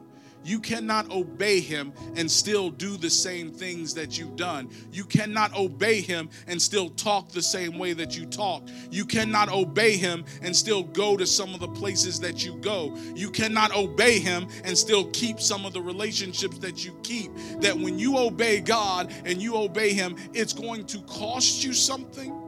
You 0.47 0.61
cannot 0.61 1.11
obey 1.11 1.59
him 1.59 1.93
and 2.15 2.31
still 2.31 2.71
do 2.71 2.97
the 2.97 3.11
same 3.11 3.51
things 3.51 3.95
that 3.95 4.17
you've 4.17 4.37
done. 4.37 4.71
You 4.93 5.05
cannot 5.05 5.57
obey 5.57 6.01
him 6.01 6.31
and 6.47 6.63
still 6.63 6.91
talk 6.91 7.31
the 7.33 7.43
same 7.43 7.79
way 7.79 7.95
that 7.95 8.17
you 8.17 8.27
talk. 8.27 8.63
You 8.89 9.05
cannot 9.07 9.51
obey 9.51 9.97
him 9.97 10.25
and 10.43 10.55
still 10.55 10.85
go 10.85 11.17
to 11.17 11.27
some 11.27 11.53
of 11.53 11.59
the 11.59 11.69
places 11.69 12.21
that 12.21 12.45
you 12.45 12.55
go. 12.59 12.97
You 13.17 13.31
cannot 13.31 13.75
obey 13.75 14.21
him 14.21 14.47
and 14.63 14.79
still 14.79 15.11
keep 15.11 15.41
some 15.41 15.67
of 15.67 15.73
the 15.73 15.83
relationships 15.83 16.59
that 16.59 16.85
you 16.85 16.97
keep. 17.03 17.33
That 17.61 17.77
when 17.77 17.99
you 17.99 18.17
obey 18.17 18.61
God 18.61 19.13
and 19.25 19.43
you 19.43 19.57
obey 19.57 19.95
him, 19.95 20.15
it's 20.33 20.53
going 20.53 20.87
to 20.87 21.01
cost 21.03 21.65
you 21.65 21.73
something 21.73 22.46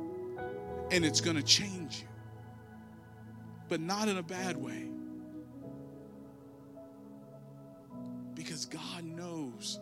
and 0.90 1.04
it's 1.04 1.20
going 1.20 1.36
to 1.36 1.42
change 1.42 2.00
you. 2.00 2.08
But 3.68 3.80
not 3.80 4.08
in 4.08 4.16
a 4.16 4.22
bad 4.22 4.56
way. 4.56 4.88
Because 8.34 8.64
God 8.64 9.04
knows 9.04 9.78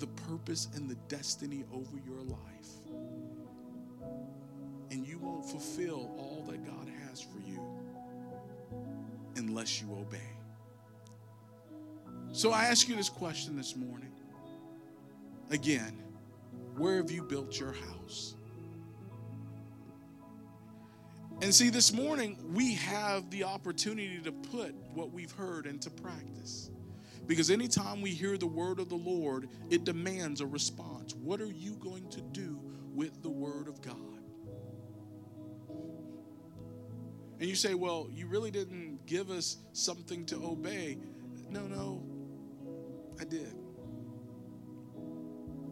the 0.00 0.06
purpose 0.06 0.68
and 0.74 0.90
the 0.90 0.96
destiny 1.08 1.64
over 1.72 1.98
your 2.04 2.22
life. 2.22 2.38
And 4.90 5.06
you 5.06 5.18
won't 5.18 5.48
fulfill 5.48 6.10
all 6.18 6.44
that 6.50 6.64
God 6.64 6.90
has 7.08 7.20
for 7.20 7.38
you 7.46 7.60
unless 9.36 9.80
you 9.80 9.92
obey. 9.92 10.18
So 12.32 12.50
I 12.50 12.64
ask 12.64 12.88
you 12.88 12.96
this 12.96 13.08
question 13.08 13.56
this 13.56 13.76
morning. 13.76 14.12
Again, 15.50 16.02
where 16.76 16.96
have 16.96 17.10
you 17.10 17.22
built 17.22 17.58
your 17.60 17.72
house? 17.72 18.34
And 21.42 21.54
see, 21.54 21.70
this 21.70 21.92
morning 21.92 22.38
we 22.54 22.74
have 22.74 23.30
the 23.30 23.44
opportunity 23.44 24.18
to 24.24 24.32
put 24.32 24.74
what 24.94 25.12
we've 25.12 25.32
heard 25.32 25.66
into 25.66 25.90
practice. 25.90 26.70
Because 27.26 27.50
anytime 27.50 28.00
we 28.00 28.10
hear 28.10 28.36
the 28.36 28.46
word 28.46 28.78
of 28.78 28.88
the 28.88 28.96
Lord, 28.96 29.48
it 29.70 29.84
demands 29.84 30.40
a 30.40 30.46
response. 30.46 31.14
What 31.14 31.40
are 31.40 31.50
you 31.50 31.72
going 31.76 32.08
to 32.10 32.20
do 32.20 32.60
with 32.92 33.22
the 33.22 33.30
word 33.30 33.68
of 33.68 33.80
God? 33.80 33.96
And 37.40 37.48
you 37.48 37.56
say, 37.56 37.74
well, 37.74 38.08
you 38.12 38.26
really 38.26 38.50
didn't 38.50 39.04
give 39.06 39.30
us 39.30 39.56
something 39.72 40.24
to 40.26 40.36
obey. 40.36 40.98
No, 41.50 41.66
no, 41.66 42.02
I 43.20 43.24
did. 43.24 43.54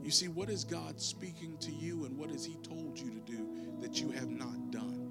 You 0.03 0.11
see, 0.11 0.29
what 0.29 0.51
is 0.51 0.65
God 0.65 1.01
speaking 1.01 1.57
to 1.59 1.71
you 1.71 2.05
and 2.05 2.17
what 2.19 2.31
has 2.31 2.45
He 2.45 2.57
told 2.57 2.99
you 2.99 3.11
to 3.11 3.21
do 3.21 3.49
that 3.81 4.01
you 4.01 4.11
have 4.11 4.29
not 4.29 4.71
done? 4.71 5.02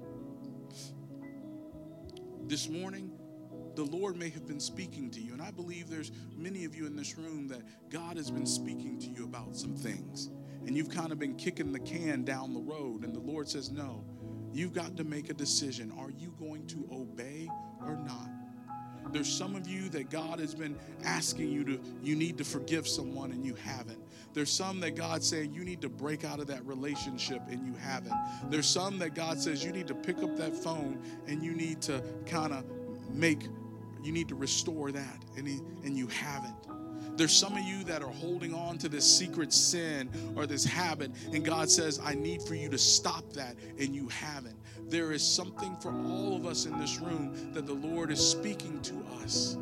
This 2.48 2.68
morning, 2.68 3.10
the 3.74 3.84
Lord 3.84 4.16
may 4.16 4.28
have 4.30 4.46
been 4.46 4.60
speaking 4.60 5.10
to 5.12 5.20
you. 5.20 5.32
And 5.32 5.40
I 5.40 5.50
believe 5.50 5.88
there's 5.88 6.12
many 6.36 6.64
of 6.64 6.74
you 6.74 6.86
in 6.86 6.96
this 6.96 7.16
room 7.16 7.48
that 7.48 7.62
God 7.90 8.16
has 8.16 8.30
been 8.30 8.46
speaking 8.46 8.98
to 9.00 9.06
you 9.06 9.24
about 9.24 9.56
some 9.56 9.74
things. 9.74 10.28
And 10.66 10.76
you've 10.76 10.90
kind 10.90 11.12
of 11.12 11.18
been 11.18 11.36
kicking 11.36 11.72
the 11.72 11.80
can 11.80 12.24
down 12.24 12.52
the 12.52 12.60
road. 12.60 13.04
And 13.04 13.14
the 13.14 13.20
Lord 13.20 13.48
says, 13.48 13.70
No, 13.70 14.04
you've 14.52 14.74
got 14.74 14.96
to 14.96 15.04
make 15.04 15.30
a 15.30 15.34
decision. 15.34 15.92
Are 15.98 16.10
you 16.10 16.34
going 16.38 16.66
to 16.68 16.88
obey 16.92 17.48
or 17.80 17.96
not? 17.96 18.31
There's 19.12 19.30
some 19.30 19.54
of 19.54 19.68
you 19.68 19.88
that 19.90 20.10
God 20.10 20.40
has 20.40 20.54
been 20.54 20.76
asking 21.04 21.50
you 21.50 21.64
to, 21.64 21.80
you 22.02 22.16
need 22.16 22.38
to 22.38 22.44
forgive 22.44 22.88
someone 22.88 23.30
and 23.30 23.44
you 23.44 23.54
haven't. 23.54 23.98
There's 24.34 24.50
some 24.50 24.80
that 24.80 24.96
God's 24.96 25.28
saying 25.28 25.52
you 25.52 25.64
need 25.64 25.82
to 25.82 25.90
break 25.90 26.24
out 26.24 26.40
of 26.40 26.46
that 26.46 26.64
relationship 26.64 27.42
and 27.48 27.66
you 27.66 27.74
haven't. 27.74 28.14
There's 28.48 28.66
some 28.66 28.98
that 28.98 29.14
God 29.14 29.38
says 29.38 29.62
you 29.62 29.72
need 29.72 29.86
to 29.88 29.94
pick 29.94 30.22
up 30.22 30.36
that 30.38 30.56
phone 30.56 30.98
and 31.26 31.42
you 31.42 31.52
need 31.52 31.82
to 31.82 32.02
kind 32.26 32.52
of 32.52 32.64
make 33.10 33.42
you 34.02 34.12
need 34.12 34.28
to 34.28 34.34
restore 34.34 34.90
that, 34.92 35.24
and, 35.36 35.46
he, 35.46 35.60
and 35.84 35.96
you 35.96 36.08
haven't. 36.08 36.54
There's 37.16 37.32
some 37.32 37.56
of 37.56 37.64
you 37.64 37.84
that 37.84 38.02
are 38.02 38.10
holding 38.10 38.54
on 38.54 38.78
to 38.78 38.88
this 38.88 39.04
secret 39.04 39.52
sin 39.52 40.10
or 40.34 40.46
this 40.46 40.64
habit, 40.64 41.12
and 41.32 41.44
God 41.44 41.70
says, 41.70 42.00
I 42.02 42.14
need 42.14 42.42
for 42.42 42.54
you 42.54 42.68
to 42.70 42.78
stop 42.78 43.32
that, 43.34 43.56
and 43.78 43.94
you 43.94 44.08
haven't. 44.08 44.56
There 44.88 45.12
is 45.12 45.22
something 45.22 45.76
for 45.76 45.92
all 45.92 46.36
of 46.36 46.46
us 46.46 46.66
in 46.66 46.78
this 46.78 46.98
room 46.98 47.52
that 47.52 47.66
the 47.66 47.74
Lord 47.74 48.10
is 48.10 48.26
speaking 48.26 48.80
to 48.82 49.04
us. 49.22 49.56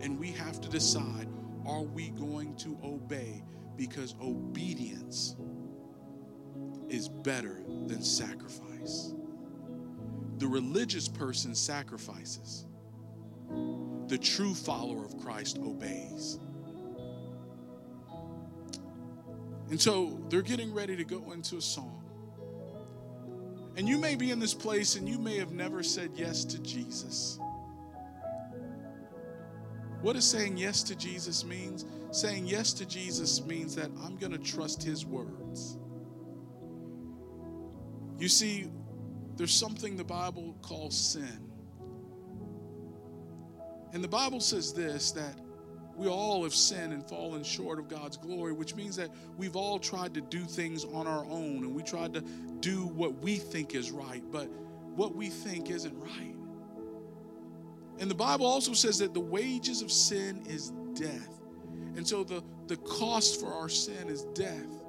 And 0.00 0.18
we 0.18 0.32
have 0.32 0.60
to 0.60 0.68
decide 0.68 1.28
are 1.66 1.82
we 1.82 2.10
going 2.10 2.56
to 2.56 2.76
obey? 2.82 3.44
Because 3.76 4.16
obedience 4.20 5.36
is 6.88 7.08
better 7.08 7.62
than 7.86 8.02
sacrifice. 8.02 9.14
The 10.38 10.46
religious 10.46 11.08
person 11.08 11.54
sacrifices 11.54 12.66
the 14.12 14.18
true 14.18 14.52
follower 14.52 15.06
of 15.06 15.18
Christ 15.20 15.58
obeys. 15.58 16.38
And 19.70 19.80
so 19.80 20.20
they're 20.28 20.42
getting 20.42 20.74
ready 20.74 20.96
to 20.96 21.04
go 21.04 21.32
into 21.32 21.56
a 21.56 21.62
song. 21.62 22.04
And 23.78 23.88
you 23.88 23.96
may 23.96 24.14
be 24.14 24.30
in 24.30 24.38
this 24.38 24.52
place 24.52 24.96
and 24.96 25.08
you 25.08 25.18
may 25.18 25.38
have 25.38 25.52
never 25.52 25.82
said 25.82 26.10
yes 26.14 26.44
to 26.44 26.58
Jesus. 26.58 27.38
What 30.02 30.12
does 30.12 30.28
saying 30.28 30.58
yes 30.58 30.82
to 30.82 30.94
Jesus 30.94 31.42
means? 31.42 31.86
Saying 32.10 32.46
yes 32.46 32.74
to 32.74 32.84
Jesus 32.84 33.42
means 33.46 33.74
that 33.76 33.90
I'm 34.04 34.18
going 34.18 34.32
to 34.32 34.38
trust 34.38 34.82
his 34.82 35.06
words. 35.06 35.78
You 38.18 38.28
see, 38.28 38.68
there's 39.36 39.54
something 39.54 39.96
the 39.96 40.04
Bible 40.04 40.54
calls 40.60 40.98
sin. 40.98 41.51
And 43.92 44.02
the 44.02 44.08
Bible 44.08 44.40
says 44.40 44.72
this 44.72 45.12
that 45.12 45.38
we 45.96 46.08
all 46.08 46.42
have 46.42 46.54
sinned 46.54 46.92
and 46.92 47.06
fallen 47.06 47.44
short 47.44 47.78
of 47.78 47.88
God's 47.88 48.16
glory, 48.16 48.52
which 48.52 48.74
means 48.74 48.96
that 48.96 49.10
we've 49.36 49.56
all 49.56 49.78
tried 49.78 50.14
to 50.14 50.20
do 50.22 50.44
things 50.44 50.84
on 50.84 51.06
our 51.06 51.24
own 51.26 51.58
and 51.58 51.74
we 51.74 51.82
tried 51.82 52.14
to 52.14 52.22
do 52.60 52.86
what 52.86 53.18
we 53.18 53.36
think 53.36 53.74
is 53.74 53.90
right, 53.90 54.22
but 54.32 54.48
what 54.94 55.14
we 55.14 55.28
think 55.28 55.70
isn't 55.70 55.98
right. 55.98 56.34
And 57.98 58.10
the 58.10 58.14
Bible 58.14 58.46
also 58.46 58.72
says 58.72 58.98
that 58.98 59.12
the 59.12 59.20
wages 59.20 59.82
of 59.82 59.92
sin 59.92 60.42
is 60.48 60.72
death. 60.94 61.40
And 61.94 62.06
so 62.08 62.24
the, 62.24 62.42
the 62.68 62.76
cost 62.78 63.38
for 63.38 63.52
our 63.52 63.68
sin 63.68 64.08
is 64.08 64.24
death. 64.34 64.82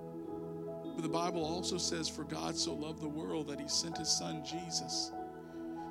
But 0.95 1.01
the 1.01 1.09
Bible 1.09 1.43
also 1.43 1.77
says, 1.77 2.07
For 2.07 2.23
God 2.23 2.55
so 2.55 2.73
loved 2.73 3.01
the 3.01 3.09
world 3.09 3.47
that 3.47 3.59
he 3.59 3.67
sent 3.67 3.97
his 3.97 4.09
son 4.09 4.43
Jesus 4.45 5.11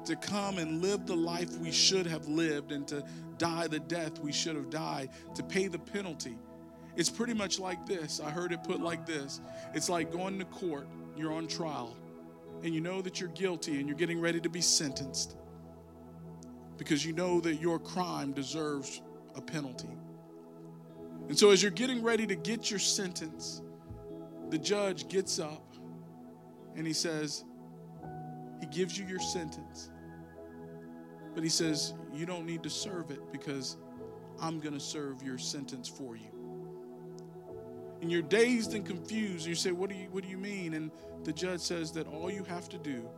to 0.06 0.16
come 0.16 0.58
and 0.58 0.82
live 0.82 1.06
the 1.06 1.16
life 1.16 1.56
we 1.58 1.70
should 1.70 2.06
have 2.06 2.28
lived 2.28 2.72
and 2.72 2.86
to 2.88 3.04
die 3.38 3.66
the 3.66 3.80
death 3.80 4.18
we 4.20 4.32
should 4.32 4.56
have 4.56 4.70
died, 4.70 5.10
to 5.34 5.42
pay 5.42 5.68
the 5.68 5.78
penalty. 5.78 6.38
It's 6.96 7.10
pretty 7.10 7.34
much 7.34 7.58
like 7.58 7.86
this. 7.86 8.20
I 8.20 8.30
heard 8.30 8.52
it 8.52 8.62
put 8.62 8.80
like 8.80 9.06
this 9.06 9.40
it's 9.74 9.88
like 9.88 10.12
going 10.12 10.38
to 10.38 10.44
court, 10.46 10.88
you're 11.16 11.32
on 11.32 11.46
trial, 11.46 11.96
and 12.62 12.74
you 12.74 12.80
know 12.80 13.00
that 13.02 13.20
you're 13.20 13.30
guilty 13.30 13.78
and 13.78 13.88
you're 13.88 13.98
getting 13.98 14.20
ready 14.20 14.40
to 14.40 14.48
be 14.48 14.60
sentenced 14.60 15.36
because 16.76 17.04
you 17.04 17.12
know 17.12 17.40
that 17.40 17.60
your 17.60 17.78
crime 17.78 18.32
deserves 18.32 19.02
a 19.34 19.40
penalty. 19.40 19.96
And 21.28 21.38
so, 21.38 21.50
as 21.50 21.62
you're 21.62 21.70
getting 21.70 22.02
ready 22.02 22.26
to 22.26 22.34
get 22.34 22.70
your 22.70 22.80
sentence, 22.80 23.62
the 24.50 24.58
judge 24.58 25.08
gets 25.08 25.38
up 25.38 25.74
and 26.76 26.86
he 26.86 26.92
says, 26.92 27.44
He 28.62 28.68
gives 28.68 28.96
you 28.96 29.04
your 29.04 29.18
sentence. 29.18 29.90
But 31.34 31.42
he 31.42 31.50
says, 31.50 31.94
You 32.14 32.26
don't 32.26 32.46
need 32.46 32.62
to 32.62 32.70
serve 32.70 33.10
it 33.10 33.20
because 33.32 33.76
I'm 34.40 34.60
going 34.60 34.74
to 34.74 34.80
serve 34.80 35.20
your 35.20 35.36
sentence 35.36 35.88
for 35.88 36.14
you. 36.14 36.28
And 38.00 38.10
you're 38.10 38.22
dazed 38.22 38.74
and 38.74 38.86
confused. 38.86 39.46
And 39.46 39.48
you 39.48 39.54
say, 39.56 39.72
what 39.72 39.90
do 39.90 39.96
you, 39.96 40.08
what 40.10 40.22
do 40.22 40.28
you 40.28 40.38
mean? 40.38 40.74
And 40.74 40.92
the 41.24 41.32
judge 41.32 41.60
says 41.60 41.90
that 41.92 42.06
all 42.06 42.30
you 42.30 42.44
have 42.44 42.68
to 42.68 42.78
do 42.78 43.08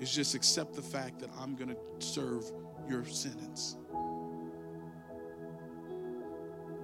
is 0.00 0.14
just 0.14 0.34
accept 0.34 0.74
the 0.74 0.82
fact 0.82 1.18
that 1.20 1.30
I'm 1.38 1.56
going 1.56 1.70
to 1.70 1.76
serve 1.98 2.44
your 2.88 3.06
sentence. 3.06 3.76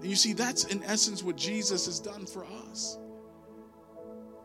And 0.01 0.05
you 0.05 0.17
see, 0.17 0.33
that's 0.33 0.65
in 0.65 0.83
essence 0.85 1.23
what 1.23 1.37
Jesus 1.37 1.85
has 1.87 2.01
done 2.01 2.27
for 2.27 2.47
us. 2.71 2.99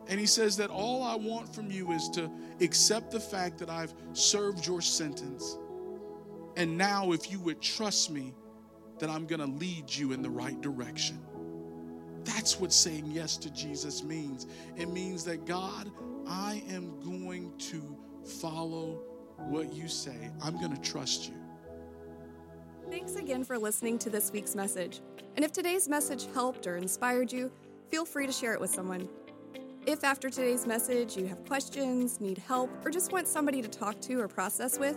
And 0.09 0.19
he 0.19 0.25
says 0.25 0.57
that 0.57 0.69
all 0.69 1.03
I 1.03 1.15
want 1.15 1.53
from 1.53 1.71
you 1.71 1.91
is 1.91 2.09
to 2.09 2.29
accept 2.59 3.11
the 3.11 3.19
fact 3.19 3.57
that 3.59 3.69
I've 3.69 3.93
served 4.13 4.67
your 4.67 4.81
sentence 4.81 5.57
and 6.59 6.77
now, 6.77 7.13
if 7.13 7.31
you 7.31 7.39
would 7.39 7.61
trust 7.61 8.11
me, 8.11 8.33
that 8.99 9.09
I'm 9.09 9.25
going 9.25 9.39
to 9.39 9.47
lead 9.47 9.95
you 9.95 10.11
in 10.11 10.21
the 10.21 10.29
right 10.29 10.59
direction. 10.59 11.17
That's 12.25 12.59
what 12.59 12.73
saying 12.73 13.09
yes 13.11 13.37
to 13.37 13.49
Jesus 13.51 14.03
means. 14.03 14.45
It 14.75 14.89
means 14.89 15.23
that 15.23 15.45
God, 15.45 15.89
I 16.27 16.61
am 16.69 16.99
going 16.99 17.57
to 17.59 17.97
follow 18.25 18.99
what 19.37 19.73
you 19.73 19.87
say. 19.87 20.29
I'm 20.43 20.59
going 20.59 20.75
to 20.75 20.81
trust 20.81 21.29
you. 21.29 21.35
Thanks 22.91 23.15
again 23.15 23.45
for 23.45 23.57
listening 23.57 23.97
to 23.99 24.09
this 24.09 24.29
week's 24.33 24.53
message. 24.53 24.99
And 25.37 25.45
if 25.45 25.53
today's 25.53 25.87
message 25.87 26.27
helped 26.33 26.67
or 26.67 26.75
inspired 26.75 27.31
you, 27.31 27.49
feel 27.89 28.03
free 28.03 28.25
to 28.25 28.33
share 28.33 28.53
it 28.53 28.59
with 28.59 28.69
someone. 28.69 29.07
If 29.89 30.03
after 30.03 30.29
today's 30.29 30.67
message 30.67 31.17
you 31.17 31.25
have 31.25 31.43
questions, 31.47 32.21
need 32.21 32.37
help, 32.37 32.69
or 32.85 32.91
just 32.91 33.11
want 33.11 33.27
somebody 33.27 33.59
to 33.59 33.67
talk 33.67 33.99
to 34.01 34.19
or 34.21 34.27
process 34.27 34.77
with, 34.77 34.95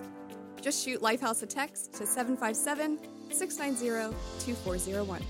just 0.61 0.85
shoot 0.85 1.01
Lifehouse 1.01 1.43
a 1.43 1.47
text 1.47 1.95
to 1.95 2.07
757 2.07 2.99
690 3.31 4.15
2401. 4.45 5.23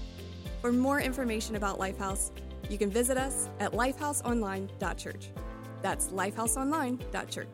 For 0.61 0.73
more 0.73 1.01
information 1.01 1.55
about 1.55 1.79
Lifehouse, 1.79 2.33
you 2.69 2.77
can 2.77 2.91
visit 2.91 3.17
us 3.17 3.49
at 3.61 3.71
lifehouseonline.church. 3.71 5.31
That's 5.81 6.09
lifehouseonline.church. 6.09 7.47